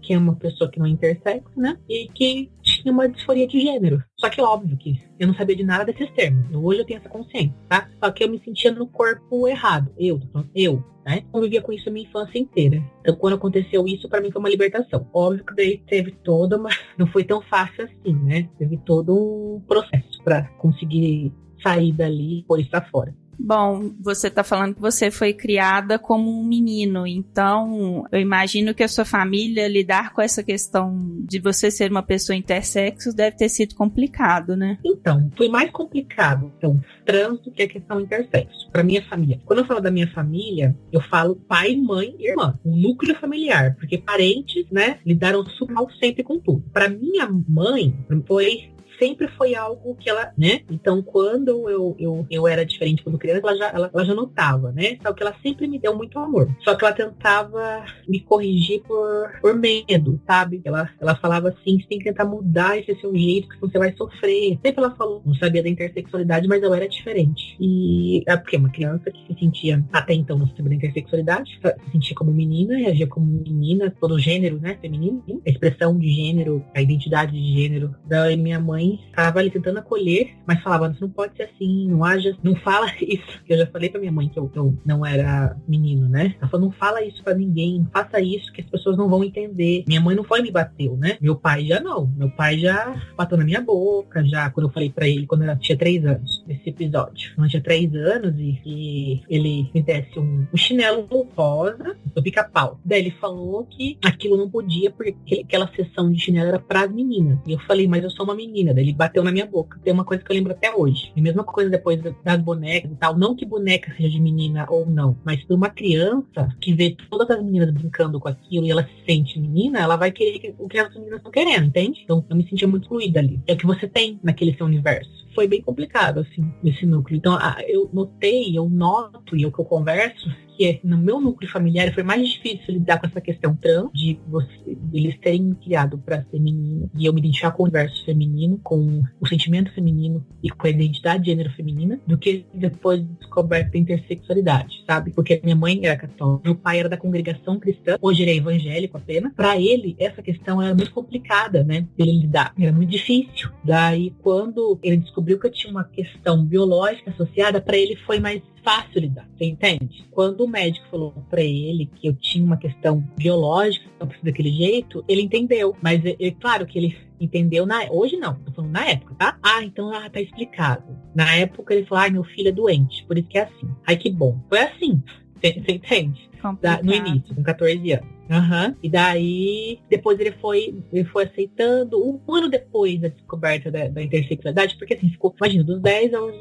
que 0.02 0.12
é 0.12 0.18
uma 0.18 0.34
pessoa 0.34 0.70
que 0.70 0.78
não 0.78 0.86
é 0.86 0.90
intersex, 0.90 1.44
né, 1.56 1.78
e 1.88 2.08
que 2.08 2.50
tinha 2.62 2.92
uma 2.92 3.08
disforia 3.08 3.46
de 3.46 3.60
gênero. 3.60 4.02
Só 4.18 4.28
que 4.28 4.40
óbvio 4.40 4.76
que 4.76 5.00
eu 5.18 5.26
não 5.26 5.34
sabia 5.34 5.56
de 5.56 5.64
nada 5.64 5.84
desses 5.84 6.10
termos. 6.12 6.46
Hoje 6.54 6.80
eu 6.80 6.84
tenho 6.84 6.98
essa 6.98 7.08
consciência, 7.08 7.54
tá? 7.68 7.88
Só 8.02 8.10
que 8.10 8.24
eu 8.24 8.28
me 8.28 8.40
sentia 8.44 8.72
no 8.72 8.86
corpo 8.86 9.48
errado. 9.48 9.92
Eu, 9.98 10.20
eu, 10.54 10.84
né? 11.04 11.24
Convivia 11.32 11.62
com 11.62 11.72
isso 11.72 11.88
a 11.88 11.92
minha 11.92 12.06
infância 12.06 12.38
inteira. 12.38 12.82
Então, 13.00 13.16
quando 13.16 13.34
aconteceu 13.34 13.86
isso, 13.86 14.08
para 14.08 14.20
mim 14.20 14.30
foi 14.30 14.40
uma 14.40 14.48
libertação. 14.48 15.08
Óbvio 15.12 15.44
que 15.44 15.54
daí 15.54 15.78
teve 15.86 16.12
toda 16.24 16.56
uma. 16.56 16.70
Não 16.96 17.06
foi 17.06 17.24
tão 17.24 17.40
fácil 17.42 17.84
assim, 17.84 18.14
né? 18.14 18.48
Teve 18.58 18.76
todo 18.78 19.14
um 19.56 19.60
processo 19.66 20.22
para 20.22 20.44
conseguir 20.58 21.32
sair 21.62 21.92
dali 21.92 22.40
e 22.40 22.42
pôr 22.44 22.60
isso 22.60 22.70
pra 22.70 22.82
fora. 22.82 23.14
Bom, 23.42 23.94
você 23.98 24.28
está 24.28 24.44
falando 24.44 24.74
que 24.74 24.80
você 24.80 25.10
foi 25.10 25.32
criada 25.32 25.98
como 25.98 26.30
um 26.30 26.44
menino, 26.44 27.06
então 27.06 28.04
eu 28.12 28.20
imagino 28.20 28.74
que 28.74 28.82
a 28.82 28.88
sua 28.88 29.04
família 29.04 29.66
lidar 29.66 30.12
com 30.12 30.20
essa 30.20 30.42
questão 30.42 31.24
de 31.26 31.40
você 31.40 31.70
ser 31.70 31.90
uma 31.90 32.02
pessoa 32.02 32.36
intersexo 32.36 33.16
deve 33.16 33.36
ter 33.36 33.48
sido 33.48 33.74
complicado, 33.74 34.54
né? 34.54 34.78
Então, 34.84 35.30
foi 35.36 35.48
mais 35.48 35.70
complicado, 35.70 36.52
então, 36.58 36.78
trans 37.04 37.40
do 37.40 37.50
que 37.50 37.62
a 37.62 37.68
questão 37.68 38.00
intersexo, 38.00 38.70
para 38.70 38.84
minha 38.84 39.02
família. 39.08 39.40
Quando 39.46 39.60
eu 39.60 39.66
falo 39.66 39.80
da 39.80 39.90
minha 39.90 40.10
família, 40.12 40.76
eu 40.92 41.00
falo 41.00 41.34
pai, 41.34 41.74
mãe 41.76 42.14
e 42.18 42.28
irmã, 42.28 42.58
o 42.62 42.76
núcleo 42.76 43.16
familiar, 43.16 43.74
porque 43.76 43.96
parentes, 43.96 44.66
né, 44.70 44.98
lidaram 45.04 45.44
super 45.46 45.72
mal 45.72 45.88
sempre 45.98 46.22
com 46.22 46.38
tudo. 46.38 46.62
Para 46.72 46.88
minha 46.88 47.26
mãe, 47.48 47.94
foi 48.26 48.70
sempre 49.00 49.26
foi 49.28 49.54
algo 49.54 49.96
que 49.96 50.10
ela, 50.10 50.30
né? 50.36 50.60
Então, 50.70 51.02
quando 51.02 51.68
eu, 51.70 51.96
eu, 51.98 52.26
eu 52.30 52.46
era 52.46 52.64
diferente 52.66 53.02
quando 53.02 53.18
criança, 53.18 53.40
ela 53.42 53.56
já, 53.56 53.68
ela, 53.70 53.90
ela 53.92 54.04
já 54.04 54.14
notava, 54.14 54.70
né? 54.70 54.98
Só 55.02 55.12
que 55.14 55.22
ela 55.22 55.34
sempre 55.42 55.66
me 55.66 55.78
deu 55.78 55.96
muito 55.96 56.18
amor. 56.18 56.54
Só 56.60 56.74
que 56.74 56.84
ela 56.84 56.94
tentava 56.94 57.84
me 58.06 58.20
corrigir 58.20 58.82
por, 58.82 59.40
por 59.40 59.54
medo, 59.54 60.20
sabe? 60.26 60.60
Ela, 60.64 60.90
ela 61.00 61.16
falava 61.16 61.48
assim, 61.48 61.80
você 61.80 61.86
tem 61.88 61.98
que 61.98 62.04
tentar 62.04 62.26
mudar 62.26 62.78
esse 62.78 62.94
seu 63.00 63.14
jeito, 63.16 63.48
que 63.48 63.60
você 63.60 63.78
vai 63.78 63.94
sofrer. 63.96 64.58
Sempre 64.62 64.84
ela 64.84 64.94
falou, 64.94 65.22
não 65.24 65.34
sabia 65.34 65.62
da 65.62 65.68
intersexualidade, 65.68 66.46
mas 66.46 66.62
eu 66.62 66.74
era 66.74 66.86
diferente. 66.86 67.56
E 67.58 68.22
é 68.26 68.36
porque 68.36 68.56
uma 68.56 68.70
criança 68.70 69.10
que 69.10 69.26
se 69.26 69.40
sentia, 69.40 69.82
até 69.92 70.12
então 70.12 70.38
não 70.38 70.46
sabia 70.48 70.68
da 70.68 70.74
intersexualidade, 70.74 71.58
se 71.62 71.92
sentia 71.92 72.14
como 72.14 72.32
menina, 72.32 72.76
reagia 72.76 73.06
como 73.06 73.24
menina, 73.26 73.94
todo 73.98 74.18
gênero, 74.18 74.60
né? 74.60 74.76
Feminino, 74.80 75.22
a 75.46 75.50
expressão 75.50 75.98
de 75.98 76.10
gênero, 76.10 76.62
a 76.74 76.82
identidade 76.82 77.32
de 77.32 77.62
gênero 77.62 77.94
da 78.06 78.36
minha 78.36 78.60
mãe 78.60 78.89
estava 79.08 79.38
ali 79.38 79.50
tentando 79.50 79.78
acolher, 79.78 80.34
mas 80.46 80.62
falava, 80.62 80.94
não 81.00 81.10
pode 81.10 81.36
ser 81.36 81.44
assim, 81.44 81.88
não 81.88 82.04
haja, 82.04 82.36
não 82.42 82.54
fala 82.56 82.86
isso. 83.00 83.40
Eu 83.48 83.58
já 83.58 83.66
falei 83.66 83.88
pra 83.88 84.00
minha 84.00 84.12
mãe 84.12 84.28
que 84.28 84.38
eu, 84.38 84.50
eu 84.54 84.76
não 84.84 85.04
era 85.04 85.56
menino, 85.66 86.08
né? 86.08 86.34
Ela 86.40 86.50
falou, 86.50 86.66
não 86.66 86.72
fala 86.72 87.04
isso 87.04 87.22
pra 87.22 87.34
ninguém, 87.34 87.86
faça 87.92 88.20
isso 88.20 88.52
que 88.52 88.60
as 88.60 88.66
pessoas 88.68 88.96
não 88.96 89.08
vão 89.08 89.24
entender. 89.24 89.84
Minha 89.86 90.00
mãe 90.00 90.14
não 90.14 90.24
foi 90.24 90.42
me 90.42 90.50
bateu, 90.50 90.96
né? 90.96 91.16
Meu 91.20 91.36
pai 91.36 91.66
já 91.66 91.80
não. 91.80 92.06
Meu 92.16 92.30
pai 92.30 92.58
já 92.58 92.94
bateu 93.16 93.38
na 93.38 93.44
minha 93.44 93.60
boca, 93.60 94.24
já 94.24 94.50
quando 94.50 94.66
eu 94.66 94.72
falei 94.72 94.90
pra 94.90 95.08
ele, 95.08 95.26
quando 95.26 95.42
ela 95.42 95.56
tinha 95.56 95.76
três 95.76 96.04
anos, 96.04 96.44
nesse 96.46 96.68
episódio. 96.68 97.34
Quando 97.34 97.46
eu 97.46 97.50
tinha 97.50 97.62
três 97.62 97.94
anos 97.94 98.34
e, 98.38 98.60
e 98.64 99.20
ele 99.28 99.70
me 99.74 99.82
desse 99.82 100.18
um, 100.18 100.46
um 100.52 100.56
chinelo 100.56 101.08
rosa 101.36 101.96
do 102.14 102.22
pica-pau. 102.22 102.80
Daí 102.84 103.00
ele 103.00 103.10
falou 103.12 103.64
que 103.64 103.98
aquilo 104.04 104.36
não 104.36 104.50
podia, 104.50 104.90
porque 104.90 105.42
aquela 105.44 105.70
sessão 105.74 106.10
de 106.10 106.20
chinelo 106.20 106.48
era 106.48 106.58
pras 106.58 106.90
meninas. 106.90 107.38
E 107.46 107.52
eu 107.52 107.58
falei, 107.60 107.86
mas 107.86 108.04
eu 108.04 108.10
sou 108.10 108.24
uma 108.24 108.34
menina 108.34 108.72
ele 108.80 108.92
bateu 108.92 109.22
na 109.22 109.32
minha 109.32 109.46
boca. 109.46 109.78
Tem 109.82 109.92
uma 109.92 110.04
coisa 110.04 110.22
que 110.22 110.30
eu 110.30 110.36
lembro 110.36 110.52
até 110.52 110.74
hoje. 110.74 111.12
E 111.14 111.20
mesma 111.20 111.44
coisa 111.44 111.70
depois 111.70 112.00
das 112.24 112.40
bonecas 112.40 112.90
e 112.90 112.94
tal. 112.94 113.16
Não 113.16 113.34
que 113.34 113.44
boneca 113.44 113.92
seja 113.96 114.10
de 114.10 114.20
menina 114.20 114.66
ou 114.68 114.86
não, 114.86 115.16
mas 115.24 115.42
para 115.44 115.56
uma 115.56 115.70
criança 115.70 116.48
que 116.60 116.74
vê 116.74 116.96
todas 117.10 117.30
as 117.30 117.42
meninas 117.42 117.70
brincando 117.70 118.20
com 118.20 118.28
aquilo 118.28 118.66
e 118.66 118.70
ela 118.70 118.84
se 118.84 119.04
sente 119.06 119.38
menina, 119.38 119.80
ela 119.80 119.96
vai 119.96 120.10
querer 120.10 120.54
o 120.58 120.68
que 120.68 120.78
as 120.78 120.92
meninas 120.94 121.18
estão 121.18 121.32
querendo, 121.32 121.66
entende? 121.66 122.00
Então 122.04 122.24
eu 122.28 122.36
me 122.36 122.48
sentia 122.48 122.68
muito 122.68 122.88
fluida 122.88 123.20
ali. 123.20 123.40
É 123.46 123.52
o 123.52 123.56
que 123.56 123.66
você 123.66 123.86
tem 123.86 124.18
naquele 124.22 124.54
seu 124.56 124.66
universo. 124.66 125.10
Foi 125.34 125.46
bem 125.46 125.62
complicado, 125.62 126.20
assim, 126.20 126.52
nesse 126.62 126.84
núcleo. 126.84 127.16
Então, 127.16 127.38
eu 127.66 127.88
notei, 127.92 128.56
eu 128.56 128.68
noto 128.68 129.36
e 129.36 129.46
o 129.46 129.52
que 129.52 129.60
eu 129.60 129.64
converso 129.64 130.28
porque 130.60 130.78
no 130.84 130.98
meu 130.98 131.18
núcleo 131.18 131.50
familiar 131.50 131.90
foi 131.94 132.02
mais 132.02 132.28
difícil 132.28 132.74
lidar 132.74 133.00
com 133.00 133.06
essa 133.06 133.20
questão 133.20 133.56
trans, 133.56 133.88
de 133.94 134.20
você, 134.28 134.76
eles 134.92 135.18
terem 135.18 135.42
me 135.42 135.54
criado 135.54 135.96
para 135.96 136.22
ser 136.24 136.38
menino, 136.38 136.90
e 136.94 137.06
eu 137.06 137.14
me 137.14 137.20
identificar 137.20 137.52
com 137.52 137.62
o 137.62 137.64
universo 137.64 138.04
feminino, 138.04 138.60
com 138.62 139.02
o 139.18 139.26
sentimento 139.26 139.72
feminino 139.72 140.22
e 140.42 140.50
com 140.50 140.66
a 140.66 140.70
identidade 140.70 141.24
de 141.24 141.30
gênero 141.30 141.50
feminina, 141.52 141.98
do 142.06 142.18
que 142.18 142.44
depois 142.52 143.00
de 143.00 143.06
descoberta 143.14 143.70
da 143.70 143.78
intersexualidade, 143.78 144.84
sabe? 144.86 145.12
Porque 145.12 145.40
minha 145.42 145.56
mãe 145.56 145.80
era 145.82 145.96
católica, 145.96 146.42
meu 146.44 146.54
pai 146.54 146.80
era 146.80 146.90
da 146.90 146.98
congregação 146.98 147.58
cristã, 147.58 147.96
hoje 147.98 148.20
ele 148.20 148.32
é 148.32 148.36
evangélico 148.36 148.98
apenas. 148.98 149.32
Para 149.32 149.58
ele, 149.58 149.96
essa 149.98 150.20
questão 150.20 150.60
era 150.60 150.74
muito 150.74 150.92
complicada, 150.92 151.64
né? 151.64 151.86
Ele 151.96 152.12
lidar, 152.12 152.52
era 152.60 152.72
muito 152.72 152.90
difícil. 152.90 153.48
Daí, 153.64 154.12
quando 154.20 154.78
ele 154.82 154.98
descobriu 154.98 155.19
que 155.24 155.46
eu 155.46 155.50
tinha 155.50 155.70
uma 155.70 155.84
questão 155.84 156.44
biológica 156.44 157.10
associada, 157.10 157.60
para 157.60 157.76
ele 157.76 157.96
foi 158.06 158.18
mais 158.18 158.42
fácil 158.62 159.00
lidar, 159.00 159.28
você 159.36 159.44
entende? 159.44 160.06
Quando 160.10 160.42
o 160.42 160.48
médico 160.48 160.86
falou 160.90 161.12
para 161.28 161.42
ele 161.42 161.86
que 161.86 162.08
eu 162.08 162.14
tinha 162.14 162.44
uma 162.44 162.56
questão 162.56 163.00
biológica, 163.16 163.86
eu 163.98 164.06
preciso 164.06 164.24
daquele 164.24 164.52
jeito, 164.52 165.04
ele 165.08 165.22
entendeu. 165.22 165.76
Mas, 165.80 166.04
é, 166.04 166.16
é 166.18 166.30
claro 166.30 166.66
que 166.66 166.78
ele 166.78 166.96
entendeu 167.20 167.66
na 167.66 167.84
hoje 167.90 168.16
não, 168.16 168.34
tô 168.34 168.52
falando 168.52 168.72
na 168.72 168.88
época, 168.88 169.14
tá? 169.18 169.38
Ah, 169.42 169.62
então 169.62 169.92
ah, 169.92 170.08
tá 170.08 170.20
explicado. 170.20 170.84
Na 171.14 171.34
época 171.34 171.74
ele 171.74 171.86
falou, 171.86 172.02
ai, 172.02 172.10
meu 172.10 172.24
filho 172.24 172.48
é 172.48 172.52
doente, 172.52 173.04
por 173.04 173.18
isso 173.18 173.28
que 173.28 173.38
é 173.38 173.42
assim. 173.42 173.68
Ai, 173.86 173.96
que 173.96 174.10
bom. 174.10 174.40
Foi 174.48 174.60
assim, 174.60 175.02
você 175.40 175.72
entende? 175.72 176.29
Da, 176.60 176.82
no 176.82 176.92
início, 176.92 177.34
com 177.34 177.42
14 177.42 177.92
anos. 177.92 178.20
Uhum. 178.30 178.76
E 178.80 178.88
daí, 178.88 179.80
depois 179.88 180.18
ele 180.20 180.32
foi, 180.40 180.82
ele 180.92 181.04
foi 181.06 181.24
aceitando, 181.24 181.98
um 181.98 182.20
ano 182.32 182.48
depois 182.48 183.00
da 183.00 183.08
descoberta 183.08 183.72
da, 183.72 183.88
da 183.88 184.02
intersexualidade, 184.02 184.76
porque 184.78 184.94
assim, 184.94 185.10
ficou, 185.10 185.34
imagina, 185.36 185.64
dos 185.64 185.80
10 185.80 186.14
aos, 186.14 186.34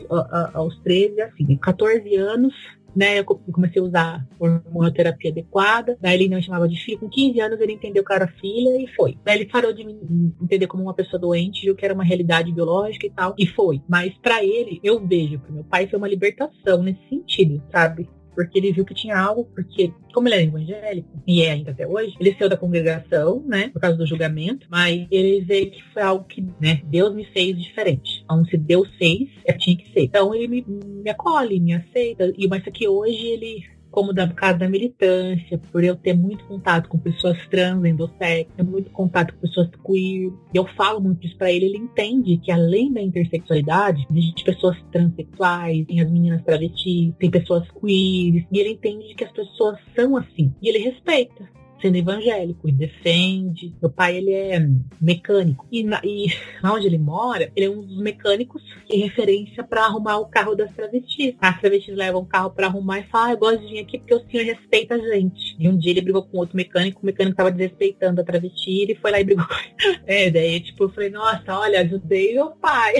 aos 0.53 0.79
13, 0.81 1.21
assim, 1.21 1.57
14 1.57 2.15
anos, 2.15 2.53
né, 2.95 3.19
eu 3.19 3.25
comecei 3.25 3.81
a 3.81 3.85
usar 3.85 4.27
hormonoterapia 4.39 5.31
adequada, 5.31 5.97
daí 6.01 6.15
ele 6.15 6.29
não 6.29 6.41
chamava 6.41 6.67
de 6.67 6.75
filho, 6.83 6.99
com 6.99 7.09
15 7.09 7.39
anos 7.39 7.59
ele 7.59 7.73
entendeu 7.73 8.03
que 8.03 8.13
era 8.13 8.27
filha 8.27 8.81
e 8.81 8.87
foi. 8.95 9.17
Daí 9.23 9.37
ele 9.37 9.45
parou 9.45 9.73
de 9.73 9.83
me 9.83 9.93
entender 10.41 10.67
como 10.67 10.83
uma 10.83 10.93
pessoa 10.93 11.19
doente, 11.19 11.65
viu 11.65 11.75
que 11.75 11.85
era 11.85 11.93
uma 11.93 12.03
realidade 12.03 12.51
biológica 12.51 13.07
e 13.07 13.11
tal, 13.11 13.33
e 13.37 13.47
foi. 13.47 13.81
Mas 13.87 14.13
para 14.19 14.43
ele, 14.43 14.79
eu 14.83 14.99
vejo 15.05 15.39
que 15.39 15.51
meu 15.51 15.63
pai 15.63 15.87
foi 15.87 15.97
uma 15.97 16.07
libertação 16.07 16.83
nesse 16.83 17.01
sentido, 17.09 17.61
sabe? 17.71 18.07
Porque 18.39 18.57
ele 18.57 18.71
viu 18.71 18.85
que 18.85 18.93
tinha 18.93 19.19
algo, 19.19 19.43
porque, 19.53 19.91
como 20.13 20.29
ele 20.29 20.35
era 20.35 20.43
evangélico, 20.45 21.09
e 21.27 21.41
é 21.41 21.51
ainda 21.51 21.71
até 21.71 21.85
hoje, 21.85 22.15
ele 22.21 22.33
saiu 22.35 22.49
da 22.49 22.55
congregação, 22.55 23.43
né, 23.45 23.67
por 23.67 23.81
causa 23.81 23.97
do 23.97 24.07
julgamento, 24.07 24.65
mas 24.71 25.05
ele 25.11 25.41
vê 25.41 25.65
que 25.65 25.83
foi 25.93 26.01
algo 26.01 26.23
que, 26.23 26.41
né, 26.57 26.81
Deus 26.85 27.13
me 27.13 27.25
fez 27.25 27.61
diferente. 27.61 28.21
Então, 28.23 28.45
se 28.45 28.55
Deus 28.55 28.87
fez, 28.97 29.27
é, 29.43 29.51
tinha 29.51 29.75
que 29.75 29.91
ser. 29.91 30.03
Então, 30.03 30.33
ele 30.33 30.47
me, 30.47 30.65
me 30.65 31.09
acolhe, 31.09 31.59
me 31.59 31.73
aceita, 31.73 32.31
e 32.37 32.47
mas 32.47 32.63
que 32.63 32.87
hoje 32.87 33.27
ele 33.27 33.65
como 33.99 34.13
da 34.13 34.29
casa 34.29 34.59
da 34.59 34.69
militância, 34.69 35.57
por 35.73 35.83
eu 35.83 35.93
ter 35.93 36.13
muito 36.13 36.45
contato 36.45 36.87
com 36.87 36.97
pessoas 36.97 37.37
trans, 37.49 37.83
endossex, 37.83 38.49
muito 38.65 38.89
contato 38.91 39.33
com 39.33 39.41
pessoas 39.41 39.69
queer. 39.85 40.31
E 40.53 40.57
eu 40.57 40.65
falo 40.77 41.01
muito 41.01 41.27
isso 41.27 41.37
para 41.37 41.51
ele, 41.51 41.65
ele 41.65 41.79
entende 41.79 42.37
que 42.37 42.49
além 42.49 42.93
da 42.93 43.01
intersexualidade, 43.01 44.07
existe 44.09 44.45
pessoas 44.45 44.77
transexuais, 44.89 45.85
tem 45.85 45.99
as 45.99 46.09
meninas 46.09 46.41
travestis, 46.43 47.13
tem 47.19 47.29
pessoas 47.29 47.67
queer, 47.71 48.47
e 48.49 48.57
ele 48.57 48.69
entende 48.69 49.13
que 49.15 49.25
as 49.25 49.31
pessoas 49.33 49.77
são 49.93 50.15
assim. 50.15 50.53
E 50.61 50.69
ele 50.69 50.77
respeita 50.77 51.58
sendo 51.81 51.97
evangélico 51.97 52.67
e 52.67 52.71
defende. 52.71 53.75
Meu 53.81 53.89
pai, 53.89 54.17
ele 54.17 54.33
é 54.33 54.59
mecânico. 54.99 55.67
E, 55.71 55.83
na, 55.83 56.01
e 56.03 56.27
lá 56.63 56.73
onde 56.73 56.87
ele 56.87 56.97
mora, 56.97 57.51
ele 57.55 57.65
é 57.65 57.69
um 57.69 57.81
dos 57.81 58.01
mecânicos 58.01 58.61
em 58.89 58.99
referência 58.99 59.63
para 59.63 59.85
arrumar 59.85 60.17
o 60.17 60.25
carro 60.25 60.55
das 60.55 60.71
travestis. 60.73 61.35
As 61.39 61.59
travestis 61.59 61.95
levam 61.95 62.21
o 62.21 62.25
carro 62.25 62.51
para 62.51 62.67
arrumar 62.67 62.99
e 62.99 63.03
falam, 63.03 63.27
ah, 63.27 63.31
eu 63.33 63.37
gosto 63.37 63.59
de 63.59 63.73
vir 63.73 63.79
aqui 63.79 63.97
porque 63.99 64.13
o 64.13 64.25
senhor 64.29 64.45
respeita 64.45 64.95
a 64.95 64.99
gente. 64.99 65.55
E 65.59 65.67
um 65.67 65.77
dia 65.77 65.91
ele 65.91 66.01
brigou 66.01 66.23
com 66.23 66.37
outro 66.37 66.55
mecânico, 66.55 67.01
o 67.01 67.05
mecânico 67.05 67.37
tava 67.37 67.51
desrespeitando 67.51 68.21
a 68.21 68.23
travesti, 68.23 68.71
e 68.71 68.81
ele 68.83 68.95
foi 68.95 69.11
lá 69.11 69.19
e 69.19 69.23
brigou 69.23 69.45
com 69.47 69.53
ele. 69.53 69.69
É, 70.09 70.29
daí, 70.29 70.59
tipo, 70.59 70.85
eu 70.85 70.89
falei, 70.89 71.09
nossa, 71.09 71.59
olha, 71.59 71.81
ajudei 71.81 72.33
meu 72.33 72.51
pai. 72.51 72.93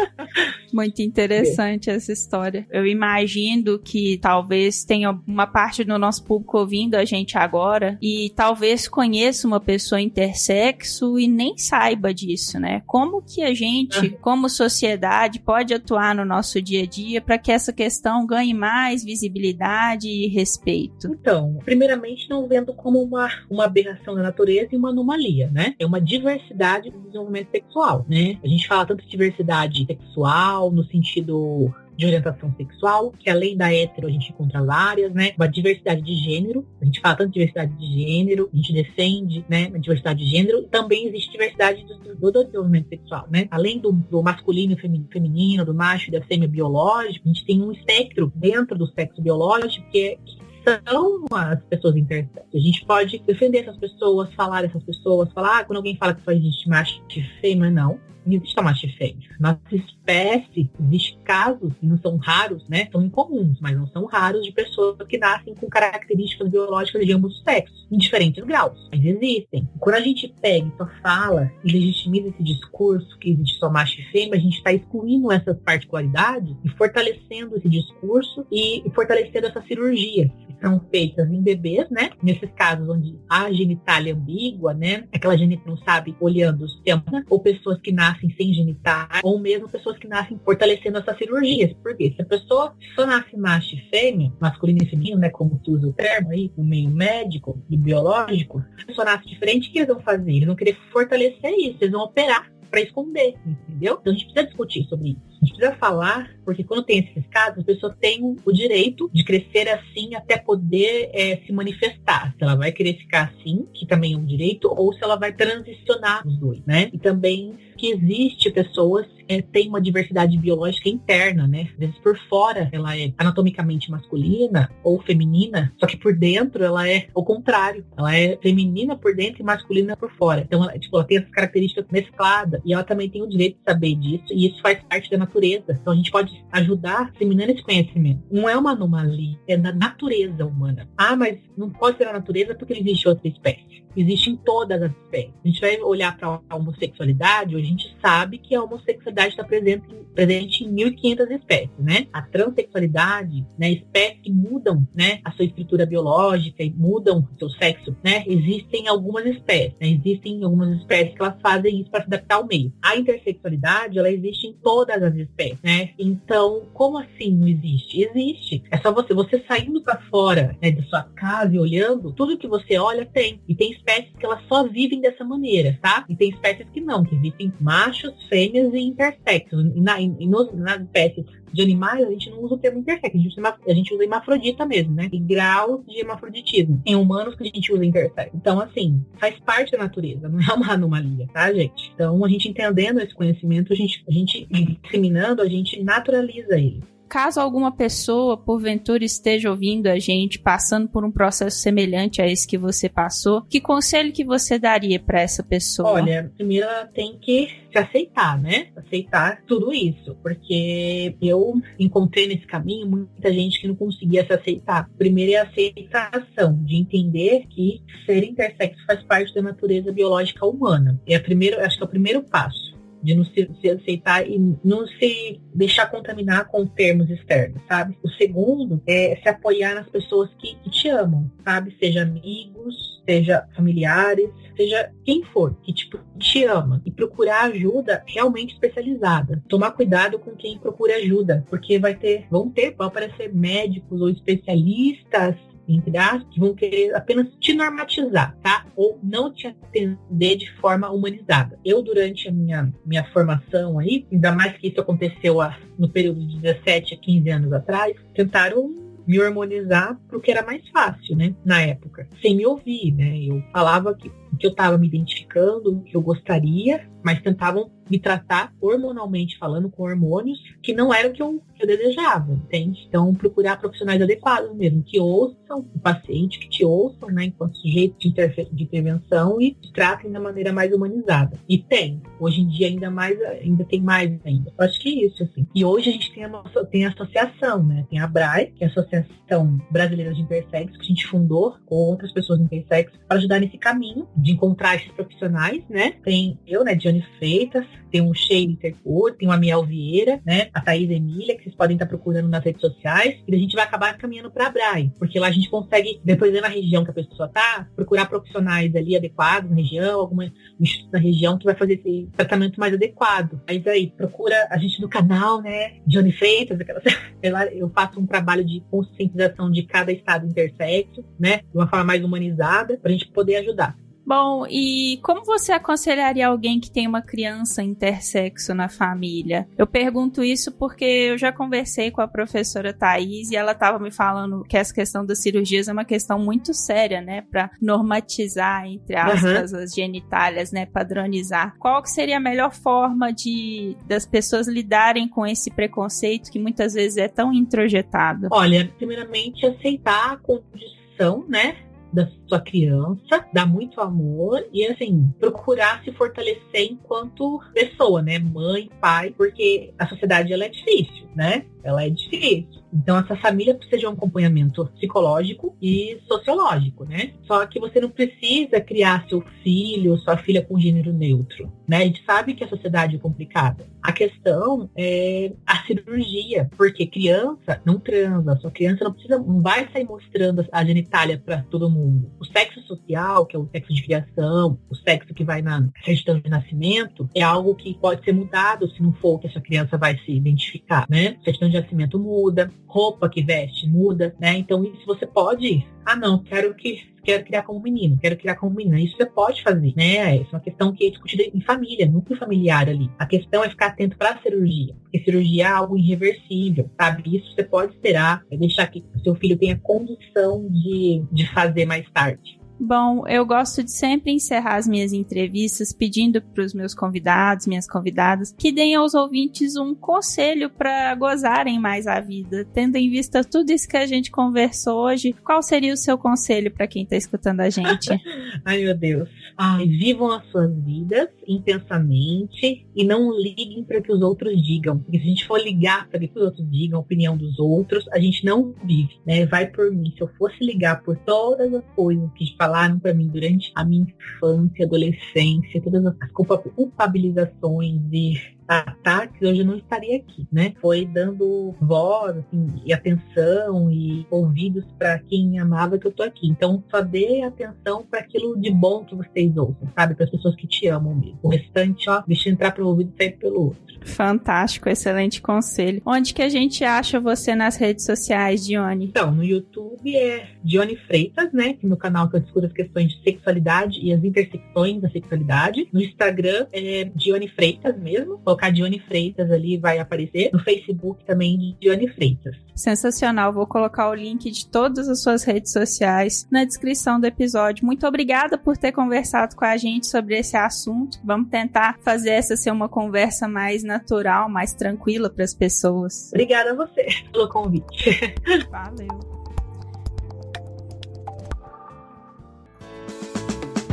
Muito 0.72 1.02
interessante 1.02 1.90
essa 1.90 2.12
história. 2.12 2.66
Eu 2.70 2.86
imagino 2.86 3.78
que 3.78 4.18
talvez 4.18 4.84
tenha 4.84 5.18
uma 5.26 5.46
parte 5.46 5.82
do 5.82 5.98
nosso 5.98 6.24
público 6.24 6.58
ouvindo 6.58 6.94
a 6.94 7.04
gente 7.04 7.36
agora 7.36 7.98
e 8.06 8.30
talvez 8.30 8.86
conheça 8.86 9.48
uma 9.48 9.58
pessoa 9.58 10.00
intersexo 10.00 11.18
e 11.18 11.26
nem 11.26 11.58
saiba 11.58 12.14
disso, 12.14 12.60
né? 12.60 12.80
Como 12.86 13.20
que 13.20 13.42
a 13.42 13.52
gente, 13.52 14.10
como 14.20 14.48
sociedade, 14.48 15.40
pode 15.40 15.74
atuar 15.74 16.14
no 16.14 16.24
nosso 16.24 16.62
dia 16.62 16.84
a 16.84 16.86
dia 16.86 17.20
para 17.20 17.36
que 17.36 17.50
essa 17.50 17.72
questão 17.72 18.24
ganhe 18.24 18.54
mais 18.54 19.02
visibilidade 19.02 20.08
e 20.08 20.28
respeito? 20.28 21.08
Então, 21.08 21.58
primeiramente, 21.64 22.30
não 22.30 22.46
vendo 22.46 22.72
como 22.72 23.02
uma, 23.02 23.28
uma 23.50 23.64
aberração 23.64 24.14
da 24.14 24.22
natureza 24.22 24.68
e 24.70 24.76
uma 24.76 24.90
anomalia, 24.90 25.50
né? 25.52 25.74
É 25.76 25.84
uma 25.84 26.00
diversidade 26.00 26.90
do 26.90 27.00
desenvolvimento 27.00 27.50
sexual, 27.50 28.06
né? 28.08 28.38
A 28.44 28.46
gente 28.46 28.68
fala 28.68 28.86
tanto 28.86 29.02
de 29.02 29.10
diversidade 29.10 29.84
sexual 29.84 30.70
no 30.70 30.84
sentido 30.84 31.74
de 31.96 32.06
orientação 32.06 32.54
sexual, 32.56 33.12
que 33.18 33.30
além 33.30 33.56
da 33.56 33.72
hétero 33.72 34.06
a 34.06 34.10
gente 34.10 34.30
encontra 34.30 34.62
várias, 34.62 35.12
né? 35.14 35.32
Uma 35.36 35.48
diversidade 35.48 36.02
de 36.02 36.14
gênero, 36.14 36.66
a 36.80 36.84
gente 36.84 37.00
fala 37.00 37.16
tanto 37.16 37.28
de 37.28 37.34
diversidade 37.34 37.72
de 37.74 37.86
gênero, 37.86 38.50
a 38.52 38.56
gente 38.56 38.72
defende, 38.72 39.44
né? 39.48 39.70
A 39.74 39.78
diversidade 39.78 40.18
de 40.18 40.30
gênero, 40.30 40.64
também 40.64 41.06
existe 41.08 41.32
diversidade 41.32 41.84
do, 41.84 42.14
do, 42.14 42.30
do 42.30 42.44
desenvolvimento 42.44 42.88
sexual, 42.88 43.26
né? 43.30 43.48
Além 43.50 43.78
do, 43.78 43.92
do 43.92 44.22
masculino 44.22 44.74
e 44.74 45.08
feminino, 45.10 45.64
do 45.64 45.74
macho 45.74 46.08
e 46.08 46.12
da 46.12 46.22
fêmea 46.22 46.48
biológico, 46.48 47.26
a 47.26 47.32
gente 47.32 47.46
tem 47.46 47.62
um 47.62 47.72
espectro 47.72 48.30
dentro 48.34 48.76
do 48.76 48.86
sexo 48.88 49.22
biológico 49.22 49.88
que 49.90 50.00
é, 50.00 50.16
que 50.16 50.46
são 50.90 51.24
as 51.30 51.62
pessoas 51.64 51.96
intersexo. 51.96 52.48
A 52.52 52.58
gente 52.58 52.84
pode 52.84 53.18
defender 53.20 53.58
essas 53.60 53.76
pessoas, 53.76 54.32
falar 54.34 54.62
dessas 54.62 54.82
pessoas, 54.82 55.32
falar, 55.32 55.60
ah, 55.60 55.64
quando 55.64 55.76
alguém 55.78 55.96
fala 55.96 56.14
que 56.14 56.24
só 56.24 56.32
existe 56.32 56.68
macho 56.68 57.00
e 57.16 57.22
fêmea, 57.40 57.70
não 57.70 57.98
existe 58.34 58.60
macho 58.60 58.86
e 58.86 58.92
fêmea. 58.92 59.28
Nossa 59.38 59.60
espécie, 59.72 60.70
existe 60.80 61.18
casos, 61.24 61.72
e 61.82 61.86
não 61.86 61.98
são 61.98 62.16
raros, 62.16 62.68
né? 62.68 62.88
São 62.90 63.02
incomuns, 63.02 63.58
mas 63.60 63.76
não 63.76 63.86
são 63.88 64.04
raros, 64.06 64.44
de 64.44 64.52
pessoas 64.52 64.96
que 65.08 65.18
nascem 65.18 65.54
com 65.54 65.68
características 65.68 66.48
biológicas 66.48 67.04
de 67.06 67.12
ambos 67.12 67.36
os 67.36 67.42
sexos, 67.42 67.86
em 67.90 67.98
diferentes 67.98 68.44
graus. 68.44 68.88
Mas 68.90 69.04
existem. 69.04 69.68
Quando 69.78 69.96
a 69.96 70.00
gente 70.00 70.28
pega 70.40 70.66
e 70.66 70.76
só 70.76 70.88
fala 71.02 71.50
e 71.64 71.72
legitimiza 71.72 72.28
esse 72.28 72.42
discurso 72.42 73.18
que 73.18 73.30
existe 73.30 73.58
só 73.58 73.70
macho 73.70 74.00
e 74.00 74.04
fêmea, 74.04 74.38
a 74.38 74.40
gente 74.40 74.56
está 74.56 74.72
excluindo 74.72 75.30
essas 75.30 75.58
particularidades 75.58 76.56
e 76.64 76.68
fortalecendo 76.70 77.56
esse 77.56 77.68
discurso 77.68 78.46
e 78.50 78.82
fortalecendo 78.94 79.46
essas 79.46 79.66
cirurgias 79.66 80.30
são 80.60 80.80
feitas 80.90 81.28
em 81.30 81.42
bebês, 81.42 81.88
né? 81.90 82.10
Nesses 82.22 82.50
casos 82.52 82.88
onde 82.88 83.18
a 83.28 83.52
genitália 83.52 84.14
ambígua, 84.14 84.72
né? 84.74 85.06
Aquela 85.12 85.36
gente 85.36 85.56
que 85.56 85.68
não 85.68 85.76
sabe 85.78 86.16
olhando 86.20 86.64
o 86.64 86.68
sistema, 86.68 87.24
ou 87.28 87.40
pessoas 87.40 87.80
que 87.80 87.92
nascem 87.92 88.15
sem 88.20 88.52
genitália, 88.52 89.20
ou 89.22 89.38
mesmo 89.38 89.68
pessoas 89.68 89.98
que 89.98 90.08
nascem 90.08 90.38
fortalecendo 90.44 90.98
essas 90.98 91.16
cirurgias. 91.18 91.72
Por 91.74 91.96
quê? 91.96 92.12
Se 92.14 92.22
a 92.22 92.26
pessoa 92.26 92.74
só 92.94 93.06
nasce 93.06 93.36
macho 93.36 93.74
e 93.74 93.88
fêmea, 93.90 94.32
masculino 94.40 94.82
e 94.82 94.86
feminino, 94.86 95.18
né? 95.18 95.30
Como 95.30 95.60
tu 95.62 95.72
usa 95.72 95.88
o 95.88 95.92
termo 95.92 96.30
aí, 96.30 96.50
no 96.56 96.64
meio 96.64 96.90
médico 96.90 97.62
e 97.70 97.76
biológico, 97.76 98.64
se 98.76 98.82
a 98.82 98.86
pessoa 98.86 99.04
nasce 99.04 99.28
diferente, 99.28 99.68
o 99.68 99.72
que 99.72 99.78
eles 99.78 99.88
vão 99.88 100.00
fazer? 100.00 100.30
Eles 100.30 100.46
vão 100.46 100.56
querer 100.56 100.76
fortalecer 100.92 101.52
isso, 101.58 101.78
eles 101.80 101.92
vão 101.92 102.02
operar 102.02 102.50
para 102.70 102.80
esconder, 102.80 103.34
entendeu? 103.46 103.98
Então 104.00 104.12
a 104.12 104.16
gente 104.16 104.26
precisa 104.26 104.46
discutir 104.46 104.84
sobre 104.84 105.10
isso. 105.10 105.35
A 105.42 105.46
gente 105.46 105.56
precisa 105.56 105.76
falar, 105.78 106.30
porque 106.44 106.64
quando 106.64 106.84
tem 106.84 106.98
esses 106.98 107.26
casos, 107.28 107.60
a 107.60 107.64
pessoa 107.64 107.96
tem 108.00 108.36
o 108.44 108.52
direito 108.52 109.10
de 109.12 109.24
crescer 109.24 109.68
assim 109.68 110.14
até 110.14 110.36
poder 110.36 111.10
é, 111.12 111.36
se 111.46 111.52
manifestar. 111.52 112.34
Se 112.36 112.42
ela 112.42 112.54
vai 112.54 112.72
querer 112.72 112.94
ficar 112.94 113.32
assim, 113.34 113.66
que 113.74 113.86
também 113.86 114.14
é 114.14 114.16
um 114.16 114.24
direito, 114.24 114.72
ou 114.74 114.92
se 114.92 115.02
ela 115.02 115.16
vai 115.16 115.32
transicionar 115.32 116.26
os 116.26 116.36
dois, 116.38 116.60
né? 116.64 116.88
E 116.92 116.98
também 116.98 117.54
que 117.76 117.92
existe 117.92 118.50
pessoas 118.50 119.06
é, 119.28 119.42
têm 119.42 119.68
uma 119.68 119.80
diversidade 119.80 120.36
biológica 120.38 120.88
interna, 120.88 121.46
né? 121.46 121.68
Às 121.72 121.78
vezes 121.78 121.98
por 121.98 122.18
fora 122.28 122.68
ela 122.72 122.96
é 122.96 123.12
anatomicamente 123.18 123.90
masculina 123.90 124.70
ou 124.82 125.00
feminina, 125.02 125.72
só 125.78 125.86
que 125.86 125.96
por 125.96 126.14
dentro 126.14 126.64
ela 126.64 126.88
é 126.88 127.08
o 127.14 127.22
contrário. 127.22 127.84
Ela 127.96 128.16
é 128.16 128.38
feminina 128.40 128.96
por 128.96 129.14
dentro 129.14 129.42
e 129.42 129.44
masculina 129.44 129.96
por 129.96 130.10
fora. 130.12 130.42
Então 130.42 130.62
ela, 130.62 130.78
tipo, 130.78 130.96
ela 130.96 131.04
tem 131.04 131.18
essas 131.18 131.30
características 131.30 131.86
mescladas 131.90 132.60
e 132.64 132.72
ela 132.72 132.84
também 132.84 133.10
tem 133.10 133.22
o 133.22 133.28
direito 133.28 133.58
de 133.58 133.64
saber 133.64 133.94
disso 133.96 134.32
e 134.32 134.46
isso 134.48 134.60
faz 134.62 134.82
parte 134.84 135.10
da 135.10 135.18
natureza. 135.26 135.78
Então 135.80 135.92
a 135.92 135.96
gente 135.96 136.10
pode 136.10 136.44
ajudar 136.52 137.10
disseminando 137.12 137.52
esse 137.52 137.62
conhecimento. 137.62 138.22
Não 138.30 138.48
é 138.48 138.56
uma 138.56 138.72
anomalia, 138.72 139.38
é 139.46 139.56
da 139.56 139.72
natureza 139.72 140.46
humana. 140.46 140.88
Ah, 140.96 141.16
mas 141.16 141.38
não 141.56 141.68
pode 141.68 141.98
ser 141.98 142.06
na 142.06 142.14
natureza 142.14 142.54
porque 142.54 142.72
existe 142.72 143.08
outra 143.08 143.28
espécie. 143.28 143.84
Existe 143.96 144.30
em 144.30 144.36
todas 144.36 144.82
as 144.82 144.92
espécies. 144.92 145.32
A 145.42 145.48
gente 145.48 145.60
vai 145.60 145.80
olhar 145.80 146.16
para 146.16 146.40
a 146.48 146.56
homossexualidade, 146.56 147.56
a 147.56 147.60
gente 147.60 147.96
sabe 148.00 148.36
que 148.36 148.54
a 148.54 148.62
homossexualidade 148.62 149.30
está 149.30 149.42
presente, 149.42 149.86
presente 150.14 150.64
em 150.64 150.74
1.500 150.74 151.30
espécies, 151.30 151.70
né? 151.78 152.06
A 152.12 152.20
transexualidade, 152.20 153.46
né, 153.58 153.70
espécies 153.70 154.20
que 154.22 154.30
mudam, 154.30 154.86
né, 154.94 155.20
a 155.24 155.32
sua 155.32 155.46
estrutura 155.46 155.86
biológica 155.86 156.62
e 156.62 156.70
mudam 156.70 157.26
o 157.34 157.38
seu 157.38 157.48
sexo, 157.50 157.96
né? 158.04 158.22
Existem 158.26 158.86
algumas 158.86 159.24
espécies, 159.24 159.74
né? 159.80 159.88
Existem 159.88 160.44
algumas 160.44 160.76
espécies 160.78 161.14
que 161.14 161.22
elas 161.22 161.40
fazem 161.40 161.80
isso 161.80 161.90
para 161.90 162.02
se 162.02 162.08
adaptar 162.08 162.36
ao 162.36 162.46
meio. 162.46 162.72
A 162.82 162.96
intersexualidade, 162.96 163.98
ela 163.98 164.10
existe 164.10 164.46
em 164.46 164.52
todas 164.52 165.02
as 165.02 165.15
espécies, 165.18 165.58
né? 165.62 165.90
Então, 165.98 166.62
como 166.72 166.98
assim 166.98 167.30
não 167.30 167.48
existe? 167.48 168.02
Existe. 168.02 168.62
É 168.70 168.78
só 168.78 168.92
você, 168.92 169.14
você 169.14 169.42
saindo 169.46 169.80
para 169.82 170.00
fora 170.10 170.56
né, 170.60 170.70
da 170.70 170.82
sua 170.84 171.02
casa 171.02 171.54
e 171.54 171.58
olhando, 171.58 172.12
tudo 172.12 172.38
que 172.38 172.46
você 172.46 172.78
olha 172.78 173.04
tem. 173.04 173.40
E 173.48 173.54
tem 173.54 173.72
espécies 173.72 174.12
que 174.18 174.24
elas 174.24 174.40
só 174.48 174.66
vivem 174.66 175.00
dessa 175.00 175.24
maneira, 175.24 175.78
tá? 175.80 176.04
E 176.08 176.16
tem 176.16 176.30
espécies 176.30 176.66
que 176.72 176.80
não, 176.80 177.04
que 177.04 177.14
existem 177.14 177.52
machos, 177.60 178.14
fêmeas 178.28 178.72
e 178.72 178.78
intersexos. 178.78 179.64
E 179.74 179.80
na, 179.80 180.00
e 180.00 180.26
nas 180.26 180.82
espécies 180.82 181.24
de 181.52 181.62
animais, 181.62 182.06
a 182.06 182.10
gente 182.10 182.30
não 182.30 182.42
usa 182.42 182.54
o 182.54 182.58
termo 182.58 182.78
intersexo, 182.78 183.16
a 183.16 183.20
gente 183.20 183.28
usa, 183.28 183.58
a 183.66 183.74
gente 183.74 183.94
usa 183.94 184.02
hermafrodita 184.02 184.66
mesmo, 184.66 184.94
né? 184.94 185.08
E 185.12 185.18
graus 185.18 185.84
de 185.86 186.00
hermafroditismo. 186.00 186.82
Em 186.84 186.96
humanos 186.96 187.34
que 187.34 187.42
a 187.42 187.46
gente 187.46 187.72
usa 187.72 187.84
intersexo. 187.84 188.36
Então, 188.36 188.60
assim, 188.60 189.04
faz 189.18 189.38
parte 189.40 189.72
da 189.72 189.78
natureza, 189.78 190.28
não 190.28 190.40
é 190.40 190.52
uma 190.52 190.72
anomalia, 190.72 191.26
tá, 191.32 191.52
gente? 191.52 191.92
Então, 191.94 192.24
a 192.24 192.28
gente 192.28 192.48
entendendo 192.48 193.00
esse 193.00 193.14
conhecimento, 193.14 193.72
a 193.72 193.76
gente, 193.76 194.04
a 194.08 194.12
gente 194.12 194.48
disseminando, 194.82 195.42
a 195.42 195.48
gente 195.48 195.82
naturaliza 195.82 196.58
ele. 196.58 196.82
Caso 197.08 197.40
alguma 197.40 197.70
pessoa, 197.70 198.36
porventura, 198.36 199.04
esteja 199.04 199.50
ouvindo 199.50 199.86
a 199.86 199.98
gente, 199.98 200.38
passando 200.38 200.88
por 200.88 201.04
um 201.04 201.10
processo 201.10 201.58
semelhante 201.58 202.20
a 202.20 202.26
esse 202.26 202.46
que 202.46 202.58
você 202.58 202.88
passou, 202.88 203.42
que 203.42 203.60
conselho 203.60 204.12
que 204.12 204.24
você 204.24 204.58
daria 204.58 204.98
para 204.98 205.20
essa 205.20 205.42
pessoa? 205.42 205.92
Olha, 205.92 206.30
primeiro 206.36 206.66
ela 206.66 206.86
tem 206.86 207.16
que 207.18 207.48
se 207.70 207.78
aceitar, 207.78 208.40
né? 208.40 208.68
Aceitar 208.76 209.42
tudo 209.46 209.72
isso, 209.72 210.16
porque 210.22 211.14
eu 211.22 211.54
encontrei 211.78 212.26
nesse 212.26 212.46
caminho 212.46 212.86
muita 212.86 213.32
gente 213.32 213.60
que 213.60 213.68
não 213.68 213.76
conseguia 213.76 214.24
se 214.26 214.32
aceitar. 214.32 214.88
Primeiro 214.98 215.32
é 215.32 215.36
a 215.36 215.42
aceitação, 215.44 216.58
de 216.64 216.76
entender 216.76 217.46
que 217.48 217.82
ser 218.04 218.24
intersexo 218.24 218.84
faz 218.86 219.02
parte 219.04 219.34
da 219.34 219.42
natureza 219.42 219.92
biológica 219.92 220.44
humana. 220.44 221.00
É 221.06 221.14
a 221.14 221.20
primeira, 221.20 221.64
acho 221.64 221.76
que 221.76 221.82
é 221.82 221.86
o 221.86 221.90
primeiro 221.90 222.22
passo 222.22 222.65
de 223.02 223.14
não 223.14 223.24
se, 223.24 223.50
se, 223.60 223.70
aceitar 223.70 224.28
e 224.28 224.38
não 224.64 224.86
se 224.86 225.40
deixar 225.54 225.90
contaminar 225.90 226.48
com 226.48 226.66
termos 226.66 227.10
externos, 227.10 227.62
sabe? 227.68 227.96
O 228.02 228.08
segundo 228.10 228.82
é 228.86 229.16
se 229.22 229.28
apoiar 229.28 229.74
nas 229.74 229.88
pessoas 229.88 230.30
que, 230.38 230.56
que 230.56 230.70
te 230.70 230.88
amam, 230.88 231.30
sabe? 231.44 231.76
Seja 231.78 232.02
amigos, 232.02 233.02
seja 233.04 233.46
familiares, 233.54 234.28
seja 234.56 234.90
quem 235.04 235.22
for, 235.24 235.56
que 235.62 235.72
tipo 235.72 235.98
te 236.18 236.44
ama 236.44 236.82
e 236.84 236.90
procurar 236.90 237.44
ajuda 237.44 238.02
realmente 238.06 238.54
especializada. 238.54 239.42
Tomar 239.48 239.72
cuidado 239.72 240.18
com 240.18 240.32
quem 240.32 240.58
procura 240.58 240.96
ajuda, 240.96 241.44
porque 241.48 241.78
vai 241.78 241.94
ter, 241.94 242.26
vão 242.30 242.50
ter, 242.50 242.74
vão 242.74 242.88
aparecer 242.88 243.32
médicos 243.32 244.00
ou 244.00 244.10
especialistas 244.10 245.36
entre 245.68 245.96
aspas, 245.96 246.36
vão 246.36 246.54
querer 246.54 246.94
apenas 246.94 247.28
te 247.40 247.52
normatizar, 247.54 248.36
tá? 248.42 248.66
Ou 248.76 248.98
não 249.02 249.32
te 249.32 249.46
atender 249.46 250.36
de 250.36 250.50
forma 250.60 250.90
humanizada. 250.90 251.58
Eu, 251.64 251.82
durante 251.82 252.28
a 252.28 252.32
minha, 252.32 252.72
minha 252.84 253.04
formação 253.12 253.78
aí, 253.78 254.06
ainda 254.10 254.32
mais 254.32 254.56
que 254.56 254.68
isso 254.68 254.80
aconteceu 254.80 255.38
no 255.78 255.88
período 255.88 256.26
de 256.26 256.38
17 256.40 256.94
a 256.94 256.98
15 256.98 257.30
anos 257.30 257.52
atrás, 257.52 257.96
tentaram 258.14 258.86
me 259.06 259.20
harmonizar 259.20 259.96
pro 260.08 260.20
que 260.20 260.30
era 260.30 260.44
mais 260.44 260.68
fácil, 260.68 261.16
né? 261.16 261.34
Na 261.44 261.62
época. 261.62 262.08
Sem 262.20 262.36
me 262.36 262.44
ouvir, 262.44 262.92
né? 262.92 263.18
Eu 263.18 263.42
falava 263.52 263.94
que, 263.94 264.10
que 264.36 264.46
eu 264.46 264.50
estava 264.50 264.78
me 264.78 264.86
identificando, 264.86 265.82
que 265.82 265.96
eu 265.96 266.00
gostaria, 266.00 266.88
mas 267.04 267.22
tentavam 267.22 267.70
me 267.88 268.00
tratar 268.00 268.52
hormonalmente 268.60 269.38
falando 269.38 269.70
com 269.70 269.84
hormônios 269.84 270.38
que 270.62 270.74
não 270.74 270.92
era 270.92 271.08
o 271.08 271.12
que 271.12 271.22
eu, 271.22 271.40
que 271.54 271.62
eu 271.62 271.66
desejava, 271.66 272.32
entende? 272.32 272.84
Então, 272.88 273.14
procurar 273.14 273.58
profissionais 273.58 274.02
adequados 274.02 274.54
mesmo, 274.56 274.82
que 274.82 274.98
ouçam 274.98 275.60
o 275.72 275.78
paciente, 275.78 276.40
que 276.40 276.48
te 276.48 276.64
ouçam, 276.64 277.08
né, 277.10 277.26
enquanto 277.26 277.56
sujeito 277.58 277.96
de, 277.98 278.12
de 278.12 278.64
intervenção 278.64 279.40
e 279.40 279.52
te 279.52 279.72
tratem 279.72 280.10
da 280.10 280.18
maneira 280.18 280.52
mais 280.52 280.72
humanizada. 280.72 281.38
E 281.48 281.58
tem, 281.58 282.02
hoje 282.18 282.40
em 282.40 282.48
dia 282.48 282.66
ainda 282.66 282.90
mais, 282.90 283.20
ainda 283.22 283.64
tem 283.64 283.80
mais 283.80 284.18
ainda. 284.24 284.52
Eu 284.58 284.64
acho 284.64 284.80
que 284.80 284.88
é 284.88 285.06
isso, 285.06 285.22
assim. 285.22 285.46
E 285.54 285.64
hoje 285.64 285.90
a 285.90 285.92
gente 285.92 286.12
tem 286.12 286.24
a, 286.24 286.42
tem 286.70 286.84
a 286.86 286.88
associação, 286.88 287.62
né, 287.62 287.86
tem 287.88 288.00
a 288.00 288.06
BRAE, 288.06 288.52
que 288.52 288.64
é 288.64 288.66
a 288.66 288.70
Associação 288.70 289.60
Brasileira 289.70 290.12
de 290.12 290.22
Intersexo, 290.22 290.78
que 290.78 290.84
a 290.84 290.88
gente 290.88 291.06
fundou 291.06 291.56
com 291.64 291.76
outras 291.76 292.12
pessoas 292.12 292.40
intersexo 292.40 292.98
para 293.06 293.18
ajudar 293.18 293.40
nesse 293.40 293.58
caminho 293.58 294.08
de 294.26 294.32
encontrar 294.32 294.74
esses 294.74 294.90
profissionais, 294.90 295.62
né? 295.70 295.92
Tem 296.02 296.36
eu, 296.46 296.64
né, 296.64 296.74
Diane 296.74 297.06
Freitas, 297.16 297.64
tem 297.92 298.00
um 298.00 298.12
Sheila 298.12 298.52
Intercor, 298.52 299.14
tem 299.14 299.28
uma 299.28 299.36
Miel 299.36 299.64
Vieira, 299.64 300.20
né? 300.26 300.48
A 300.52 300.60
Thaís 300.60 300.90
Emília, 300.90 301.36
que 301.36 301.44
vocês 301.44 301.54
podem 301.54 301.76
estar 301.76 301.86
procurando 301.86 302.28
nas 302.28 302.42
redes 302.42 302.60
sociais. 302.60 303.20
E 303.26 303.34
a 303.34 303.38
gente 303.38 303.54
vai 303.54 303.64
acabar 303.64 303.96
caminhando 303.96 304.28
para 304.28 304.48
a 304.48 304.50
BRAE, 304.50 304.92
porque 304.98 305.20
lá 305.20 305.28
a 305.28 305.30
gente 305.30 305.48
consegue, 305.48 306.00
dependendo 306.04 306.42
da 306.42 306.48
região 306.48 306.84
que 306.84 306.90
a 306.90 306.94
pessoa 306.94 307.28
tá, 307.28 307.68
procurar 307.76 308.06
profissionais 308.06 308.74
ali 308.74 308.96
adequados 308.96 309.48
na 309.48 309.56
região, 309.56 310.00
alguma 310.00 310.32
instituto 310.58 310.92
na 310.92 310.98
região 310.98 311.38
que 311.38 311.44
vai 311.44 311.54
fazer 311.54 311.74
esse 311.74 312.08
tratamento 312.16 312.58
mais 312.58 312.74
adequado. 312.74 313.40
Mas 313.46 313.64
aí, 313.64 313.92
procura 313.96 314.48
a 314.50 314.58
gente 314.58 314.80
no 314.80 314.88
canal, 314.88 315.40
né? 315.40 315.76
Johnny 315.86 316.10
Freitas, 316.10 316.58
aquela... 316.60 316.82
eu 317.54 317.70
faço 317.70 318.00
um 318.00 318.06
trabalho 318.06 318.44
de 318.44 318.60
conscientização 318.68 319.52
de 319.52 319.62
cada 319.62 319.92
estado 319.92 320.26
intersexo, 320.26 321.04
né? 321.16 321.38
De 321.38 321.56
uma 321.56 321.68
forma 321.68 321.84
mais 321.84 322.02
humanizada, 322.02 322.76
para 322.76 322.90
a 322.90 322.92
gente 322.92 323.06
poder 323.12 323.36
ajudar. 323.36 323.76
Bom, 324.06 324.46
e 324.48 325.00
como 325.02 325.24
você 325.24 325.50
aconselharia 325.50 326.28
alguém 326.28 326.60
que 326.60 326.70
tem 326.70 326.86
uma 326.86 327.02
criança 327.02 327.60
intersexo 327.60 328.54
na 328.54 328.68
família? 328.68 329.48
Eu 329.58 329.66
pergunto 329.66 330.22
isso 330.22 330.52
porque 330.52 330.84
eu 330.84 331.18
já 331.18 331.32
conversei 331.32 331.90
com 331.90 332.00
a 332.00 332.06
professora 332.06 332.72
Thais 332.72 333.32
e 333.32 333.36
ela 333.36 333.50
estava 333.50 333.80
me 333.80 333.90
falando 333.90 334.44
que 334.44 334.56
essa 334.56 334.72
questão 334.72 335.04
das 335.04 335.18
cirurgias 335.18 335.66
é 335.66 335.72
uma 335.72 335.84
questão 335.84 336.20
muito 336.20 336.54
séria, 336.54 337.00
né? 337.00 337.22
Para 337.22 337.50
normatizar, 337.60 338.64
entre 338.66 338.94
aspas, 338.94 339.52
uhum. 339.52 339.58
as 339.58 339.74
genitálias, 339.74 340.52
né? 340.52 340.66
Padronizar. 340.66 341.56
Qual 341.58 341.82
que 341.82 341.90
seria 341.90 342.18
a 342.18 342.20
melhor 342.20 342.52
forma 342.54 343.12
de 343.12 343.76
das 343.88 344.06
pessoas 344.06 344.46
lidarem 344.46 345.08
com 345.08 345.26
esse 345.26 345.50
preconceito 345.50 346.30
que 346.30 346.38
muitas 346.38 346.74
vezes 346.74 346.96
é 346.96 347.08
tão 347.08 347.32
introjetado? 347.32 348.28
Olha, 348.30 348.72
primeiramente 348.78 349.44
aceitar 349.44 350.12
a 350.12 350.16
condição, 350.16 351.24
né? 351.28 351.56
da 351.96 352.10
sua 352.28 352.40
criança, 352.40 353.26
dar 353.32 353.46
muito 353.46 353.80
amor 353.80 354.44
e 354.52 354.66
assim, 354.66 355.10
procurar 355.18 355.82
se 355.84 355.92
fortalecer 355.92 356.70
enquanto 356.70 357.40
pessoa, 357.54 358.02
né? 358.02 358.18
Mãe, 358.18 358.70
pai, 358.80 359.14
porque 359.16 359.72
a 359.78 359.86
sociedade 359.86 360.32
ela 360.32 360.44
é 360.44 360.48
difícil, 360.48 361.06
né? 361.14 361.46
Ela 361.62 361.84
é 361.84 361.90
difícil. 361.90 362.62
Então, 362.72 362.98
essa 362.98 363.16
família 363.16 363.54
precisa 363.54 363.78
de 363.78 363.86
um 363.86 363.90
acompanhamento 363.90 364.66
psicológico 364.74 365.56
e 365.62 365.98
sociológico, 366.06 366.84
né? 366.84 367.12
Só 367.26 367.44
que 367.46 367.58
você 367.58 367.80
não 367.80 367.88
precisa 367.88 368.60
criar 368.60 369.06
seu 369.08 369.22
filho, 369.42 369.96
sua 369.98 370.16
filha 370.18 370.42
com 370.42 370.60
gênero 370.60 370.92
neutro, 370.92 371.50
né? 371.66 371.78
A 371.78 371.84
gente 371.84 372.04
sabe 372.04 372.34
que 372.34 372.44
a 372.44 372.48
sociedade 372.48 372.96
é 372.96 372.98
complicada. 372.98 373.66
A 373.82 373.92
questão 373.92 374.68
é 374.76 375.32
a 375.46 375.64
cirurgia, 375.64 376.50
porque 376.56 376.86
criança 376.86 377.60
não 377.64 377.78
transa, 377.78 378.36
sua 378.36 378.50
criança 378.50 378.84
não 378.84 378.92
precisa, 378.92 379.18
não 379.18 379.40
vai 379.40 379.68
sair 379.72 379.84
mostrando 379.84 380.46
a 380.52 380.64
genitália 380.64 381.18
para 381.24 381.42
todo 381.50 381.70
mundo. 381.70 382.10
O 382.18 382.24
sexo 382.24 382.60
social, 382.62 383.26
que 383.26 383.36
é 383.36 383.38
o 383.38 383.48
sexo 383.50 383.72
de 383.74 383.82
criação, 383.82 384.58
o 384.70 384.74
sexo 384.74 385.12
que 385.14 385.24
vai 385.24 385.42
na 385.42 385.68
certidão 385.84 386.18
de 386.18 386.30
nascimento, 386.30 387.08
é 387.14 387.22
algo 387.22 387.54
que 387.54 387.74
pode 387.74 388.04
ser 388.04 388.12
mudado 388.12 388.68
se 388.70 388.82
não 388.82 388.92
for 388.94 389.18
que 389.18 389.26
essa 389.26 389.40
criança 389.40 389.76
vai 389.76 389.98
se 389.98 390.12
identificar, 390.12 390.86
né? 390.88 391.16
Certidão 391.24 391.48
de 391.48 391.60
nascimento 391.60 391.98
muda, 391.98 392.50
roupa 392.66 393.08
que 393.08 393.22
veste 393.22 393.68
muda, 393.68 394.14
né? 394.20 394.36
Então 394.36 394.64
isso 394.64 394.86
você 394.86 395.06
pode, 395.06 395.66
ah 395.84 395.96
não, 395.96 396.22
quero 396.22 396.54
que 396.54 396.95
quero 397.06 397.24
criar 397.24 397.42
como 397.42 397.60
menino, 397.60 397.96
quero 397.98 398.16
criar 398.16 398.34
como 398.34 398.54
menina. 398.54 398.80
Isso 398.80 398.96
você 398.96 399.06
pode 399.06 399.42
fazer, 399.42 399.72
né? 399.76 400.16
Isso 400.16 400.30
é 400.32 400.36
uma 400.36 400.40
questão 400.40 400.72
que 400.72 400.86
é 400.86 400.90
discutida 400.90 401.22
em 401.22 401.40
família, 401.40 401.86
núcleo 401.86 402.18
familiar 402.18 402.68
ali. 402.68 402.90
A 402.98 403.06
questão 403.06 403.44
é 403.44 403.48
ficar 403.48 403.68
atento 403.68 403.96
para 403.96 404.10
a 404.10 404.18
cirurgia, 404.18 404.74
porque 404.82 404.98
cirurgia 404.98 405.44
é 405.44 405.48
algo 405.48 405.78
irreversível, 405.78 406.68
sabe? 406.78 407.16
Isso 407.16 407.34
você 407.34 407.44
pode 407.44 407.74
esperar, 407.74 408.22
é 408.30 408.36
deixar 408.36 408.66
que 408.66 408.84
seu 409.04 409.14
filho 409.14 409.38
tenha 409.38 409.56
condição 409.56 410.48
de, 410.50 411.04
de 411.12 411.32
fazer 411.32 411.64
mais 411.64 411.88
tarde. 411.90 412.40
Bom, 412.58 413.06
eu 413.06 413.24
gosto 413.26 413.62
de 413.62 413.70
sempre 413.70 414.12
encerrar 414.12 414.56
as 414.56 414.66
minhas 414.66 414.92
entrevistas 414.92 415.72
pedindo 415.72 416.22
para 416.22 416.42
os 416.42 416.54
meus 416.54 416.74
convidados, 416.74 417.46
minhas 417.46 417.68
convidadas, 417.68 418.32
que 418.32 418.50
deem 418.50 418.74
aos 418.74 418.94
ouvintes 418.94 419.56
um 419.56 419.74
conselho 419.74 420.48
para 420.48 420.94
gozarem 420.94 421.60
mais 421.60 421.86
a 421.86 422.00
vida. 422.00 422.46
Tendo 422.54 422.76
em 422.76 422.90
vista 422.90 423.22
tudo 423.22 423.50
isso 423.50 423.68
que 423.68 423.76
a 423.76 423.86
gente 423.86 424.10
conversou 424.10 424.86
hoje, 424.86 425.14
qual 425.24 425.42
seria 425.42 425.74
o 425.74 425.76
seu 425.76 425.98
conselho 425.98 426.50
para 426.50 426.66
quem 426.66 426.84
está 426.84 426.96
escutando 426.96 427.40
a 427.40 427.50
gente? 427.50 427.90
Ai, 428.44 428.62
meu 428.62 428.76
Deus. 428.76 429.08
Ai, 429.36 429.66
vivam 429.66 430.10
as 430.12 430.26
suas 430.30 430.50
vidas 430.64 431.08
intensamente 431.28 432.66
e 432.74 432.84
não 432.84 433.10
liguem 433.12 433.64
para 433.64 433.82
que 433.82 433.92
os 433.92 434.00
outros 434.00 434.34
digam. 434.42 434.78
Porque 434.78 434.98
se 434.98 435.04
a 435.04 435.08
gente 435.08 435.26
for 435.26 435.38
ligar 435.38 435.88
para 435.88 436.00
que 436.00 436.12
os 436.14 436.22
outros 436.22 436.50
digam 436.50 436.78
a 436.78 436.82
opinião 436.82 437.16
dos 437.16 437.38
outros, 437.38 437.86
a 437.92 437.98
gente 437.98 438.24
não 438.24 438.54
vive, 438.64 438.98
né? 439.06 439.26
Vai 439.26 439.46
por 439.46 439.70
mim. 439.70 439.92
Se 439.94 440.02
eu 440.02 440.08
fosse 440.16 440.42
ligar 440.42 440.82
por 440.82 440.96
todas 440.96 441.52
as 441.52 441.64
coisas 441.74 442.10
que 442.14 442.24
falaram 442.46 442.78
para 442.78 442.94
mim 442.94 443.08
durante 443.08 443.50
a 443.56 443.64
minha 443.64 443.82
infância, 443.82 444.64
adolescência, 444.64 445.60
todas 445.60 445.84
as 445.84 446.10
culpabilizações 446.54 447.82
e 447.92 448.35
ataques, 448.48 449.20
hoje 449.22 449.40
eu 449.40 449.46
não 449.46 449.56
estaria 449.56 449.96
aqui, 449.96 450.26
né? 450.32 450.54
Foi 450.60 450.84
dando 450.84 451.54
voz 451.60 452.16
assim, 452.16 452.52
e 452.64 452.72
atenção 452.72 453.70
e 453.70 454.06
ouvidos 454.10 454.64
para 454.78 454.98
quem 455.00 455.38
amava 455.38 455.78
que 455.78 455.86
eu 455.86 455.92
tô 455.92 456.02
aqui. 456.02 456.28
Então, 456.28 456.62
só 456.70 456.80
dê 456.80 457.22
atenção 457.22 457.84
para 457.88 458.00
aquilo 458.00 458.38
de 458.40 458.50
bom 458.50 458.84
que 458.84 458.94
vocês 458.94 459.36
ouçam, 459.36 459.68
sabe? 459.74 459.94
Para 459.94 460.04
as 460.04 460.10
pessoas 460.10 460.36
que 460.36 460.46
te 460.46 460.68
amam 460.68 460.94
mesmo. 460.94 461.18
O 461.22 461.28
restante, 461.28 461.88
ó, 461.88 462.02
deixa 462.06 462.28
entrar 462.28 462.52
pelo 462.52 462.68
ouvido 462.68 462.92
e 462.94 463.02
sair 463.02 463.16
pelo 463.16 463.46
outro. 463.46 463.76
Fantástico, 463.84 464.68
excelente 464.68 465.22
conselho. 465.22 465.80
Onde 465.86 466.12
que 466.12 466.22
a 466.22 466.28
gente 466.28 466.64
acha 466.64 466.98
você 466.98 467.34
nas 467.34 467.56
redes 467.56 467.84
sociais, 467.84 468.44
Dione? 468.44 468.86
Então, 468.86 469.12
no 469.12 469.22
YouTube 469.22 469.94
é 469.94 470.28
Dione 470.42 470.76
Freitas, 470.76 471.32
né? 471.32 471.54
Que 471.54 471.64
é 471.64 471.68
meu 471.68 471.76
canal 471.76 472.08
que 472.08 472.16
eu 472.16 472.20
discuto 472.20 472.46
as 472.46 472.52
questões 472.52 472.88
de 472.88 473.02
sexualidade 473.02 473.78
e 473.80 473.92
as 473.92 474.02
intersecções 474.02 474.80
da 474.80 474.90
sexualidade. 474.90 475.68
No 475.72 475.80
Instagram 475.80 476.46
é 476.52 476.90
Dione 476.94 477.28
Freitas 477.28 477.78
mesmo 477.78 478.18
colocar 478.36 478.50
Dione 478.50 478.78
Freitas 478.78 479.30
ali, 479.30 479.56
vai 479.56 479.78
aparecer. 479.78 480.30
No 480.32 480.38
Facebook 480.38 481.04
também 481.04 481.38
de 481.38 481.56
Dione 481.60 481.88
Freitas. 481.88 482.36
Sensacional. 482.54 483.32
Vou 483.32 483.46
colocar 483.46 483.88
o 483.88 483.94
link 483.94 484.30
de 484.30 484.46
todas 484.46 484.88
as 484.88 485.02
suas 485.02 485.24
redes 485.24 485.52
sociais 485.52 486.26
na 486.30 486.44
descrição 486.44 487.00
do 487.00 487.06
episódio. 487.06 487.64
Muito 487.64 487.86
obrigada 487.86 488.38
por 488.38 488.56
ter 488.56 488.72
conversado 488.72 489.34
com 489.34 489.44
a 489.44 489.56
gente 489.56 489.86
sobre 489.86 490.18
esse 490.18 490.36
assunto. 490.36 490.98
Vamos 491.04 491.28
tentar 491.30 491.78
fazer 491.82 492.10
essa 492.10 492.36
ser 492.36 492.50
uma 492.50 492.68
conversa 492.68 493.26
mais 493.26 493.64
natural, 493.64 494.28
mais 494.28 494.52
tranquila 494.52 495.08
para 495.08 495.24
as 495.24 495.34
pessoas. 495.34 496.10
Obrigada 496.12 496.52
a 496.52 496.54
você 496.54 496.86
pelo 497.10 497.28
convite. 497.28 498.14
Valeu. 498.50 499.16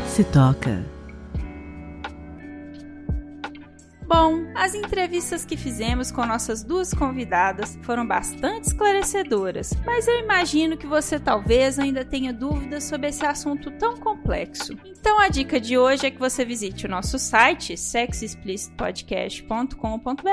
Se 0.07 0.23
toca 0.25 0.92
Bom, 4.07 4.45
as 4.53 4.75
entrevistas 4.75 5.45
que 5.45 5.55
fizemos 5.55 6.11
com 6.11 6.25
nossas 6.25 6.63
duas 6.63 6.93
convidadas 6.93 7.79
foram 7.83 8.05
bastante 8.05 8.65
esclarecedoras, 8.65 9.71
mas 9.85 10.07
eu 10.07 10.19
imagino 10.19 10.77
que 10.77 10.85
você 10.85 11.19
talvez 11.19 11.79
ainda 11.79 12.03
tenha 12.03 12.33
dúvidas 12.33 12.83
sobre 12.83 13.07
esse 13.07 13.25
assunto 13.25 13.71
tão 13.71 13.95
complexo. 13.97 14.73
Então 14.85 15.19
a 15.19 15.29
dica 15.29 15.59
de 15.59 15.77
hoje 15.77 16.07
é 16.07 16.11
que 16.11 16.19
você 16.19 16.43
visite 16.43 16.85
o 16.85 16.89
nosso 16.89 17.17
site 17.17 17.77
sexoexplicitpodcast.com.br 17.77 20.29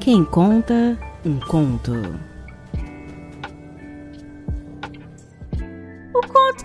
Quem 0.00 0.24
conta 0.24 0.98
um 1.24 1.38
conto. 1.40 1.92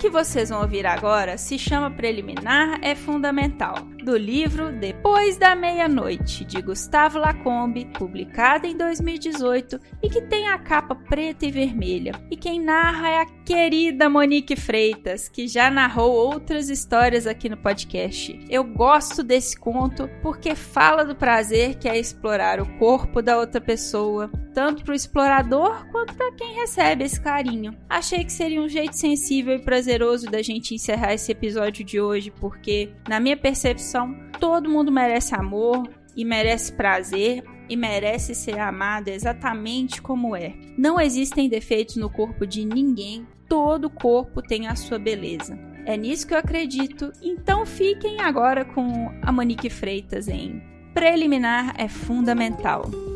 Que 0.02 0.10
vocês 0.10 0.50
vão 0.50 0.62
ouvir 0.62 0.84
agora 0.88 1.38
se 1.38 1.60
chama 1.60 1.92
Preliminar 1.92 2.80
é 2.82 2.96
Fundamental, 2.96 3.76
do 4.04 4.18
livro 4.18 4.72
Depois 4.72 5.38
da 5.38 5.56
Meia-Noite, 5.56 6.44
de 6.44 6.62
Gustavo 6.62 7.20
Lacombe, 7.20 7.86
publicado 7.98 8.66
em 8.66 8.76
2018 8.76 9.80
e 10.02 10.10
que 10.10 10.22
tem 10.22 10.48
a 10.48 10.58
capa 10.58 10.96
preta 10.96 11.46
e 11.46 11.52
vermelha. 11.52 12.14
E 12.30 12.36
quem 12.36 12.60
narra 12.60 13.10
é 13.10 13.22
a 13.22 13.26
querida 13.26 14.10
Monique 14.10 14.56
Freitas, 14.56 15.30
que 15.30 15.48
já 15.48 15.70
narrou 15.70 16.14
outras 16.14 16.70
histórias 16.70 17.28
aqui 17.28 17.48
no 17.48 17.58
podcast. 17.58 18.40
Eu 18.50 18.64
gosto 18.64 19.24
desse 19.24 19.56
conto 19.58 20.10
porque 20.22 20.56
fala 20.56 21.06
do 21.06 21.16
prazer 21.16 21.76
que 21.76 21.88
é 21.88 21.98
explorar 21.98 22.60
o 22.60 22.78
corpo 22.80 23.22
da 23.22 23.38
outra 23.38 23.62
pessoa, 23.62 24.32
tanto 24.54 24.84
para 24.84 24.94
o 24.94 24.96
explorador 24.96 25.86
quanto 25.92 26.16
para 26.16 26.32
quem 26.34 26.56
recebe 26.56 27.04
esse 27.04 27.22
carinho. 27.22 27.76
Achei 27.88 28.24
que 28.24 28.34
seria 28.34 28.62
um 28.62 28.70
jeito 28.70 28.96
sensível 28.96 29.56
e 29.56 29.64
prazeroso 29.64 30.26
da 30.28 30.42
gente 30.42 30.74
encerrar 30.74 31.14
esse 31.14 31.32
episódio 31.32 31.86
de 31.86 32.02
hoje, 32.02 32.32
porque, 32.32 32.92
na 33.08 33.20
minha 33.20 33.38
percepção, 33.38 33.91
todo 34.40 34.70
mundo 34.70 34.92
merece 34.92 35.36
amor 35.36 35.90
e 36.16 36.26
merece 36.26 36.74
prazer 36.74 37.44
e 37.70 37.76
merece 37.76 38.36
ser 38.36 38.60
amado 38.60 39.08
exatamente 39.08 40.02
como 40.02 40.36
é. 40.36 40.54
Não 40.78 41.00
existem 41.00 41.48
defeitos 41.48 41.96
no 41.96 42.10
corpo 42.10 42.46
de 42.46 42.66
ninguém, 42.66 43.26
todo 43.48 43.90
corpo 43.90 44.42
tem 44.42 44.68
a 44.68 44.76
sua 44.76 45.00
beleza. 45.00 45.58
É 45.86 45.98
nisso 45.98 46.28
que 46.28 46.34
eu 46.34 46.38
acredito, 46.38 47.12
então 47.22 47.66
fiquem 47.66 48.20
agora 48.22 48.64
com 48.66 49.12
a 49.22 49.32
Monique 49.32 49.70
Freitas 49.70 50.28
em 50.28 50.62
Preliminar 50.94 51.74
é 51.78 51.88
Fundamental. 51.88 53.11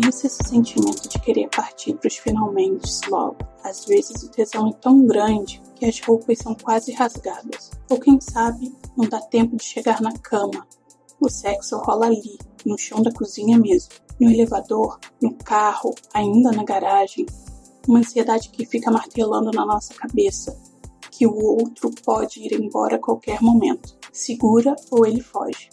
Conheço 0.00 0.26
esse 0.26 0.48
sentimento 0.48 1.08
de 1.10 1.18
querer 1.20 1.50
partir 1.50 1.92
para 1.92 2.08
os 2.08 2.16
finalmente 2.16 2.88
logo. 3.10 3.36
Às 3.62 3.84
vezes 3.84 4.22
o 4.22 4.30
tesão 4.30 4.68
é 4.68 4.72
tão 4.72 5.04
grande 5.04 5.60
que 5.74 5.84
as 5.84 6.00
roupas 6.00 6.38
são 6.38 6.54
quase 6.54 6.92
rasgadas. 6.92 7.70
Ou 7.90 8.00
quem 8.00 8.18
sabe, 8.18 8.74
não 8.96 9.06
dá 9.06 9.20
tempo 9.20 9.56
de 9.56 9.62
chegar 9.62 10.00
na 10.00 10.12
cama. 10.12 10.66
O 11.20 11.28
sexo 11.28 11.76
rola 11.76 12.06
ali, 12.06 12.38
no 12.64 12.78
chão 12.78 13.02
da 13.02 13.12
cozinha 13.12 13.58
mesmo. 13.58 13.90
No 14.18 14.30
elevador, 14.30 14.98
no 15.20 15.34
carro, 15.34 15.94
ainda 16.14 16.50
na 16.50 16.64
garagem. 16.64 17.26
Uma 17.86 17.98
ansiedade 17.98 18.48
que 18.48 18.64
fica 18.64 18.90
martelando 18.90 19.50
na 19.50 19.66
nossa 19.66 19.92
cabeça. 19.92 20.58
Que 21.10 21.26
o 21.26 21.34
outro 21.34 21.90
pode 22.02 22.40
ir 22.40 22.58
embora 22.58 22.96
a 22.96 23.00
qualquer 23.00 23.42
momento. 23.42 23.98
Segura 24.10 24.74
ou 24.90 25.04
ele 25.04 25.20
foge. 25.20 25.68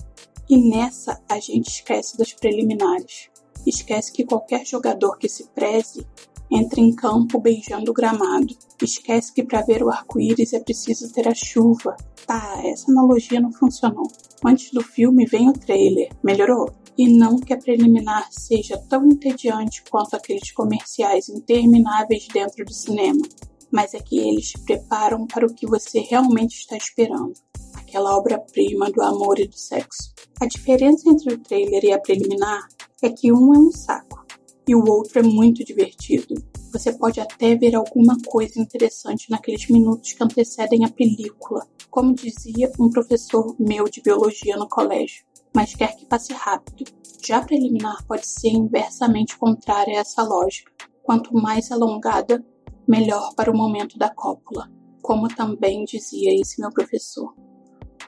E 0.50 0.70
nessa 0.70 1.18
a 1.30 1.40
gente 1.40 1.70
esquece 1.70 2.18
das 2.18 2.34
preliminares 2.34 3.30
Esquece 3.68 4.14
que 4.14 4.24
qualquer 4.24 4.66
jogador 4.66 5.18
que 5.18 5.28
se 5.28 5.44
preze 5.50 6.08
entra 6.50 6.80
em 6.80 6.96
campo 6.96 7.38
beijando 7.38 7.92
o 7.92 7.94
gramado. 7.94 8.56
Esquece 8.82 9.34
que 9.34 9.44
para 9.44 9.62
ver 9.62 9.84
o 9.84 9.90
arco-íris 9.90 10.54
é 10.54 10.60
preciso 10.62 11.12
ter 11.12 11.28
a 11.28 11.36
chuva. 11.36 11.98
Tá, 12.26 12.62
essa 12.64 12.90
analogia 12.90 13.42
não 13.42 13.52
funcionou. 13.52 14.10
Antes 14.46 14.72
do 14.72 14.82
filme 14.82 15.26
vem 15.26 15.50
o 15.50 15.54
trailer. 15.54 16.10
Melhorou? 16.24 16.72
E 16.98 17.10
não 17.10 17.42
que 17.42 17.52
a 17.52 17.58
preliminar 17.58 18.30
seja 18.32 18.78
tão 18.88 19.06
entediante 19.06 19.84
quanto 19.92 20.16
aqueles 20.16 20.50
comerciais 20.54 21.28
intermináveis 21.28 22.26
dentro 22.34 22.64
do 22.64 22.74
cinema, 22.74 23.22
mas 23.70 23.94
é 23.94 24.00
que 24.00 24.18
eles 24.18 24.52
te 24.52 24.60
preparam 24.62 25.28
para 25.28 25.46
o 25.46 25.54
que 25.54 25.68
você 25.68 26.00
realmente 26.00 26.56
está 26.56 26.78
esperando 26.78 27.34
aquela 27.76 28.18
obra-prima 28.18 28.90
do 28.92 29.02
amor 29.02 29.40
e 29.40 29.48
do 29.48 29.58
sexo. 29.58 30.14
A 30.40 30.46
diferença 30.46 31.10
entre 31.10 31.34
o 31.34 31.38
trailer 31.38 31.84
e 31.84 31.92
a 31.92 32.00
preliminar 32.00 32.68
é 33.02 33.10
que 33.10 33.32
um 33.32 33.54
é 33.54 33.60
um 33.60 33.72
saco 33.72 34.26
e 34.68 34.76
o 34.76 34.84
outro 34.86 35.20
é 35.20 35.24
muito 35.24 35.64
divertido. 35.64 36.36
Você 36.72 36.92
pode 36.92 37.20
até 37.20 37.56
ver 37.56 37.76
alguma 37.76 38.18
coisa 38.26 38.60
interessante 38.60 39.30
naqueles 39.30 39.70
minutos 39.70 40.14
que 40.14 40.24
antecedem 40.24 40.84
a 40.84 40.90
película, 40.90 41.66
como 41.90 42.14
dizia 42.14 42.72
um 42.80 42.90
professor 42.90 43.56
meu 43.58 43.86
de 43.86 44.02
biologia 44.02 44.58
no 44.58 44.68
colégio, 44.68 45.24
mas 45.56 45.74
quer 45.74 45.96
que 45.96 46.06
passe 46.06 46.34
rápido. 46.34 46.92
Já 47.26 47.42
preliminar 47.42 48.06
pode 48.06 48.28
ser 48.28 48.50
inversamente 48.50 49.38
contrária 49.38 49.98
a 49.98 50.02
essa 50.02 50.24
lógica. 50.24 50.72
Quanto 51.02 51.34
mais 51.34 51.72
alongada, 51.72 52.44
melhor 52.88 53.34
para 53.36 53.52
o 53.52 53.58
momento 53.58 53.98
da 53.98 54.10
cópula, 54.10 54.70
como 55.02 55.28
também 55.30 55.86
dizia 55.86 56.34
esse 56.34 56.60
meu 56.60 56.70
professor. 56.70 57.34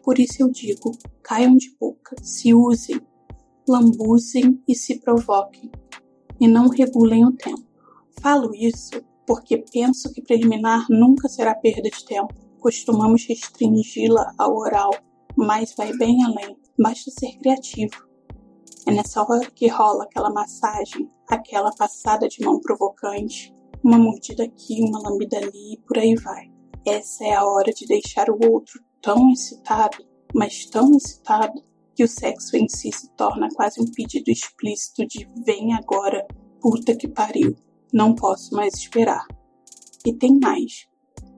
Por 0.04 0.20
isso 0.20 0.42
eu 0.42 0.52
digo: 0.52 0.92
caiam 1.24 1.56
de 1.56 1.74
boca, 1.80 2.16
se 2.22 2.54
usem, 2.54 3.00
lambuzem 3.70 4.62
e 4.68 4.76
se 4.76 5.00
provoquem, 5.00 5.72
e 6.40 6.48
não 6.48 6.68
regulem 6.68 7.26
o 7.26 7.32
tempo. 7.32 7.64
Falo 8.22 8.54
isso 8.54 9.02
porque 9.26 9.64
penso 9.72 10.12
que 10.12 10.24
preliminar 10.24 10.88
nunca 10.90 11.30
será 11.30 11.54
perda 11.54 11.84
de 11.90 12.04
tempo. 12.04 12.34
Costumamos 12.60 13.26
restringi-la 13.28 14.34
ao 14.38 14.58
oral, 14.58 14.90
mas 15.38 15.74
vai 15.78 15.96
bem 15.98 16.24
além. 16.26 16.58
Basta 16.78 17.12
ser 17.12 17.38
criativo. 17.38 18.10
É 18.88 18.92
nessa 18.92 19.22
hora 19.22 19.50
que 19.52 19.68
rola 19.68 20.06
aquela 20.06 20.32
massagem, 20.32 21.10
aquela 21.30 21.72
passada 21.76 22.28
de 22.28 22.44
mão 22.44 22.60
provocante, 22.60 23.54
uma 23.84 24.00
mordida 24.00 24.44
aqui, 24.44 24.82
uma 24.82 25.00
lambida 25.00 25.38
ali 25.38 25.74
e 25.74 25.78
por 25.86 26.00
aí 26.00 26.16
vai. 26.16 26.52
Essa 26.86 27.24
é 27.24 27.34
a 27.36 27.46
hora 27.46 27.72
de 27.72 27.86
deixar 27.86 28.30
o 28.30 28.40
outro 28.52 28.82
tão 29.00 29.30
excitado, 29.30 29.98
mas 30.34 30.66
tão 30.66 30.96
excitado, 30.96 31.64
que 32.00 32.04
o 32.06 32.08
sexo 32.08 32.56
em 32.56 32.70
si 32.70 32.94
se 32.94 33.10
torna 33.10 33.50
quase 33.54 33.82
um 33.82 33.86
pedido 33.86 34.32
explícito 34.32 35.06
de 35.06 35.30
vem 35.46 35.74
agora, 35.74 36.26
puta 36.62 36.96
que 36.96 37.10
pariu, 37.10 37.54
não 37.94 38.16
posso 38.16 38.56
mais 38.56 38.74
esperar. 38.76 39.28
E 40.06 40.14
tem 40.14 40.40
mais. 40.40 40.88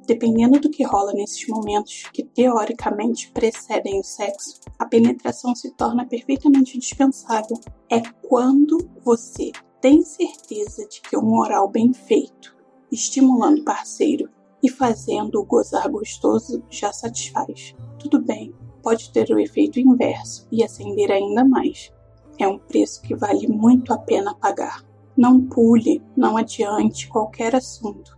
Dependendo 0.05 0.59
do 0.59 0.69
que 0.69 0.83
rola 0.83 1.13
nesses 1.13 1.47
momentos 1.47 2.03
que 2.13 2.23
teoricamente 2.23 3.31
precedem 3.31 3.99
o 3.99 4.03
sexo, 4.03 4.59
a 4.77 4.85
penetração 4.85 5.55
se 5.55 5.71
torna 5.71 6.05
perfeitamente 6.05 6.77
dispensável. 6.77 7.59
É 7.89 7.99
quando 8.21 8.87
você 9.03 9.51
tem 9.81 10.03
certeza 10.03 10.87
de 10.87 11.01
que 11.01 11.17
um 11.17 11.39
oral 11.39 11.67
bem 11.71 11.91
feito, 11.91 12.55
estimulando 12.91 13.61
o 13.61 13.65
parceiro 13.65 14.29
e 14.61 14.69
fazendo-o 14.69 15.43
gozar 15.43 15.89
gostoso 15.89 16.63
já 16.69 16.93
satisfaz. 16.93 17.73
Tudo 17.97 18.21
bem, 18.21 18.53
pode 18.81 19.11
ter 19.11 19.29
o 19.31 19.39
efeito 19.39 19.79
inverso 19.79 20.47
e 20.51 20.63
acender 20.63 21.11
ainda 21.11 21.43
mais. 21.45 21.91
É 22.37 22.47
um 22.47 22.57
preço 22.57 23.01
que 23.01 23.15
vale 23.15 23.47
muito 23.47 23.93
a 23.93 23.97
pena 23.97 24.35
pagar. 24.35 24.83
Não 25.15 25.41
pule, 25.41 26.01
não 26.15 26.37
adiante 26.37 27.07
qualquer 27.07 27.55
assunto. 27.55 28.17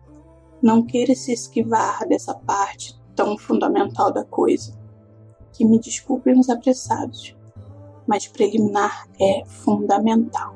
Não 0.61 0.83
queira 0.83 1.13
se 1.13 1.33
esquivar 1.33 2.07
dessa 2.07 2.33
parte 2.33 2.97
tão 3.15 3.37
fundamental 3.37 4.11
da 4.11 4.23
coisa. 4.23 4.79
Que 5.51 5.65
me 5.65 5.79
desculpem 5.79 6.39
os 6.39 6.49
apressados, 6.49 7.35
mas 8.07 8.27
preliminar 8.27 9.07
é 9.19 9.43
fundamental. 9.45 10.55